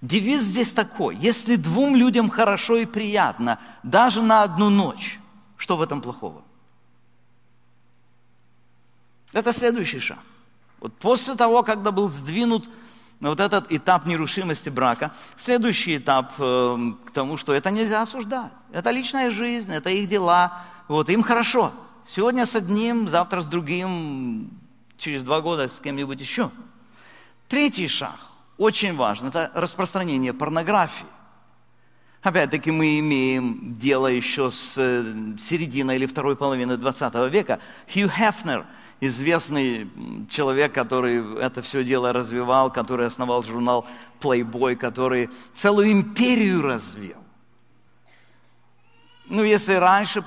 Девиз 0.02 0.42
здесь 0.42 0.74
такой, 0.74 1.16
если 1.16 1.56
двум 1.56 1.96
людям 1.96 2.28
хорошо 2.28 2.76
и 2.76 2.84
приятно, 2.84 3.58
даже 3.82 4.20
на 4.20 4.42
одну 4.42 4.68
ночь, 4.68 5.18
что 5.56 5.78
в 5.78 5.80
этом 5.80 6.02
плохого? 6.02 6.42
Это 9.32 9.50
следующий 9.54 10.00
шаг. 10.00 10.18
Вот 10.78 10.92
после 10.98 11.36
того, 11.36 11.62
когда 11.62 11.90
был 11.90 12.10
сдвинут 12.10 12.68
вот 13.28 13.38
этот 13.38 13.70
этап 13.70 14.06
нерушимости 14.06 14.70
брака. 14.70 15.12
Следующий 15.36 15.98
этап 15.98 16.32
э, 16.38 16.92
к 17.04 17.10
тому, 17.10 17.36
что 17.36 17.52
это 17.52 17.70
нельзя 17.70 18.00
осуждать. 18.00 18.50
Это 18.72 18.90
личная 18.90 19.30
жизнь, 19.30 19.72
это 19.72 19.90
их 19.90 20.08
дела. 20.08 20.62
Вот, 20.88 21.10
им 21.10 21.22
хорошо. 21.22 21.72
Сегодня 22.06 22.46
с 22.46 22.56
одним, 22.56 23.08
завтра 23.08 23.42
с 23.42 23.44
другим, 23.44 24.50
через 24.96 25.22
два 25.22 25.42
года 25.42 25.68
с 25.68 25.80
кем-нибудь 25.80 26.20
еще. 26.20 26.50
Третий 27.46 27.88
шаг, 27.88 28.16
очень 28.56 28.96
важно, 28.96 29.28
это 29.28 29.50
распространение 29.54 30.32
порнографии. 30.32 31.06
Опять-таки 32.22 32.70
мы 32.70 32.98
имеем 33.00 33.76
дело 33.78 34.06
еще 34.06 34.50
с 34.50 34.74
э, 34.76 35.36
середины 35.38 35.96
или 35.96 36.06
второй 36.06 36.36
половины 36.36 36.76
20 36.76 37.14
века. 37.30 37.60
Хью 37.92 38.08
Хефнер– 38.08 38.66
известный 39.01 39.88
человек, 40.28 40.72
который 40.72 41.38
это 41.38 41.62
все 41.62 41.82
дело 41.84 42.12
развивал, 42.12 42.70
который 42.70 43.07
основал 43.07 43.42
журнал 43.42 43.86
Playboy, 44.20 44.76
который 44.76 45.30
целую 45.55 45.90
империю 45.92 46.62
развил. 46.62 47.16
Ну, 49.28 49.44
если 49.44 49.74
раньше, 49.74 50.22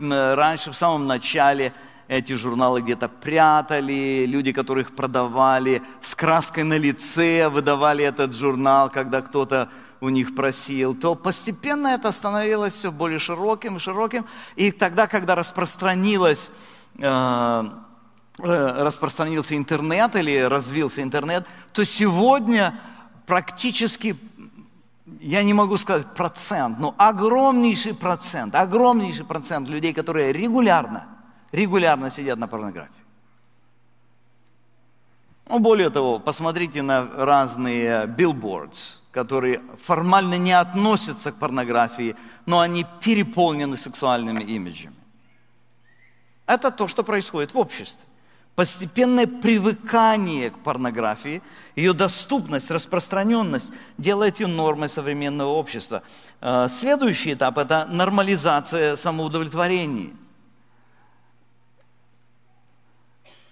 раньше 0.00 0.72
в 0.72 0.76
самом 0.76 1.06
начале 1.06 1.72
эти 2.08 2.32
журналы 2.32 2.80
где-то 2.80 3.08
прятали, 3.08 4.24
люди, 4.26 4.52
которых 4.52 4.96
продавали, 4.96 5.82
с 6.02 6.14
краской 6.14 6.64
на 6.64 6.76
лице 6.76 7.48
выдавали 7.48 8.04
этот 8.04 8.34
журнал, 8.34 8.90
когда 8.90 9.22
кто-то 9.22 9.68
у 10.00 10.08
них 10.08 10.34
просил, 10.34 10.94
то 10.94 11.14
постепенно 11.14 11.88
это 11.88 12.10
становилось 12.12 12.74
все 12.74 12.90
более 12.90 13.18
широким 13.18 13.76
и 13.76 13.80
широким. 13.80 14.26
И 14.56 14.70
тогда, 14.70 15.06
когда 15.06 15.34
распространилось 15.34 16.50
э, 16.98 17.64
распространился 18.38 19.56
интернет 19.56 20.14
или 20.16 20.38
развился 20.40 21.02
интернет, 21.02 21.46
то 21.72 21.84
сегодня 21.84 22.78
практически, 23.26 24.16
я 25.20 25.42
не 25.42 25.54
могу 25.54 25.76
сказать 25.76 26.06
процент, 26.14 26.78
но 26.78 26.94
огромнейший 26.96 27.94
процент, 27.94 28.54
огромнейший 28.54 29.24
процент 29.24 29.68
людей, 29.68 29.92
которые 29.92 30.32
регулярно, 30.32 31.06
регулярно 31.52 32.10
сидят 32.10 32.38
на 32.38 32.46
порнографии. 32.46 32.92
Ну, 35.48 35.58
более 35.60 35.90
того, 35.90 36.18
посмотрите 36.18 36.82
на 36.82 37.08
разные 37.10 38.04
billboards, 38.06 38.98
которые 39.10 39.62
формально 39.82 40.34
не 40.34 40.52
относятся 40.52 41.32
к 41.32 41.36
порнографии, 41.36 42.16
но 42.44 42.60
они 42.60 42.86
переполнены 43.00 43.76
сексуальными 43.76 44.44
имиджами. 44.44 44.94
Это 46.46 46.70
то, 46.70 46.86
что 46.86 47.02
происходит 47.02 47.54
в 47.54 47.58
обществе 47.58 48.07
постепенное 48.58 49.28
привыкание 49.28 50.50
к 50.50 50.58
порнографии, 50.58 51.42
ее 51.76 51.92
доступность, 51.92 52.72
распространенность 52.72 53.70
делает 53.98 54.40
ее 54.40 54.48
нормой 54.48 54.88
современного 54.88 55.50
общества. 55.50 56.02
Э, 56.40 56.66
следующий 56.68 57.34
этап– 57.34 57.56
это 57.58 57.86
нормализация 57.88 58.96
самоудовлетворения. 58.96 60.10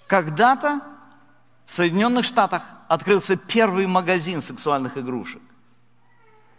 Когда-то 0.09 0.81
в 1.67 1.73
Соединенных 1.73 2.25
Штатах 2.25 2.65
открылся 2.89 3.37
первый 3.37 3.87
магазин 3.87 4.43
сексуальных 4.43 4.99
игрушек. 4.99 5.43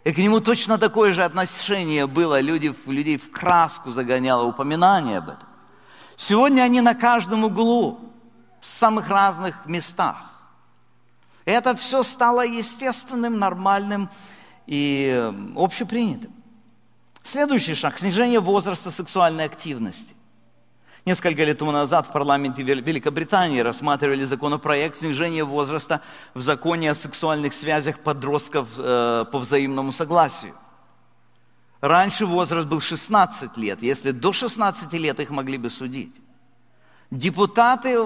И 0.04 0.12
к 0.14 0.16
нему 0.16 0.40
точно 0.40 0.78
такое 0.78 1.12
же 1.12 1.22
отношение 1.22 2.06
было, 2.06 2.40
люди, 2.40 2.74
людей 2.86 3.18
в 3.18 3.30
краску 3.30 3.90
загоняло 3.90 4.44
упоминание 4.44 5.18
об 5.18 5.28
этом. 5.28 5.48
Сегодня 6.16 6.62
они 6.62 6.80
на 6.80 6.94
каждом 6.94 7.44
углу 7.44 8.07
в 8.60 8.66
самых 8.66 9.08
разных 9.08 9.66
местах. 9.66 10.16
Это 11.44 11.74
все 11.74 12.02
стало 12.02 12.46
естественным, 12.46 13.38
нормальным 13.38 14.10
и 14.66 15.10
э, 15.14 15.32
общепринятым. 15.56 16.32
Следующий 17.22 17.74
шаг– 17.74 17.98
снижение 17.98 18.40
возраста 18.40 18.90
сексуальной 18.90 19.44
активности. 19.44 20.14
Несколько 21.04 21.44
лет 21.44 21.58
тому 21.58 21.72
назад 21.72 22.06
в 22.06 22.12
парламенте 22.12 22.62
Великобритании 22.62 23.60
рассматривали 23.60 24.24
законопроект 24.24 24.96
снижения 24.96 25.42
возраста 25.42 26.02
в 26.34 26.40
законе 26.40 26.90
о 26.90 26.94
сексуальных 26.94 27.54
связях 27.54 28.00
подростков 28.00 28.68
э, 28.76 29.24
по 29.32 29.38
взаимному 29.38 29.90
согласию. 29.90 30.52
Раньше 31.80 32.26
возраст 32.26 32.66
был 32.68 32.80
16 32.80 33.56
лет. 33.56 33.82
Если 33.82 34.10
до 34.10 34.32
16 34.32 34.92
лет 34.94 35.20
их 35.20 35.30
могли 35.30 35.56
бы 35.56 35.70
судить. 35.70 36.14
Депутаты 37.10 37.96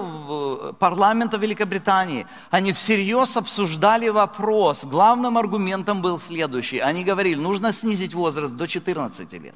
парламента 0.79 1.37
Великобритании, 1.37 2.25
они 2.49 2.71
всерьез 2.71 3.35
обсуждали 3.35 4.07
вопрос. 4.07 4.85
Главным 4.85 5.37
аргументом 5.37 6.01
был 6.01 6.17
следующий. 6.19 6.79
Они 6.79 7.03
говорили, 7.03 7.35
нужно 7.35 7.73
снизить 7.73 8.13
возраст 8.13 8.53
до 8.53 8.65
14 8.65 9.33
лет. 9.33 9.55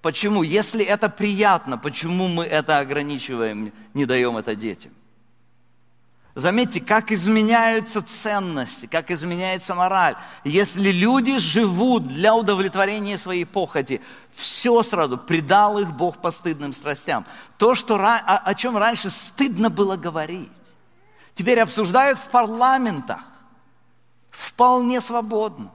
Почему? 0.00 0.42
Если 0.42 0.82
это 0.82 1.10
приятно, 1.10 1.76
почему 1.76 2.28
мы 2.28 2.44
это 2.44 2.78
ограничиваем, 2.78 3.72
не 3.92 4.06
даем 4.06 4.38
это 4.38 4.54
детям? 4.54 4.92
Заметьте, 6.34 6.80
как 6.80 7.12
изменяются 7.12 8.00
ценности, 8.00 8.86
как 8.86 9.10
изменяется 9.10 9.74
мораль. 9.74 10.16
Если 10.44 10.90
люди 10.90 11.36
живут 11.36 12.06
для 12.06 12.34
удовлетворения 12.34 13.18
своей 13.18 13.44
похоти, 13.44 14.00
все 14.32 14.82
сразу 14.82 15.18
предал 15.18 15.78
их 15.78 15.92
Бог 15.92 16.18
постыдным 16.18 16.72
страстям. 16.72 17.26
То, 17.58 17.74
что, 17.74 17.96
о, 17.96 18.16
о 18.16 18.54
чем 18.54 18.78
раньше 18.78 19.10
стыдно 19.10 19.68
было 19.68 19.96
говорить, 19.96 20.50
теперь 21.34 21.60
обсуждают 21.60 22.18
в 22.18 22.28
парламентах 22.30 23.20
вполне 24.30 25.02
свободно. 25.02 25.70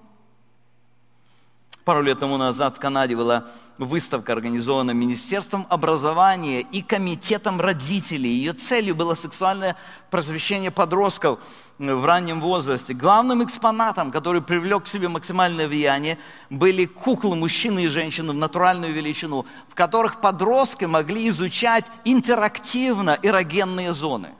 Пару 1.85 2.01
лет 2.01 2.19
тому 2.19 2.37
назад 2.37 2.75
в 2.75 2.79
Канаде 2.79 3.15
была 3.15 3.45
выставка, 3.77 4.33
организованная 4.33 4.93
Министерством 4.93 5.65
образования 5.69 6.61
и 6.61 6.81
Комитетом 6.81 7.61
родителей. 7.61 8.29
Ее 8.29 8.53
целью 8.53 8.95
было 8.95 9.13
сексуальное 9.13 9.75
просвещение 10.09 10.71
подростков 10.71 11.39
в 11.77 12.05
раннем 12.05 12.41
возрасте. 12.41 12.93
Главным 12.93 13.43
экспонатом, 13.43 14.11
который 14.11 14.41
привлек 14.41 14.85
к 14.85 14.87
себе 14.87 15.07
максимальное 15.07 15.67
влияние, 15.67 16.17
были 16.49 16.85
куклы 16.85 17.35
мужчины 17.35 17.85
и 17.85 17.87
женщины 17.87 18.31
в 18.31 18.35
натуральную 18.35 18.93
величину, 18.93 19.45
в 19.69 19.75
которых 19.75 20.21
подростки 20.21 20.85
могли 20.85 21.29
изучать 21.29 21.85
интерактивно 22.03 23.17
эрогенные 23.21 23.93
зоны. 23.93 24.31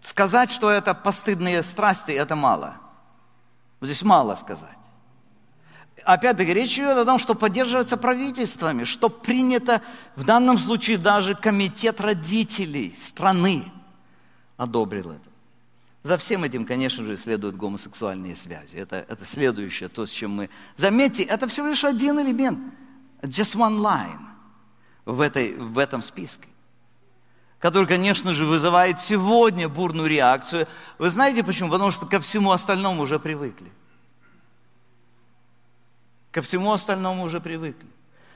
Сказать, 0.00 0.50
что 0.50 0.70
это 0.70 0.94
постыдные 0.94 1.62
страсти, 1.62 2.12
это 2.12 2.36
мало– 2.36 2.76
Здесь 3.82 4.02
мало 4.02 4.36
сказать. 4.36 4.70
Опять-таки, 6.04 6.54
речь 6.54 6.78
идет 6.78 6.96
о 6.96 7.04
том, 7.04 7.18
что 7.18 7.34
поддерживается 7.34 7.96
правительствами, 7.96 8.84
что 8.84 9.08
принято 9.08 9.82
в 10.16 10.24
данном 10.24 10.58
случае 10.58 10.98
даже 10.98 11.34
комитет 11.34 12.00
родителей 12.00 12.94
страны 12.96 13.64
одобрил 14.56 15.12
это. 15.12 15.30
За 16.02 16.16
всем 16.16 16.42
этим, 16.42 16.64
конечно 16.64 17.04
же, 17.04 17.16
следуют 17.16 17.56
гомосексуальные 17.56 18.34
связи. 18.34 18.76
Это, 18.76 19.04
это 19.08 19.24
следующее, 19.24 19.88
то, 19.88 20.04
с 20.04 20.10
чем 20.10 20.32
мы... 20.32 20.50
Заметьте, 20.76 21.22
это 21.22 21.46
всего 21.46 21.68
лишь 21.68 21.84
один 21.84 22.18
элемент. 22.18 22.58
Just 23.22 23.56
one 23.56 23.78
line 23.78 24.18
в, 25.04 25.20
этой, 25.20 25.56
в 25.56 25.78
этом 25.78 26.02
списке 26.02 26.48
который, 27.62 27.86
конечно 27.86 28.34
же, 28.34 28.44
вызывает 28.44 29.00
сегодня 29.00 29.68
бурную 29.68 30.08
реакцию. 30.08 30.66
Вы 30.98 31.10
знаете 31.10 31.44
почему? 31.44 31.70
Потому 31.70 31.92
что 31.92 32.06
ко 32.06 32.18
всему 32.18 32.50
остальному 32.50 33.02
уже 33.02 33.20
привыкли. 33.20 33.70
Ко 36.32 36.42
всему 36.42 36.72
остальному 36.72 37.22
уже 37.22 37.40
привыкли. 37.40 37.86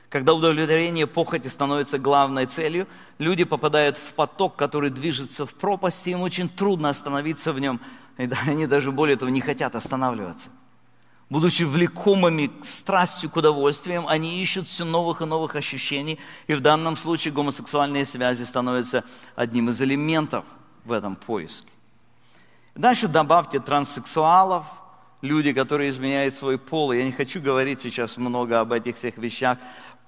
Когда 0.09 0.33
удовлетворение 0.33 1.07
похоти 1.07 1.49
становится 1.49 1.99
главной 1.99 2.45
целью, 2.45 2.87
люди 3.17 3.43
попадают 3.43 3.97
в 3.97 4.13
поток, 4.13 4.55
который 4.55 4.91
движется 4.91 5.45
в 5.45 5.53
пропасть, 5.53 6.07
и 6.07 6.11
им 6.11 6.21
очень 6.21 6.47
трудно 6.47 6.87
остановиться 6.87 7.51
в 7.51 7.59
нем. 7.59 7.81
И 8.17 8.29
они 8.47 8.65
даже 8.65 8.93
более 8.93 9.17
того 9.17 9.29
не 9.29 9.41
хотят 9.41 9.75
останавливаться. 9.75 10.47
Будучи 11.29 11.63
влекомыми 11.63 12.49
страстью 12.61 13.29
к 13.29 13.35
удовольствиям, 13.35 14.07
они 14.07 14.41
ищут 14.41 14.67
все 14.67 14.85
новых 14.85 15.21
и 15.21 15.25
новых 15.25 15.55
ощущений, 15.55 16.19
и 16.47 16.53
в 16.53 16.61
данном 16.61 16.95
случае 16.95 17.33
гомосексуальные 17.33 18.05
связи 18.05 18.43
становятся 18.43 19.03
одним 19.35 19.69
из 19.69 19.81
элементов 19.81 20.45
в 20.85 20.93
этом 20.93 21.17
поиске. 21.17 21.67
Дальше 22.75 23.09
добавьте 23.09 23.59
транссексуалов, 23.59 24.63
люди, 25.21 25.51
которые 25.51 25.89
изменяют 25.89 26.33
свой 26.33 26.57
пол. 26.57 26.93
Я 26.93 27.03
не 27.03 27.11
хочу 27.11 27.41
говорить 27.41 27.81
сейчас 27.81 28.15
много 28.15 28.61
об 28.61 28.71
этих 28.71 28.95
всех 28.95 29.17
вещах. 29.17 29.57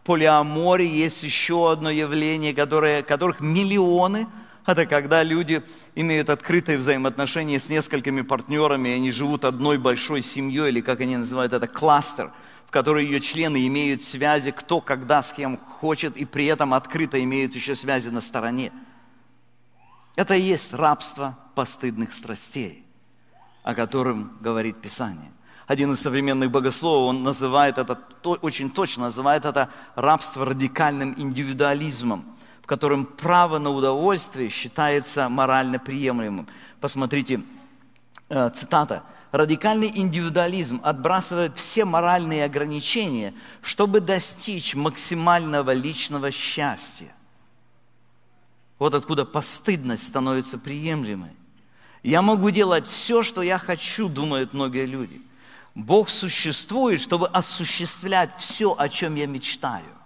Полиамория 0.06 0.88
есть 0.90 1.22
еще 1.24 1.70
одно 1.70 1.90
явление, 1.90 2.54
которое, 2.54 3.04
которых 3.04 3.42
миллионы– 3.42 4.28
это 4.70 4.86
когда 4.86 5.24
люди 5.24 5.64
имеют 5.96 6.30
открытые 6.30 6.78
взаимоотношения 6.78 7.60
с 7.60 7.70
несколькими 7.70 8.22
партнерами, 8.22 8.90
и 8.90 8.94
они 8.94 9.12
живут 9.12 9.44
одной 9.44 9.78
большой 9.78 10.22
семьей, 10.22 10.70
или 10.70 10.82
как 10.82 11.02
они 11.02 11.18
называют 11.18 11.54
это, 11.54 11.68
кластер, 11.68 12.32
в 12.68 12.72
которой 12.72 13.06
ее 13.06 13.20
члены 13.20 13.66
имеют 13.66 14.04
связи, 14.04 14.52
кто 14.52 14.80
когда 14.80 15.22
с 15.24 15.34
кем 15.34 15.58
хочет, 15.58 16.16
и 16.16 16.24
при 16.24 16.46
этом 16.46 16.74
открыто 16.74 17.22
имеют 17.22 17.56
еще 17.56 17.74
связи 17.76 18.10
на 18.10 18.22
стороне. 18.22 18.72
Это 20.16 20.36
и 20.36 20.42
есть 20.42 20.74
рабство 20.74 21.38
постыдных 21.56 22.14
страстей, 22.14 22.86
о 23.64 23.74
котором 23.74 24.38
говорит 24.40 24.82
Писание. 24.82 25.32
Один 25.66 25.92
из 25.92 26.00
современных 26.00 26.52
богословов, 26.52 27.10
он 27.10 27.24
называет 27.24 27.78
это, 27.78 28.00
очень 28.24 28.70
точно 28.70 29.04
называет 29.04 29.46
это 29.46 29.70
рабство 29.96 30.46
радикальным 30.46 31.16
индивидуализмом– 31.18 32.26
котором 32.70 33.06
право 33.06 33.58
на 33.58 33.72
удовольствие 33.72 34.50
считается 34.50 35.28
морально 35.28 35.80
приемлемым. 35.80 36.48
Посмотрите, 36.80 37.42
э, 38.30 38.50
цитата. 38.52 39.04
Радикальный 39.32 39.92
индивидуализм 39.94 40.80
отбрасывает 40.84 41.58
все 41.58 41.84
моральные 41.86 42.46
ограничения, 42.46 43.34
чтобы 43.62 44.02
достичь 44.02 44.76
максимального 44.76 45.74
личного 45.74 46.32
счастья. 46.32 47.12
Вот 48.78 48.94
откуда 48.94 49.26
постыдность 49.26 50.08
становится 50.08 50.58
приемлемой. 50.58 51.32
Я 52.04 52.22
могу 52.22 52.50
делать 52.52 52.88
все, 52.88 53.24
что 53.24 53.42
я 53.42 53.58
хочу, 53.58 54.10
думают 54.10 54.54
многие 54.54 54.86
люди. 54.86 55.22
Бог 55.76 56.10
существует, 56.10 57.02
чтобы 57.02 57.28
осуществлять 57.28 58.32
все, 58.38 58.76
о 58.78 58.90
чем 58.90 59.16
я 59.16 59.28
мечтаю. 59.28 59.99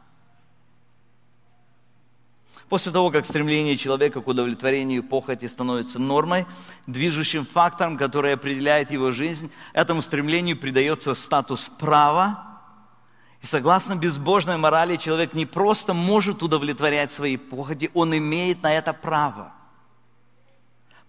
После 2.70 2.92
того, 2.92 3.12
как 3.12 3.26
стремление 3.26 3.76
человека 3.76 4.22
к 4.22 4.28
удовлетворению 4.28 5.04
похоти 5.04 5.46
становится 5.46 6.00
нормой, 6.00 6.46
движущим 6.88 7.46
фактором, 7.46 7.98
который 7.98 8.34
определяет 8.34 8.90
его 8.90 9.12
жизнь, 9.12 9.52
этому 9.74 10.02
стремлению 10.02 10.58
придается 10.58 11.14
статус 11.14 11.68
права. 11.68 12.60
И 13.42 13.46
согласно 13.46 13.96
безбожной 13.96 14.58
морали, 14.58 14.96
человек 14.96 15.34
не 15.34 15.46
просто 15.46 15.94
может 15.94 16.42
удовлетворять 16.42 17.12
свои 17.12 17.36
похоти, 17.38 17.92
он 17.94 18.18
имеет 18.18 18.64
на 18.64 18.74
это 18.74 18.94
право. 18.94 19.52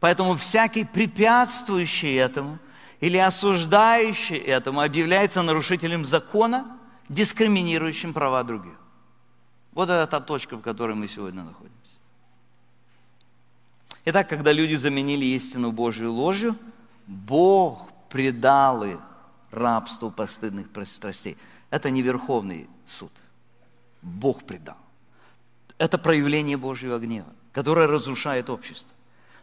Поэтому 0.01 0.37
всякий 0.37 0.85
препятствующий 0.85 2.15
этому 2.17 2.59
или 3.01 3.17
осуждающий 3.17 4.37
этому 4.37 4.81
объявляется 4.81 5.41
нарушителем 5.43 6.05
закона, 6.05 6.79
дискриминирующим 7.09 8.13
права 8.13 8.43
других. 8.43 8.75
Вот 9.75 9.91
это 9.91 10.07
та 10.07 10.21
точка, 10.21 10.57
в 10.57 10.63
которой 10.63 10.95
мы 10.95 11.09
сегодня 11.09 11.43
находимся. 11.43 11.75
Итак, 14.05 14.29
когда 14.29 14.53
люди 14.53 14.75
заменили 14.75 15.25
истину 15.25 15.73
Божью 15.73 16.13
ложью, 16.13 16.57
Бог 17.07 17.91
предал 18.09 18.85
их 18.85 19.01
рабству 19.51 20.11
постыдных 20.11 20.67
страстей. 20.87 21.37
Это 21.71 21.91
не 21.91 22.03
Верховный 22.03 22.69
суд. 22.87 23.13
Бог 24.03 24.45
предал. 24.45 24.77
Это 25.79 25.99
проявление 25.99 26.57
Божьего 26.57 26.99
гнева, 26.99 27.33
которое 27.53 27.87
разрушает 27.87 28.51
общество. 28.51 28.95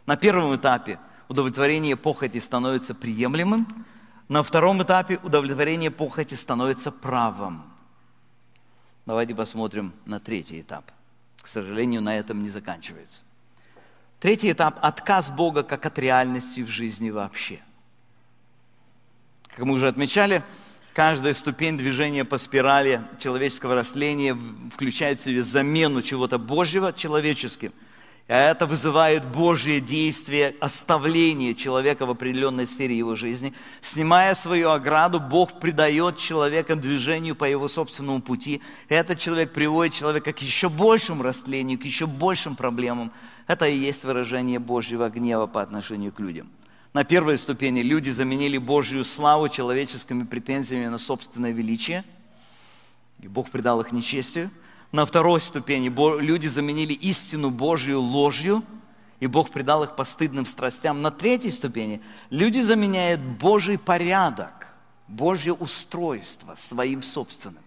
На 0.06 0.16
первом 0.16 0.54
этапе 0.54 0.98
удовлетворение 1.28 1.96
похоти 1.96 2.38
становится 2.38 2.94
приемлемым, 2.94 3.66
на 4.28 4.42
втором 4.42 4.82
этапе 4.82 5.18
удовлетворение 5.22 5.90
похоти 5.90 6.34
становится 6.34 6.90
правом. 6.90 7.71
Давайте 9.06 9.34
посмотрим 9.34 9.92
на 10.06 10.20
третий 10.20 10.60
этап. 10.60 10.90
К 11.40 11.46
сожалению, 11.46 12.02
на 12.02 12.16
этом 12.16 12.42
не 12.42 12.50
заканчивается. 12.50 13.22
Третий 14.20 14.52
этап– 14.52 14.78
отказ 14.82 15.30
Бога 15.30 15.64
как 15.64 15.84
от 15.84 15.98
реальности 15.98 16.60
в 16.60 16.68
жизни 16.68 17.10
вообще. 17.10 17.60
Как 19.48 19.64
мы 19.64 19.74
уже 19.74 19.88
отмечали, 19.88 20.44
каждая 20.94 21.34
ступень 21.34 21.76
движения 21.76 22.24
по 22.24 22.38
спирали 22.38 23.02
человеческого 23.18 23.74
растления 23.74 24.38
включает 24.72 25.20
в 25.20 25.24
себе 25.24 25.42
замену 25.42 26.02
чего-то 26.02 26.38
Божьего 26.38 26.92
человеческим– 26.92 27.72
а 28.28 28.50
это 28.50 28.66
вызывает 28.66 29.26
Божье 29.26 29.80
действие, 29.80 30.54
оставление 30.60 31.54
человека 31.54 32.06
в 32.06 32.10
определенной 32.10 32.66
сфере 32.66 32.96
его 32.96 33.14
жизни. 33.14 33.52
Снимая 33.80 34.34
свою 34.34 34.70
ограду, 34.70 35.20
Бог 35.20 35.58
придает 35.60 36.18
человека 36.18 36.76
движению 36.76 37.34
по 37.34 37.44
его 37.44 37.68
собственному 37.68 38.22
пути. 38.22 38.62
Этот 38.88 39.18
человек 39.18 39.52
приводит 39.52 39.94
человека 39.94 40.32
к 40.32 40.38
еще 40.40 40.68
большему 40.68 41.22
растлению, 41.22 41.78
к 41.78 41.84
еще 41.84 42.06
большим 42.06 42.56
проблемам. 42.56 43.12
Это 43.46 43.66
и 43.66 43.76
есть 43.76 44.04
выражение 44.04 44.58
Божьего 44.58 45.08
гнева 45.10 45.46
по 45.46 45.60
отношению 45.60 46.12
к 46.12 46.20
людям. 46.20 46.48
На 46.94 47.04
первой 47.04 47.38
ступени 47.38 47.80
люди 47.80 48.10
заменили 48.10 48.58
Божью 48.58 49.04
славу 49.04 49.48
человеческими 49.48 50.24
претензиями 50.24 50.86
на 50.86 50.98
собственное 50.98 51.50
величие, 51.50 52.04
и 53.20 53.28
Бог 53.28 53.50
придал 53.50 53.80
их 53.80 53.92
нечестию. 53.92 54.50
На 54.92 55.06
второй 55.06 55.40
ступени 55.40 55.88
люди 56.20 56.46
заменили 56.46 56.92
истину 56.92 57.50
Божью 57.50 58.00
ложью, 58.00 58.62
и 59.20 59.26
Бог 59.26 59.50
придал 59.50 59.84
их 59.84 59.96
постыдным 59.96 60.44
страстям. 60.44 61.00
На 61.00 61.10
третьей 61.10 61.50
ступени 61.50 62.02
люди 62.28 62.60
заменяют 62.60 63.20
Божий 63.22 63.78
порядок, 63.78 64.66
Божье 65.08 65.54
устройство 65.54 66.54
своим 66.56 67.02
собственным. 67.02 67.62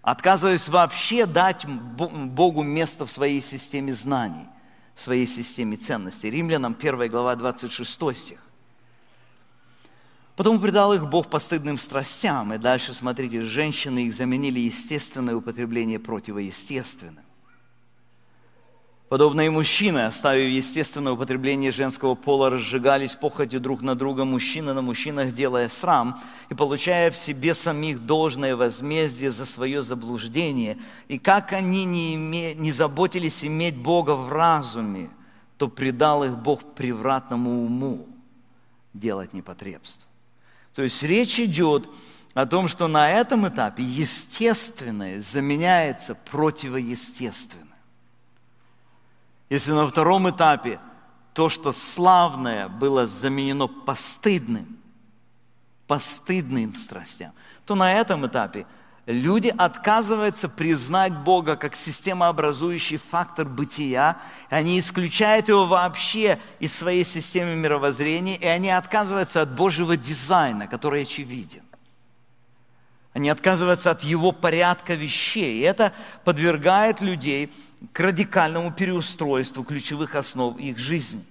Отказываясь 0.00 0.68
вообще 0.68 1.26
дать 1.26 1.66
Богу 1.66 2.62
место 2.62 3.04
в 3.04 3.10
своей 3.10 3.42
системе 3.42 3.92
знаний, 3.92 4.46
в 4.94 5.02
своей 5.02 5.26
системе 5.26 5.76
ценностей. 5.76 6.30
Римлянам 6.30 6.74
1 6.80 7.10
глава 7.10 7.36
26 7.36 8.16
стих. 8.16 8.38
Потом 10.38 10.60
предал 10.60 10.92
их 10.92 11.08
Бог 11.08 11.26
постыдным 11.26 11.76
страстям. 11.78 12.54
И 12.54 12.58
дальше, 12.58 12.94
смотрите, 12.94 13.42
женщины 13.42 14.06
их 14.06 14.12
заменили 14.12 14.60
естественное 14.60 15.34
употребление 15.34 15.98
противоестественным. 15.98 17.24
Подобно 19.08 19.40
и 19.40 19.48
мужчины, 19.48 20.06
оставив 20.06 20.48
естественное 20.48 21.14
употребление 21.14 21.72
женского 21.72 22.14
пола, 22.14 22.50
разжигались 22.50 23.16
похотью 23.16 23.58
друг 23.58 23.82
на 23.82 23.96
друга, 23.96 24.24
мужчины 24.24 24.74
на 24.74 24.80
мужчинах, 24.80 25.34
делая 25.34 25.68
срам 25.68 26.20
и 26.50 26.54
получая 26.54 27.10
в 27.10 27.16
себе 27.16 27.52
самих 27.52 28.06
должное 28.06 28.54
возмездие 28.54 29.32
за 29.32 29.44
свое 29.44 29.82
заблуждение. 29.82 30.78
И 31.08 31.18
как 31.18 31.52
они 31.52 31.84
не, 31.84 32.14
име, 32.14 32.54
не 32.54 32.70
заботились 32.70 33.44
иметь 33.44 33.76
Бога 33.76 34.12
в 34.12 34.32
разуме, 34.32 35.10
то 35.56 35.66
предал 35.66 36.22
их 36.22 36.38
Бог 36.38 36.62
превратному 36.76 37.64
уму 37.64 38.06
делать 38.94 39.32
непотребство. 39.32 40.07
То 40.78 40.84
есть 40.84 41.02
речь 41.02 41.40
идет 41.40 41.88
о 42.34 42.46
том, 42.46 42.68
что 42.68 42.86
на 42.86 43.10
этом 43.10 43.48
этапе 43.48 43.82
естественное 43.82 45.20
заменяется 45.20 46.14
противоестественным. 46.14 47.74
Если 49.50 49.72
на 49.72 49.88
втором 49.88 50.30
этапе 50.30 50.78
то, 51.34 51.48
что 51.48 51.72
славное, 51.72 52.68
было 52.68 53.08
заменено 53.08 53.66
постыдным, 53.66 54.78
постыдным 55.88 56.76
страстям, 56.76 57.32
то 57.66 57.74
на 57.74 57.92
этом 57.92 58.24
этапе 58.28 58.64
люди 59.08 59.52
отказываются 59.56 60.50
признать 60.50 61.14
Бога 61.14 61.56
как 61.56 61.74
системообразующий 61.74 62.98
фактор 62.98 63.46
бытия, 63.46 64.18
они 64.50 64.78
исключают 64.78 65.48
его 65.48 65.66
вообще 65.66 66.38
из 66.60 66.74
своей 66.74 67.04
системы 67.04 67.54
мировоззрения, 67.54 68.36
и 68.36 68.44
они 68.44 68.68
отказываются 68.68 69.40
от 69.40 69.54
Божьего 69.54 69.96
дизайна, 69.96 70.66
который 70.66 71.02
очевиден. 71.02 71.62
Они 73.14 73.30
отказываются 73.30 73.90
от 73.90 74.04
его 74.04 74.30
порядка 74.30 74.94
вещей. 74.94 75.58
И 75.58 75.62
это 75.62 75.94
подвергает 76.24 77.00
людей 77.00 77.50
к 77.92 78.00
радикальному 78.00 78.72
переустройству 78.72 79.64
ключевых 79.64 80.14
основ 80.16 80.58
их 80.58 80.76
жизни. 80.78 81.24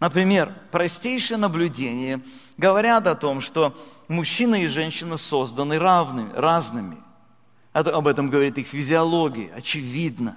Например, 0.00 0.52
простейшие 0.72 1.38
наблюдения 1.38 2.20
говорят 2.56 3.06
о 3.06 3.14
том, 3.14 3.40
что 3.40 3.74
мужчина 4.08 4.56
и 4.56 4.66
женщина 4.66 5.16
созданы 5.16 5.78
равными, 5.78 6.32
разными. 6.34 7.03
Об 7.74 8.06
этом 8.06 8.30
говорит 8.30 8.56
их 8.56 8.68
физиология, 8.68 9.52
очевидно. 9.54 10.36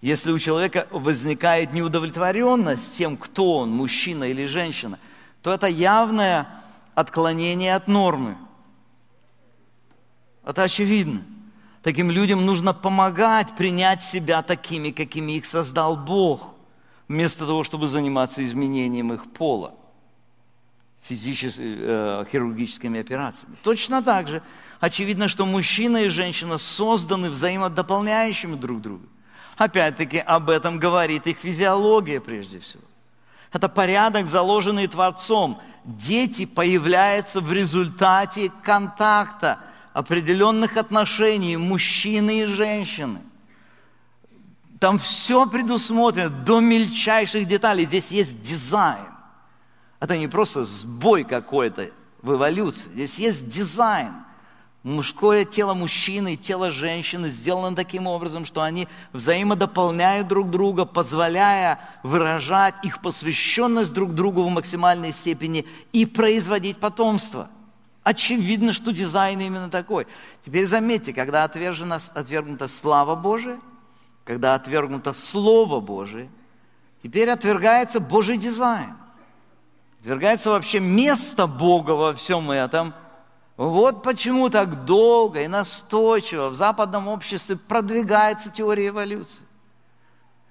Если 0.00 0.32
у 0.32 0.38
человека 0.40 0.88
возникает 0.90 1.72
неудовлетворенность 1.72 2.98
тем, 2.98 3.16
кто 3.16 3.58
он, 3.58 3.70
мужчина 3.70 4.24
или 4.24 4.44
женщина, 4.46 4.98
то 5.40 5.52
это 5.52 5.68
явное 5.68 6.48
отклонение 6.96 7.76
от 7.76 7.86
нормы. 7.86 8.36
Это 10.44 10.64
очевидно. 10.64 11.22
Таким 11.82 12.10
людям 12.10 12.44
нужно 12.44 12.74
помогать 12.74 13.54
принять 13.54 14.02
себя 14.02 14.42
такими, 14.42 14.90
какими 14.90 15.32
их 15.32 15.46
создал 15.46 15.96
Бог, 15.96 16.54
вместо 17.06 17.46
того, 17.46 17.62
чтобы 17.62 17.86
заниматься 17.86 18.44
изменением 18.44 19.12
их 19.12 19.30
пола, 19.32 19.74
физическими, 21.02 21.76
э, 21.78 22.24
хирургическими 22.32 22.98
операциями. 22.98 23.54
Точно 23.62 24.02
так 24.02 24.26
же 24.26 24.42
очевидно, 24.80 25.28
что 25.28 25.46
мужчина 25.46 26.04
и 26.04 26.08
женщина 26.08 26.58
созданы 26.58 27.30
взаимодополняющими 27.30 28.56
друг 28.56 28.80
друга. 28.80 29.06
Опять-таки 29.56 30.18
об 30.18 30.50
этом 30.50 30.78
говорит 30.78 31.26
их 31.26 31.38
физиология 31.38 32.20
прежде 32.20 32.58
всего. 32.60 32.82
Это 33.52 33.68
порядок, 33.68 34.26
заложенный 34.26 34.88
Творцом. 34.88 35.60
Дети 35.84 36.44
появляются 36.44 37.40
в 37.40 37.52
результате 37.52 38.50
контакта– 38.62 39.58
определенных 39.94 40.76
отношений 40.76 41.56
мужчины 41.56 42.42
и 42.42 42.44
женщины. 42.46 43.20
Там 44.80 44.98
все 44.98 45.46
предусмотрено 45.46 46.28
до 46.28 46.60
мельчайших 46.60 47.46
деталей. 47.46 47.86
Здесь 47.86 48.10
есть 48.10 48.42
дизайн. 48.42 49.06
Это 50.00 50.18
не 50.18 50.26
просто 50.26 50.64
сбой 50.64 51.24
какой-то 51.24 51.90
в 52.20 52.34
эволюции. 52.34 52.90
Здесь 52.90 53.18
есть 53.20 53.48
дизайн. 53.48 54.12
Мужское 54.84 55.44
тело 55.44 55.74
мужчины 55.74 56.34
и 56.34 56.36
тело 56.36 56.70
женщины 56.70 57.28
сделано 57.30 57.74
таким 57.74 58.06
образом, 58.06 58.44
что 58.44 58.62
они 58.62 58.86
взаимодополняют 59.12 60.28
друг 60.28 60.50
друга, 60.50 60.84
позволяя 60.84 61.80
выражать 62.04 62.76
их 62.84 63.00
посвященность 63.00 63.92
друг 63.92 64.14
другу 64.14 64.44
в 64.44 64.50
максимальной 64.50 65.10
степени 65.10 65.66
и 65.92 66.06
производить 66.06 66.76
потомство– 66.76 67.48
Очевидно, 68.04 68.74
что 68.74 68.92
дизайн 68.92 69.40
именно 69.40 69.70
такой. 69.70 70.06
Теперь 70.44 70.66
заметьте, 70.66 71.14
когда 71.14 71.42
отвержена, 71.44 71.98
отвергнута 72.12 72.68
слава 72.68 73.14
Божия, 73.16 73.58
когда 74.24 74.54
отвергнуто 74.54 75.14
Слово 75.14 75.80
Божие, 75.80 76.28
теперь 77.02 77.30
отвергается 77.30 78.00
Божий 78.00 78.36
дизайн. 78.36 78.94
Отвергается 80.00 80.50
вообще 80.50 80.80
место 80.80 81.46
Бога 81.46 81.92
во 81.92 82.12
всем 82.12 82.50
этом. 82.50 82.92
Вот 83.56 84.02
почему 84.02 84.50
так 84.50 84.84
долго 84.84 85.42
и 85.42 85.48
настойчиво 85.48 86.48
в 86.48 86.56
западном 86.56 87.06
обществе 87.06 87.56
продвигается 87.56 88.50
теория 88.50 88.88
эволюции. 88.88 89.44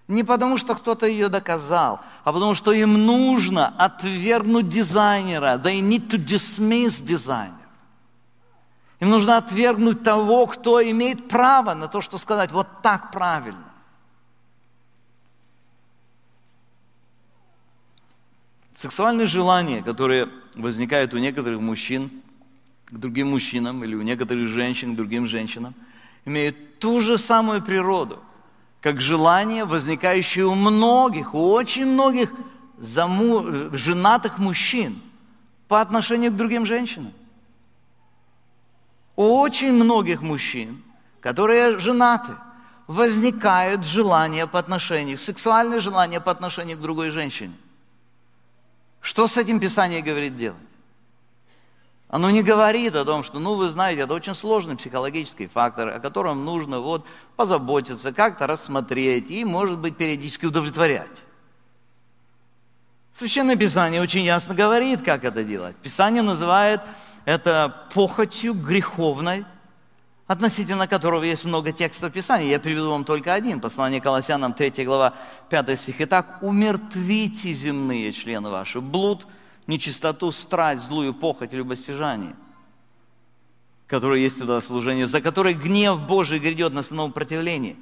Не 0.08 0.24
потому, 0.24 0.58
что 0.58 0.76
кто-то 0.76 1.06
ее 1.06 1.28
доказал, 1.28 2.00
а 2.24 2.32
потому, 2.32 2.54
что 2.54 2.72
им 2.72 3.06
нужно 3.06 3.68
отвергнуть 3.78 4.70
дизайнера. 4.70 5.58
They 5.58 5.82
need 5.82 6.10
to 6.10 6.18
dismiss 6.18 7.04
designer. 7.04 7.60
Им 9.02 9.10
нужно 9.10 9.36
отвергнуть 9.38 10.04
того, 10.04 10.46
кто 10.46 10.82
имеет 10.82 11.28
право 11.28 11.74
на 11.74 11.90
то, 11.90 12.00
что 12.00 12.18
сказать 12.18 12.54
вот 12.54 12.68
так 12.82 13.12
правильно. 13.12 13.74
Сексуальные 18.76 19.28
желания, 19.28 19.84
которые 19.84 20.30
возникают 20.56 21.14
у 21.14 21.18
некоторых 21.18 21.60
мужчин 21.60 22.23
к 22.94 22.98
другим 23.00 23.32
мужчинам 23.32 23.84
или 23.84 23.96
у 23.96 24.02
некоторых 24.02 24.48
женщин 24.48 24.94
к 24.94 24.98
другим 24.98 25.26
женщинам, 25.28 25.74
имеют 26.26 26.80
ту 26.80 27.00
же 27.00 27.18
самую 27.18 27.62
природу– 27.62 28.20
как 28.84 29.00
желание, 29.00 29.64
возникающее 29.64 30.46
у 30.46 30.56
многих, 30.56 31.34
у 31.34 31.52
очень 31.54 31.86
многих 31.86 32.30
заму... 32.78 33.72
женатых 33.72 34.40
мужчин 34.40 35.02
по 35.70 35.80
отношению 35.80 36.32
к 36.34 36.36
другим 36.36 36.66
женщинам. 36.66 37.14
У 39.16 39.40
очень 39.40 39.72
многих 39.72 40.22
мужчин, 40.22 40.84
которые 41.22 41.80
женаты, 41.80 42.34
возникают 42.88 43.86
желания 43.86 44.48
по 44.48 44.60
отношению, 44.60 45.18
сексуальные 45.18 45.80
желания 45.80 46.20
по 46.20 46.32
отношению 46.32 46.78
к 46.78 46.82
другой 46.82 47.12
женщине. 47.12 47.54
Что 49.00 49.28
с 49.28 49.38
этим 49.38 49.62
Писание 49.62 50.02
говорит 50.02 50.36
делать? 50.36 50.60
Оно 52.14 52.30
не 52.30 52.44
говорит 52.44 52.96
о 52.96 53.06
том, 53.06 53.24
что, 53.24 53.40
ну, 53.40 53.56
вы 53.56 53.72
знаете, 53.72 54.02
это 54.02 54.14
очень 54.14 54.36
сложный 54.36 54.78
психологический 54.78 55.48
фактор, 55.48 55.88
о 55.88 56.00
котором 56.00 56.46
нужно 56.46 56.80
вот 56.80 57.04
позаботиться, 57.36 58.14
как-то 58.14 58.46
рассмотреть 58.46 59.32
и, 59.32 59.44
может 59.44 59.80
быть, 59.80 59.98
периодически 59.98 60.46
удовлетворять. 60.46 61.24
Священное 63.16 63.56
Писание 63.56 64.00
очень 64.00 64.22
ясно 64.22 64.54
говорит, 64.54 65.02
как 65.02 65.24
это 65.24 65.44
делать. 65.44 65.76
Писание 65.78 66.22
называет 66.22 66.82
это 67.26 67.88
похотью 67.96 68.54
греховной, 68.54 69.44
относительно 70.28 70.88
которого 70.88 71.24
есть 71.24 71.46
много 71.46 71.72
текстов 71.72 72.14
Писания. 72.14 72.46
Я 72.46 72.60
приведу 72.60 72.92
вам 72.92 73.06
только 73.06 73.34
один. 73.34 73.60
Послание 73.60 74.02
Колоссянам, 74.02 74.54
3 74.54 74.86
глава, 74.86 75.16
5 75.50 75.80
стих. 75.80 75.96
«Итак, 75.98 76.44
умертвите 76.44 77.52
земные 77.54 78.12
члены 78.12 78.52
ваши, 78.52 78.82
блуд, 78.82 79.26
нечистоту, 79.68 80.32
страсть, 80.32 80.84
злую 80.84 81.14
похоть, 81.14 81.54
любостяжание, 81.54 82.36
которое 83.88 84.22
есть 84.22 84.40
тогда 84.40 84.60
служение, 84.62 85.08
за 85.08 85.22
которое 85.22 85.54
гнев 85.54 86.00
Божий 86.08 86.40
грядет 86.40 86.74
на 86.74 86.82
основном 86.82 87.12
противлении. 87.12 87.78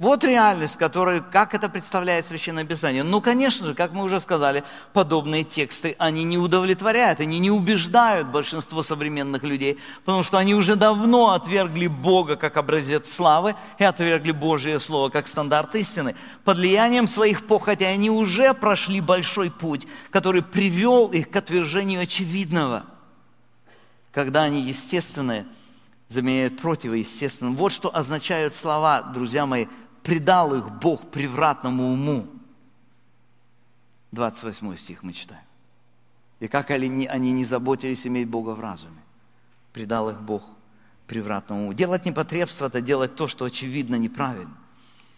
Вот 0.00 0.24
реальность, 0.24 0.76
которая, 0.76 1.20
как 1.20 1.52
это 1.52 1.68
представляет 1.68 2.24
Священное 2.24 2.64
Писание. 2.64 3.02
Ну, 3.02 3.20
конечно 3.20 3.66
же, 3.66 3.74
как 3.74 3.92
мы 3.92 4.02
уже 4.02 4.18
сказали, 4.18 4.64
подобные 4.94 5.44
тексты, 5.44 5.94
они 5.98 6.24
не 6.24 6.38
удовлетворяют, 6.38 7.20
они 7.20 7.38
не 7.38 7.50
убеждают 7.50 8.28
большинство 8.28 8.82
современных 8.82 9.42
людей, 9.42 9.78
потому 10.06 10.22
что 10.22 10.38
они 10.38 10.54
уже 10.54 10.74
давно 10.74 11.34
отвергли 11.34 11.86
Бога 11.86 12.36
как 12.36 12.56
образец 12.56 13.12
славы 13.12 13.56
и 13.78 13.84
отвергли 13.84 14.32
Божие 14.32 14.80
Слово 14.80 15.10
как 15.10 15.28
стандарт 15.28 15.74
истины. 15.74 16.16
Под 16.44 16.56
влиянием 16.56 17.06
своих 17.06 17.46
похотей 17.46 17.92
они 17.92 18.08
уже 18.08 18.54
прошли 18.54 19.02
большой 19.02 19.50
путь, 19.50 19.86
который 20.10 20.40
привел 20.40 21.08
их 21.08 21.28
к 21.28 21.36
отвержению 21.36 22.00
очевидного, 22.00 22.86
когда 24.12 24.44
они 24.44 24.62
естественные 24.62 25.44
заменяют 26.08 26.58
противоестественным. 26.58 27.54
Вот 27.54 27.70
что 27.70 27.94
означают 27.94 28.54
слова, 28.54 29.02
друзья 29.02 29.44
мои, 29.44 29.66
предал 30.02 30.54
их 30.54 30.70
Бог 30.70 31.10
превратному 31.10 31.92
уму. 31.92 32.26
28 34.12 34.76
стих 34.76 35.02
мы 35.02 35.12
читаем. 35.12 35.42
И 36.40 36.48
как 36.48 36.70
они, 36.70 37.06
не 37.06 37.44
заботились 37.44 38.06
иметь 38.06 38.28
Бога 38.28 38.50
в 38.50 38.60
разуме. 38.60 39.02
Предал 39.72 40.10
их 40.10 40.20
Бог 40.20 40.42
превратному 41.06 41.64
уму. 41.64 41.72
Делать 41.74 42.06
непотребство– 42.06 42.66
это 42.66 42.80
делать 42.80 43.14
то, 43.14 43.28
что 43.28 43.44
очевидно 43.44 43.96
неправильно. 43.96 44.56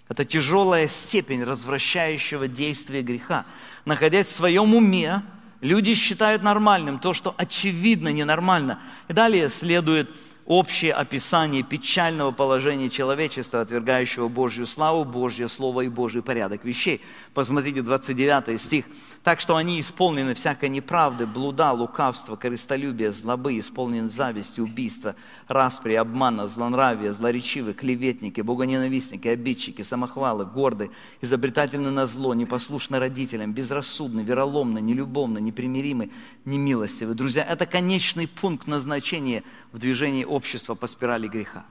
Это 0.08 0.24
тяжелая 0.24 0.88
степень 0.88 1.44
развращающего 1.44 2.48
действия 2.48 3.02
греха. 3.02 3.46
Находясь 3.84 4.26
в 4.26 4.34
своем 4.34 4.74
уме, 4.74 5.22
люди 5.60 5.94
считают 5.94 6.42
нормальным 6.42 6.98
то, 6.98 7.14
что 7.14 7.34
очевидно 7.38 8.08
ненормально. 8.08 8.80
И 9.08 9.12
далее 9.12 9.48
следует 9.48 10.10
общее 10.46 10.92
описание 10.92 11.62
печального 11.62 12.30
положения 12.30 12.90
человечества, 12.90 13.60
отвергающего 13.60 14.28
Божью 14.28 14.66
славу, 14.66 15.04
Божье 15.04 15.48
Слово 15.48 15.82
и 15.82 15.88
Божий 15.88 16.22
порядок 16.22 16.64
вещей. 16.64 17.00
Посмотрите 17.34 17.82
29 17.82 18.60
стих. 18.60 18.86
«Так 19.22 19.38
что 19.38 19.54
они 19.54 19.78
исполнены 19.78 20.34
всякой 20.34 20.68
неправды, 20.68 21.26
блуда, 21.26 21.70
лукавства, 21.72 22.34
корыстолюбия, 22.34 23.12
злобы, 23.12 23.56
исполнены 23.56 24.08
зависти, 24.08 24.58
убийства, 24.58 25.14
распри, 25.46 25.94
обмана, 25.94 26.48
злонравия, 26.48 27.12
злоречивы, 27.12 27.72
клеветники, 27.72 28.40
богоненавистники, 28.40 29.28
обидчики, 29.28 29.82
самохвалы, 29.82 30.44
горды, 30.44 30.90
изобретательны 31.20 31.90
на 31.90 32.06
зло, 32.06 32.34
непослушны 32.34 32.98
родителям, 32.98 33.52
безрассудны, 33.52 34.22
вероломны, 34.22 34.80
нелюбовны, 34.80 35.40
непримиримы, 35.40 36.10
немилостивы». 36.44 37.14
Друзья, 37.14 37.44
это 37.44 37.64
конечный 37.64 38.26
пункт 38.26 38.66
назначения 38.66 39.44
в 39.70 39.78
движении 39.78 40.24
общества 40.24 40.74
по 40.74 40.88
спирали 40.88 41.28
греха. 41.28 41.64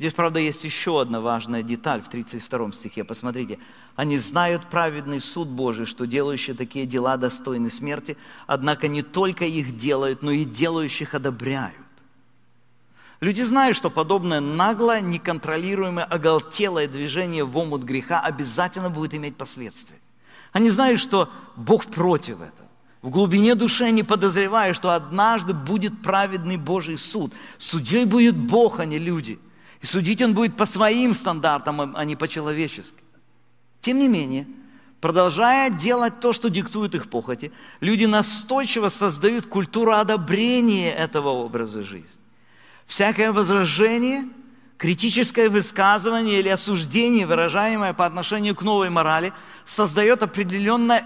Здесь, 0.00 0.14
правда, 0.14 0.38
есть 0.38 0.64
еще 0.64 1.02
одна 1.02 1.20
важная 1.20 1.62
деталь 1.62 2.00
в 2.00 2.08
32 2.08 2.72
стихе. 2.72 3.04
Посмотрите. 3.04 3.58
«Они 3.96 4.16
знают 4.16 4.64
праведный 4.64 5.20
суд 5.20 5.46
Божий, 5.48 5.84
что 5.84 6.06
делающие 6.06 6.56
такие 6.56 6.86
дела 6.86 7.18
достойны 7.18 7.68
смерти, 7.68 8.16
однако 8.46 8.88
не 8.88 9.02
только 9.02 9.44
их 9.44 9.76
делают, 9.76 10.22
но 10.22 10.30
и 10.30 10.46
делающих 10.46 11.12
одобряют». 11.14 11.76
Люди 13.20 13.42
знают, 13.42 13.76
что 13.76 13.90
подобное 13.90 14.40
наглое, 14.40 15.02
неконтролируемое, 15.02 16.06
оголтелое 16.06 16.88
движение 16.88 17.44
в 17.44 17.54
омут 17.58 17.82
греха 17.82 18.20
обязательно 18.20 18.88
будет 18.88 19.12
иметь 19.12 19.36
последствия. 19.36 19.98
Они 20.52 20.70
знают, 20.70 20.98
что 20.98 21.28
Бог 21.56 21.84
против 21.84 22.36
этого. 22.36 22.68
В 23.02 23.10
глубине 23.10 23.54
души 23.54 23.84
они 23.84 24.02
подозревают, 24.02 24.78
что 24.78 24.94
однажды 24.94 25.52
будет 25.52 26.00
праведный 26.00 26.56
Божий 26.56 26.96
суд. 26.96 27.34
Судьей 27.58 28.06
будет 28.06 28.34
Бог, 28.34 28.80
а 28.80 28.86
не 28.86 28.98
люди– 28.98 29.38
и 29.80 29.86
судить 29.86 30.20
он 30.22 30.34
будет 30.34 30.56
по 30.56 30.66
своим 30.66 31.14
стандартам, 31.14 31.96
а 31.96 32.04
не 32.04 32.16
по-человечески. 32.16 33.02
Тем 33.80 33.98
не 33.98 34.08
менее, 34.08 34.46
продолжая 35.00 35.70
делать 35.70 36.20
то, 36.20 36.32
что 36.32 36.50
диктуют 36.50 36.94
их 36.94 37.08
похоти, 37.08 37.50
люди 37.80 38.04
настойчиво 38.04 38.90
создают 38.90 39.46
культуру 39.46 39.92
одобрения 39.92 40.92
этого 40.92 41.30
образа 41.30 41.82
жизни. 41.82 42.20
Всякое 42.86 43.32
возражение, 43.32 44.24
критическое 44.76 45.48
высказывание 45.48 46.40
или 46.40 46.48
осуждение, 46.48 47.26
выражаемое 47.26 47.94
по 47.94 48.04
отношению 48.04 48.54
к 48.54 48.62
новой 48.62 48.90
морали, 48.90 49.32
создает 49.64 50.22
определенное 50.22 51.04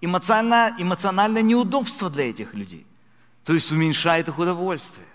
эмоциональное, 0.00 0.74
эмоциональное 0.82 1.42
неудобство 1.42 2.10
для 2.10 2.30
этих 2.30 2.54
людей. 2.54 2.86
То 3.44 3.52
есть 3.52 3.70
уменьшает 3.70 4.28
их 4.28 4.38
удовольствие. 4.38 5.06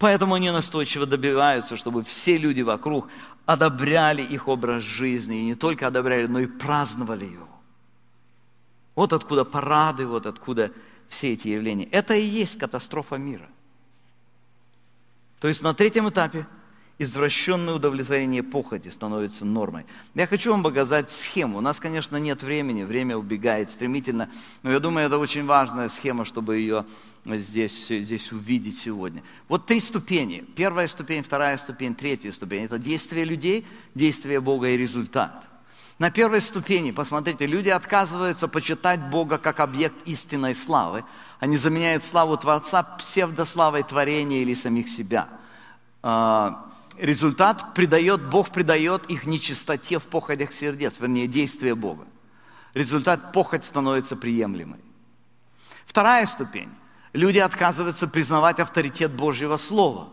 Поэтому 0.00 0.34
они 0.34 0.50
настойчиво 0.50 1.04
добиваются, 1.04 1.76
чтобы 1.76 2.02
все 2.02 2.38
люди 2.38 2.62
вокруг 2.62 3.08
одобряли 3.44 4.22
их 4.22 4.48
образ 4.48 4.82
жизни. 4.82 5.42
И 5.42 5.44
не 5.44 5.54
только 5.54 5.86
одобряли, 5.86 6.26
но 6.26 6.40
и 6.40 6.46
праздновали 6.46 7.26
его. 7.26 7.46
Вот 8.94 9.12
откуда 9.12 9.44
парады, 9.44 10.06
вот 10.06 10.24
откуда 10.24 10.72
все 11.10 11.34
эти 11.34 11.48
явления. 11.48 11.84
Это 11.84 12.14
и 12.14 12.24
есть 12.24 12.58
катастрофа 12.58 13.16
мира. 13.16 13.46
То 15.38 15.48
есть 15.48 15.60
на 15.60 15.74
третьем 15.74 16.08
этапе 16.08 16.46
извращенное 17.00 17.72
удовлетворение 17.72 18.42
похоти 18.42 18.88
становится 18.88 19.46
нормой. 19.46 19.86
Я 20.14 20.26
хочу 20.26 20.50
вам 20.50 20.62
показать 20.62 21.10
схему. 21.10 21.56
У 21.56 21.60
нас, 21.62 21.80
конечно, 21.80 22.18
нет 22.18 22.42
времени, 22.42 22.82
время 22.82 23.16
убегает 23.16 23.72
стремительно, 23.72 24.28
но 24.62 24.70
я 24.70 24.80
думаю, 24.80 25.06
это 25.06 25.16
очень 25.16 25.46
важная 25.46 25.88
схема, 25.88 26.26
чтобы 26.26 26.58
ее 26.58 26.84
здесь, 27.24 27.88
здесь 27.88 28.30
увидеть 28.32 28.78
сегодня. 28.78 29.22
Вот 29.48 29.64
три 29.64 29.80
ступени. 29.80 30.44
Первая 30.54 30.86
ступень, 30.88 31.22
вторая 31.22 31.56
ступень, 31.56 31.94
третья 31.94 32.30
ступень. 32.32 32.64
Это 32.64 32.78
действие 32.78 33.24
людей, 33.24 33.66
действие 33.94 34.38
Бога 34.40 34.68
и 34.68 34.76
результат. 34.76 35.46
На 35.98 36.10
первой 36.10 36.42
ступени, 36.42 36.90
посмотрите, 36.90 37.46
люди 37.46 37.70
отказываются 37.70 38.46
почитать 38.46 39.00
Бога 39.08 39.38
как 39.38 39.60
объект 39.60 39.96
истинной 40.04 40.54
славы. 40.54 41.04
Они 41.38 41.56
заменяют 41.56 42.04
славу 42.04 42.36
Творца 42.36 42.82
псевдославой 42.82 43.84
творения 43.84 44.42
или 44.42 44.52
самих 44.52 44.90
себя. 44.90 45.28
Результат 47.00 47.72
придает, 47.72 48.28
Бог 48.28 48.50
придает 48.50 49.06
их 49.06 49.24
нечистоте 49.24 49.98
в 49.98 50.02
походях 50.02 50.52
сердец, 50.52 51.00
вернее, 51.00 51.26
действие 51.26 51.74
Бога. 51.74 52.06
Результат 52.74 53.32
похоть 53.32 53.64
становится 53.64 54.16
приемлемой. 54.16 54.80
Вторая 55.86 56.26
ступень. 56.26 56.68
Люди 57.14 57.38
отказываются 57.38 58.06
признавать 58.06 58.60
авторитет 58.60 59.12
Божьего 59.12 59.56
Слова. 59.56 60.10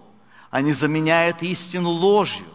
Они 0.49 0.71
заменяют 0.71 1.43
истину 1.43 1.89
ложью. 1.89 2.47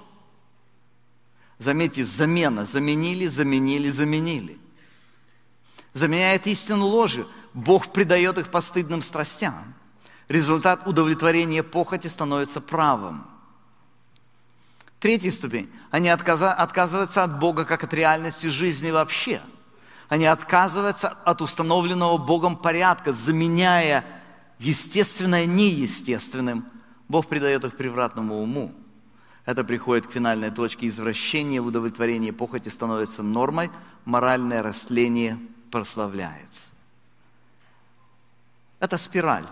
Заметьте, 1.59 2.03
замена. 2.03 2.65
Заменили, 2.65 3.27
заменили, 3.27 3.91
заменили. 3.91 4.59
Заменяет 5.93 6.47
истину 6.47 6.87
ложью. 6.87 7.29
Бог 7.53 7.93
придает 7.93 8.39
их 8.39 8.49
постыдным 8.49 9.03
страстям. 9.03 9.75
Результат 10.29 10.87
удовлетворения 10.87 11.63
похоти 11.63 12.07
становится 12.07 12.63
правым. 12.63 13.27
Третья 15.03 15.33
ступень. 15.33 15.69
Они 15.91 16.09
отказываются 16.09 17.25
от 17.25 17.41
Бога 17.41 17.65
как 17.65 17.83
от 17.83 17.93
реальности 17.93 18.47
жизни 18.47 18.93
вообще. 18.93 19.43
Они 20.09 20.27
отказываются 20.27 21.09
от 21.09 21.43
установленного 21.43 22.19
Богом 22.19 22.57
порядка, 22.57 23.11
заменяя 23.11 24.05
естественное 24.61 25.45
неестественным, 25.45 26.67
Бог 27.09 27.27
придает 27.27 27.65
их 27.65 27.77
превратному 27.77 28.41
уму. 28.41 28.73
Это 29.45 29.65
приходит 29.65 30.07
к 30.07 30.13
финальной 30.13 30.53
точке 30.53 30.87
извращения 30.87 31.61
в 31.61 31.67
удовлетворении 31.67 32.31
похоти 32.31 32.69
становится 32.69 33.25
нормой, 33.25 33.73
моральное 34.05 34.63
растление 34.63 35.37
прославляется. 35.73 36.71
Это 38.79 38.99
спираль 38.99 39.49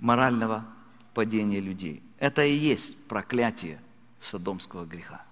морального 0.00 0.64
падения 1.14 1.60
людей. 1.60 2.02
Это 2.18 2.44
и 2.44 2.52
есть 2.52 3.06
проклятие 3.06 3.80
содомского 4.22 4.84
греха. 4.84 5.22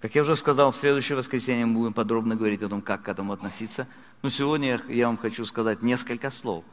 Как 0.00 0.14
я 0.14 0.22
уже 0.22 0.36
сказал, 0.36 0.70
в 0.70 0.76
следующее 0.76 1.16
воскресенье 1.16 1.66
мы 1.66 1.74
будем 1.80 1.92
подробно 1.92 2.36
говорить 2.36 2.62
о 2.62 2.68
том, 2.68 2.82
как 2.82 3.02
к 3.02 3.08
этому 3.08 3.32
относиться– 3.32 3.86
но 4.24 4.30
сегодня 4.30 4.80
я 4.88 5.08
вам 5.08 5.18
хочу 5.18 5.44
сказать 5.44 5.82
несколько 5.82 6.30
слов, 6.30 6.64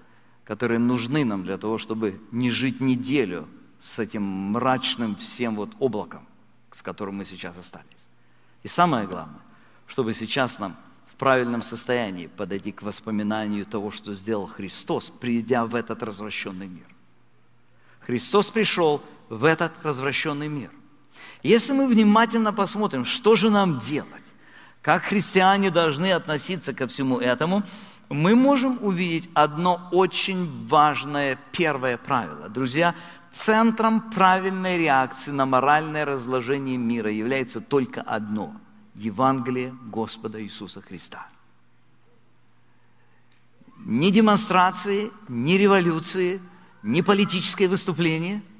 которые 0.45 0.79
нужны 0.79 1.25
нам 1.25 1.43
для 1.43 1.57
того, 1.57 1.77
чтобы 1.77 2.17
не 2.31 2.49
жить 2.49 2.79
неделю 2.79 3.45
с 3.81 3.99
этим 3.99 4.23
мрачным 4.23 5.17
всем 5.17 5.57
вот 5.57 5.71
облаком, 5.77 6.25
с 6.71 6.81
которым 6.81 7.15
мы 7.15 7.25
сейчас 7.25 7.57
остались. 7.57 7.89
И 8.63 8.69
самое 8.69 9.05
главное, 9.05 9.41
чтобы 9.85 10.13
сейчас 10.13 10.59
нам 10.59 10.77
в 11.11 11.17
правильном 11.17 11.61
состоянии 11.61 12.27
подойти 12.27 12.71
к 12.71 12.83
воспоминанию 12.83 13.65
того, 13.65 13.91
что 13.91 14.13
сделал 14.13 14.47
Христос, 14.47 15.09
придя 15.09 15.65
в 15.65 15.75
этот 15.75 16.01
развращенный 16.03 16.69
мир. 16.69 16.87
Христос 17.99 18.47
пришел 18.47 19.03
в 19.31 19.45
этот 19.45 19.71
развращенный 19.81 20.49
мир. 20.49 20.69
Если 21.41 21.71
мы 21.71 21.87
внимательно 21.87 22.51
посмотрим, 22.51 23.05
что 23.05 23.37
же 23.37 23.49
нам 23.49 23.79
делать, 23.79 24.33
как 24.81 25.03
христиане 25.03 25.71
должны 25.71 26.11
относиться 26.11 26.73
ко 26.73 26.85
всему 26.85 27.17
этому, 27.17 27.63
мы 28.09 28.35
можем 28.35 28.77
увидеть 28.81 29.29
одно 29.33 29.87
очень 29.91 30.67
важное 30.67 31.39
первое 31.53 31.97
правило. 31.97 32.49
Друзья, 32.49 32.93
центром 33.31 34.11
правильной 34.11 34.77
реакции 34.77 35.31
на 35.31 35.45
моральное 35.45 36.03
разложение 36.03 36.75
мира 36.75 37.09
является 37.09 37.61
только 37.61 38.01
одно– 38.01 38.53
Евангелие 38.95 39.73
Господа 39.85 40.43
Иисуса 40.43 40.81
Христа. 40.81 41.27
Ни 43.85 44.09
демонстрации, 44.09 45.09
ни 45.29 45.53
революции, 45.53 46.41
ни 46.83 46.99
политическое 46.99 47.69
выступление– 47.69 48.41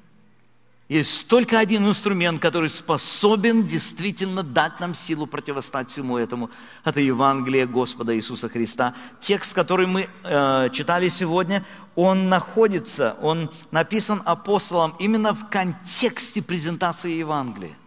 есть 0.98 1.30
только 1.30 1.58
один 1.58 1.88
инструмент, 1.88 2.42
который 2.42 2.70
способен 2.70 3.66
действительно 3.66 4.44
дать 4.44 4.82
нам 4.82 4.94
силу 4.94 5.26
противостать 5.26 5.90
всему 5.90 6.18
этому. 6.18 6.50
Это 6.84 7.00
Евангелие 7.00 7.66
Господа 7.66 8.14
Иисуса 8.14 8.50
Христа. 8.50 8.94
Текст, 9.22 9.54
который 9.54 9.88
мы 9.88 10.10
э, 10.24 10.70
читали 10.74 11.08
сегодня, 11.08 11.64
он 11.96 12.28
находится, 12.28 13.16
он 13.22 13.50
написан 13.72 14.22
апостолом 14.26 14.94
именно 15.00 15.34
в 15.34 15.48
контексте 15.48 16.42
презентации 16.42 17.12
Евангелия. 17.12 17.78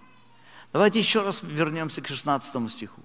Давайте 0.73 0.99
еще 0.99 1.21
раз 1.21 1.41
вернемся 1.43 2.01
к 2.01 2.09
16 2.09 2.73
стиху. 2.73 3.03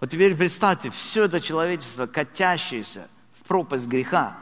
Вот 0.00 0.10
теперь 0.10 0.36
представьте, 0.36 0.90
все 0.90 1.24
это 1.24 1.40
человечество, 1.40 2.04
катящееся 2.04 3.08
в 3.40 3.48
пропасть 3.48 3.86
греха. 3.86 4.36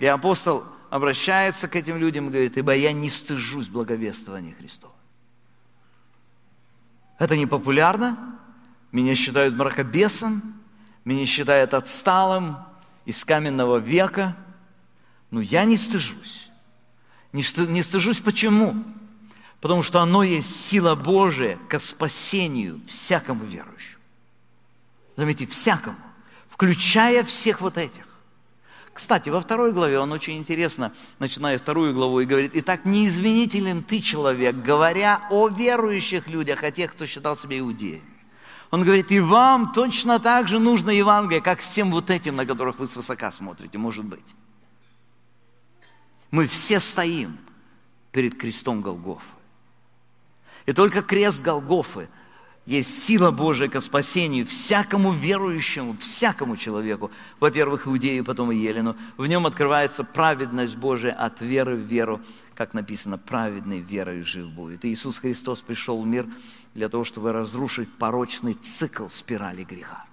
И 0.00 0.04
апостол 0.06 0.64
обращается 0.90 1.68
к 1.68 1.76
этим 1.76 1.96
людям 1.96 2.28
и 2.28 2.30
говорит, 2.30 2.56
ибо 2.56 2.74
я 2.74 2.92
не 2.92 3.08
стыжусь 3.08 3.68
благовествования 3.68 4.54
Христова. 4.54 4.94
Это 7.18 7.36
не 7.36 7.46
популярно, 7.46 8.38
меня 8.92 9.14
считают 9.14 9.54
мракобесом, 9.54 10.42
меня 11.04 11.26
считают 11.26 11.74
отсталым 11.74 12.58
из 13.04 13.24
каменного 13.24 13.78
века, 13.78 14.36
но 15.30 15.40
я 15.40 15.64
не 15.64 15.76
стыжусь. 15.76 16.50
Не, 17.32 17.42
сты, 17.42 17.66
не 17.66 17.82
стыжусь 17.82 18.20
почему? 18.20 18.74
Потому 19.60 19.82
что 19.82 20.00
оно 20.00 20.22
есть 20.22 20.54
сила 20.54 20.94
Божия 20.94 21.58
к 21.68 21.78
спасению 21.80 22.80
всякому 22.86 23.44
верующему. 23.44 24.00
Заметьте, 25.16 25.46
всякому, 25.46 25.96
включая 26.48 27.24
всех 27.24 27.60
вот 27.60 27.78
этих. 27.78 28.05
Кстати, 28.96 29.28
во 29.28 29.42
второй 29.42 29.72
главе 29.72 29.98
он 29.98 30.10
очень 30.10 30.38
интересно, 30.38 30.90
начиная 31.18 31.58
вторую 31.58 31.92
главу, 31.92 32.20
и 32.20 32.24
говорит, 32.24 32.52
«Итак, 32.54 32.86
неизвинителен 32.86 33.82
ты, 33.82 34.00
человек, 34.00 34.56
говоря 34.56 35.28
о 35.30 35.48
верующих 35.48 36.28
людях, 36.28 36.64
о 36.64 36.70
тех, 36.70 36.92
кто 36.92 37.04
считал 37.04 37.36
себя 37.36 37.58
иудеем». 37.58 38.00
Он 38.70 38.84
говорит, 38.84 39.12
и 39.12 39.20
вам 39.20 39.72
точно 39.72 40.18
так 40.18 40.48
же 40.48 40.58
нужно 40.58 40.88
Евангелие, 40.88 41.42
как 41.42 41.60
всем 41.60 41.90
вот 41.90 42.08
этим, 42.08 42.36
на 42.36 42.46
которых 42.46 42.78
вы 42.78 42.86
свысока 42.86 43.30
смотрите, 43.32 43.76
может 43.76 44.06
быть. 44.06 44.34
Мы 46.30 46.46
все 46.46 46.80
стоим 46.80 47.36
перед 48.12 48.38
крестом 48.38 48.80
Голгофы. 48.80 49.20
И 50.64 50.72
только 50.72 51.02
крест 51.02 51.42
Голгофы– 51.42 52.08
есть 52.66 53.04
сила 53.04 53.30
Божия 53.30 53.68
к 53.68 53.80
спасению 53.80 54.44
всякому 54.44 55.12
верующему, 55.12 55.96
всякому 55.98 56.56
человеку. 56.56 57.12
Во-первых, 57.38 57.86
Иудею, 57.86 58.24
потом 58.24 58.50
Елену. 58.50 58.96
В 59.16 59.26
нем 59.28 59.46
открывается 59.46 60.02
праведность 60.02 60.76
Божия 60.76 61.12
от 61.12 61.40
веры 61.40 61.76
в 61.76 61.80
веру, 61.80 62.20
как 62.56 62.74
написано, 62.74 63.18
праведный 63.18 63.80
верой 63.80 64.22
жив 64.22 64.50
будет. 64.50 64.84
И 64.84 64.92
Иисус 64.92 65.18
Христос 65.18 65.60
пришел 65.60 66.02
в 66.02 66.06
мир 66.06 66.26
для 66.74 66.88
того, 66.88 67.04
чтобы 67.04 67.32
разрушить 67.32 67.88
порочный 67.98 68.54
цикл 68.54 69.06
спирали 69.08 69.62
греха. 69.62 70.04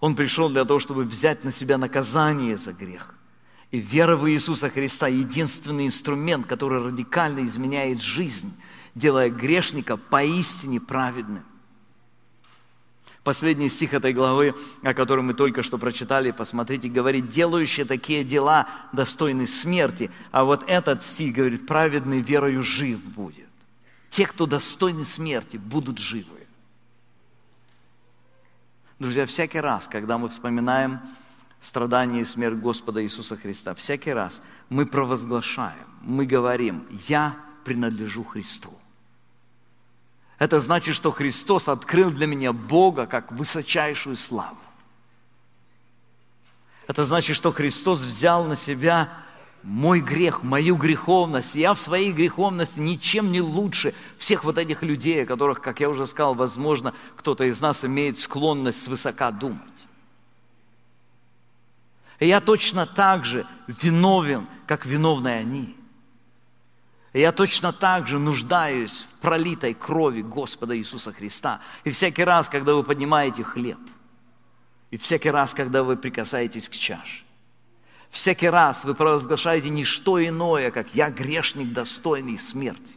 Он 0.00 0.14
пришел 0.14 0.50
для 0.50 0.66
того, 0.66 0.80
чтобы 0.80 1.04
взять 1.04 1.44
на 1.44 1.50
себя 1.50 1.78
наказание 1.78 2.58
за 2.58 2.74
грех. 2.74 3.14
И 3.70 3.78
вера 3.78 4.16
в 4.16 4.30
Иисуса 4.30 4.68
Христа– 4.68 5.06
единственный 5.08 5.86
инструмент, 5.86 6.46
который 6.46 6.82
радикально 6.82 7.44
изменяет 7.44 8.02
жизнь– 8.02 8.52
делая 8.98 9.30
грешника 9.30 9.96
поистине 9.96 10.80
праведным. 10.80 11.44
Последний 13.24 13.68
стих 13.68 13.92
этой 13.92 14.12
главы, 14.12 14.54
о 14.82 14.94
котором 14.94 15.26
мы 15.26 15.34
только 15.34 15.62
что 15.62 15.76
прочитали, 15.76 16.30
посмотрите, 16.30 16.88
говорит, 16.88 17.28
делающие 17.28 17.84
такие 17.84 18.24
дела 18.24 18.68
достойны 18.92 19.46
смерти. 19.46 20.10
А 20.30 20.44
вот 20.44 20.64
этот 20.66 21.02
стих 21.02 21.34
говорит, 21.34 21.66
праведный 21.66 22.20
верою 22.20 22.62
жив 22.62 23.02
будет. 23.04 23.48
Те, 24.08 24.26
кто 24.26 24.46
достойны 24.46 25.04
смерти, 25.04 25.58
будут 25.58 25.98
живы. 25.98 26.46
Друзья, 28.98 29.26
всякий 29.26 29.60
раз, 29.60 29.86
когда 29.86 30.16
мы 30.16 30.30
вспоминаем 30.30 31.00
страдания 31.60 32.22
и 32.22 32.24
смерть 32.24 32.56
Господа 32.56 33.04
Иисуса 33.04 33.36
Христа, 33.36 33.74
всякий 33.74 34.12
раз 34.12 34.40
мы 34.70 34.86
провозглашаем, 34.86 35.86
мы 36.00 36.24
говорим, 36.24 36.86
я 37.08 37.36
принадлежу 37.64 38.24
Христу. 38.24 38.77
Это 40.38 40.60
значит, 40.60 40.94
что 40.94 41.10
Христос 41.10 41.68
открыл 41.68 42.10
для 42.10 42.26
меня 42.26 42.52
Бога 42.52 43.06
как 43.06 43.32
высочайшую 43.32 44.16
славу. 44.16 44.56
Это 46.86 47.04
значит, 47.04 47.36
что 47.36 47.52
Христос 47.52 48.02
взял 48.02 48.44
на 48.44 48.56
себя 48.56 49.10
мой 49.62 50.00
грех, 50.00 50.42
мою 50.42 50.76
греховность. 50.76 51.54
Я 51.56 51.74
в 51.74 51.80
своей 51.80 52.12
греховности 52.12 52.78
ничем 52.78 53.32
не 53.32 53.40
лучше 53.40 53.94
всех 54.16 54.44
вот 54.44 54.56
этих 54.56 54.82
людей, 54.82 55.24
о 55.24 55.26
которых, 55.26 55.60
как 55.60 55.80
я 55.80 55.90
уже 55.90 56.06
сказал, 56.06 56.34
возможно, 56.34 56.94
кто-то 57.16 57.44
из 57.44 57.60
нас 57.60 57.84
имеет 57.84 58.18
склонность 58.18 58.82
свысока 58.82 59.32
думать. 59.32 59.62
И 62.20 62.26
я 62.26 62.40
точно 62.40 62.86
так 62.86 63.24
же 63.24 63.46
виновен, 63.66 64.46
как 64.66 64.86
виновны 64.86 65.28
они. 65.28 65.77
Я 67.12 67.32
точно 67.32 67.72
так 67.72 68.06
же 68.06 68.18
нуждаюсь 68.18 69.08
в 69.12 69.20
пролитой 69.20 69.74
крови 69.74 70.22
Господа 70.22 70.76
Иисуса 70.76 71.12
Христа. 71.12 71.60
И 71.84 71.90
всякий 71.90 72.24
раз, 72.24 72.48
когда 72.48 72.74
вы 72.74 72.84
поднимаете 72.84 73.42
хлеб, 73.42 73.78
и 74.90 74.96
всякий 74.96 75.30
раз, 75.30 75.54
когда 75.54 75.82
вы 75.82 75.96
прикасаетесь 75.96 76.68
к 76.68 76.72
чаше, 76.72 77.22
всякий 78.10 78.48
раз 78.48 78.84
вы 78.84 78.94
провозглашаете 78.94 79.70
не 79.70 79.84
что 79.84 80.24
иное, 80.24 80.70
как 80.70 80.94
«я 80.94 81.10
грешник, 81.10 81.72
достойный 81.72 82.38
смерти». 82.38 82.96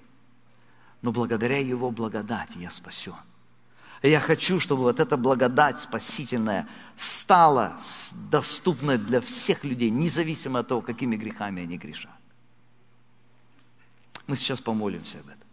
Но 1.01 1.12
благодаря 1.12 1.57
Его 1.57 1.89
благодати 1.89 2.57
я 2.57 2.70
спасен. 2.70 3.16
И 4.01 4.09
я 4.09 4.20
хочу, 4.20 4.59
чтобы 4.59 4.84
вот 4.84 4.99
эта 4.99 5.16
благодать 5.16 5.80
спасительная 5.80 6.68
стала 6.97 7.78
доступной 8.30 8.97
для 8.97 9.22
всех 9.22 9.64
людей, 9.64 9.89
независимо 9.89 10.59
от 10.59 10.68
того, 10.68 10.82
какими 10.82 11.16
грехами 11.16 11.64
они 11.64 11.78
грешат. 11.78 12.21
Мы 14.32 14.38
сейчас 14.38 14.62
помолимся 14.62 15.20
об 15.20 15.28
этом. 15.28 15.44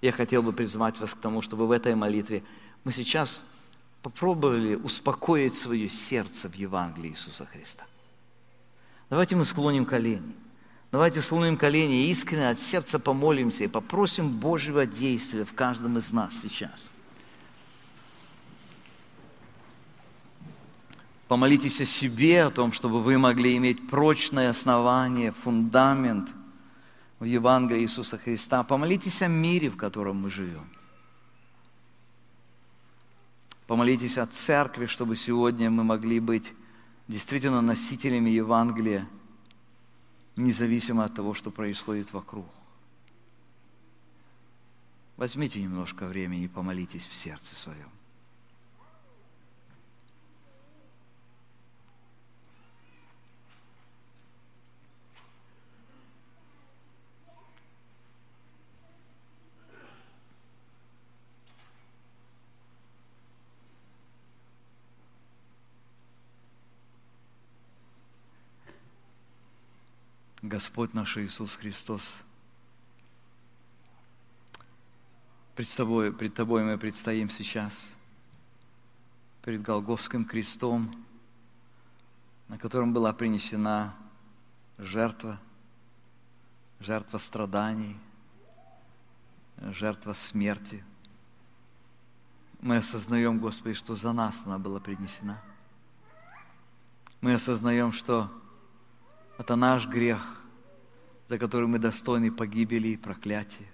Я 0.00 0.12
хотел 0.12 0.42
бы 0.42 0.54
призвать 0.54 0.98
вас 0.98 1.12
к 1.12 1.18
тому, 1.18 1.42
чтобы 1.42 1.66
в 1.66 1.72
этой 1.72 1.94
молитве 1.94 2.42
мы 2.84 2.92
сейчас 2.92 3.42
попробовали 4.00 4.76
успокоить 4.76 5.58
свое 5.58 5.90
сердце 5.90 6.48
в 6.48 6.54
Евангелии 6.54 7.10
Иисуса 7.10 7.44
Христа. 7.44 7.84
Давайте 9.10 9.36
мы 9.36 9.44
склоним 9.44 9.84
колени. 9.84 10.34
Давайте 10.90 11.20
склоним 11.20 11.58
колени 11.58 12.06
и 12.06 12.10
искренне 12.10 12.48
от 12.48 12.60
сердца 12.60 12.98
помолимся 12.98 13.64
и 13.64 13.68
попросим 13.68 14.30
Божьего 14.30 14.86
действия 14.86 15.44
в 15.44 15.52
каждом 15.52 15.98
из 15.98 16.10
нас 16.12 16.40
сейчас. 16.40 16.86
Помолитесь 21.28 21.78
о 21.82 21.84
себе, 21.84 22.44
о 22.44 22.50
том, 22.50 22.72
чтобы 22.72 23.02
вы 23.02 23.18
могли 23.18 23.54
иметь 23.58 23.86
прочное 23.90 24.48
основание, 24.48 25.32
фундамент– 25.32 26.30
в 27.20 27.24
Евангелии 27.24 27.82
Иисуса 27.82 28.16
Христа. 28.18 28.64
Помолитесь 28.64 29.22
о 29.22 29.28
мире, 29.28 29.68
в 29.68 29.76
котором 29.76 30.16
мы 30.16 30.30
живем. 30.30 30.66
Помолитесь 33.66 34.18
о 34.18 34.26
церкви, 34.26 34.86
чтобы 34.86 35.14
сегодня 35.14 35.70
мы 35.70 35.84
могли 35.84 36.18
быть 36.18 36.50
действительно 37.06 37.60
носителями 37.60 38.30
Евангелия, 38.30 39.06
независимо 40.36 41.04
от 41.04 41.14
того, 41.14 41.34
что 41.34 41.50
происходит 41.50 42.12
вокруг. 42.12 42.46
Возьмите 45.16 45.62
немножко 45.62 46.06
времени 46.06 46.44
и 46.44 46.48
помолитесь 46.48 47.06
в 47.06 47.12
сердце 47.12 47.54
своем. 47.54 47.90
Господь 70.60 70.92
наш 70.92 71.16
Иисус 71.16 71.54
Христос. 71.54 72.16
Пред 75.56 75.74
тобой, 75.74 76.12
пред 76.12 76.34
тобой 76.34 76.62
мы 76.64 76.76
предстоим 76.76 77.30
сейчас, 77.30 77.88
перед 79.40 79.62
Голговским 79.62 80.26
крестом, 80.26 81.02
на 82.48 82.58
котором 82.58 82.92
была 82.92 83.14
принесена 83.14 83.94
жертва, 84.76 85.40
жертва 86.78 87.16
страданий, 87.16 87.96
жертва 89.62 90.12
смерти. 90.12 90.84
Мы 92.60 92.76
осознаем, 92.76 93.38
Господи, 93.38 93.74
что 93.74 93.96
за 93.96 94.12
нас 94.12 94.42
она 94.44 94.58
была 94.58 94.78
принесена. 94.78 95.40
Мы 97.22 97.32
осознаем, 97.32 97.92
что 97.92 98.30
это 99.38 99.56
наш 99.56 99.86
грех, 99.86 100.39
за 101.30 101.38
который 101.38 101.68
мы 101.68 101.78
достойны 101.78 102.32
погибели 102.32 102.88
и 102.88 102.96
проклятия. 102.96 103.68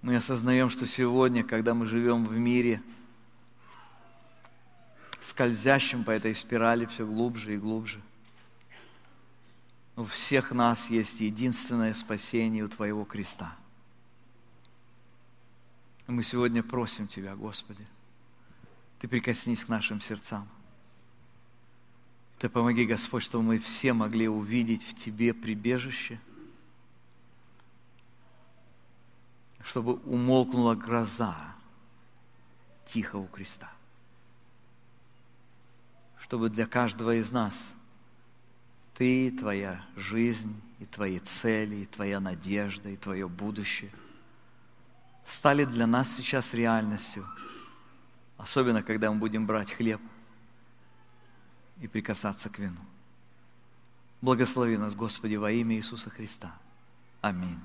Мы 0.00 0.14
осознаем, 0.14 0.70
что 0.70 0.86
сегодня, 0.86 1.42
когда 1.42 1.74
мы 1.74 1.86
живем 1.86 2.24
в 2.24 2.38
мире, 2.38 2.80
скользящим 5.20 6.04
по 6.04 6.12
этой 6.12 6.36
спирали 6.36 6.86
все 6.86 7.04
глубже 7.04 7.56
и 7.56 7.58
глубже, 7.58 8.00
у 9.96 10.04
всех 10.04 10.52
нас 10.52 10.88
есть 10.88 11.20
единственное 11.20 11.94
спасение 11.94 12.62
у 12.62 12.68
Твоего 12.68 13.04
креста. 13.04 13.56
Мы 16.06 16.22
сегодня 16.22 16.62
просим 16.62 17.08
Тебя, 17.08 17.34
Господи, 17.34 17.84
Ты 19.00 19.08
прикоснись 19.08 19.64
к 19.64 19.68
нашим 19.68 20.00
сердцам. 20.00 20.48
Ты 22.40 22.48
помоги, 22.48 22.86
Господь, 22.86 23.22
чтобы 23.22 23.44
мы 23.44 23.58
все 23.58 23.92
могли 23.92 24.28
увидеть 24.28 24.82
в 24.82 24.96
Тебе 24.96 25.32
прибежище, 25.32 26.18
чтобы 29.62 29.94
умолкнула 30.04 30.74
гроза 30.74 31.36
тихо 32.86 33.16
у 33.16 33.26
креста, 33.26 33.70
чтобы 36.22 36.48
для 36.50 36.66
каждого 36.66 37.14
из 37.14 37.30
нас– 37.30 37.54
ты, 39.00 39.30
твоя 39.30 39.82
жизнь, 39.96 40.60
и 40.78 40.84
твои 40.84 41.20
цели, 41.20 41.76
и 41.76 41.86
твоя 41.86 42.20
надежда, 42.20 42.90
и 42.90 42.96
твое 42.98 43.30
будущее 43.30 43.90
стали 45.24 45.64
для 45.64 45.86
нас 45.86 46.14
сейчас 46.14 46.52
реальностью, 46.52 47.24
особенно 48.36 48.82
когда 48.82 49.10
мы 49.10 49.18
будем 49.18 49.46
брать 49.46 49.72
хлеб 49.72 50.02
и 51.80 51.88
прикасаться 51.88 52.48
к 52.48 52.58
вину. 52.58 52.80
Благослови 54.20 54.76
нас, 54.76 54.94
Господи, 54.94 55.36
во 55.36 55.50
имя 55.50 55.76
Иисуса 55.76 56.10
Христа. 56.10 56.54
Аминь. 57.22 57.58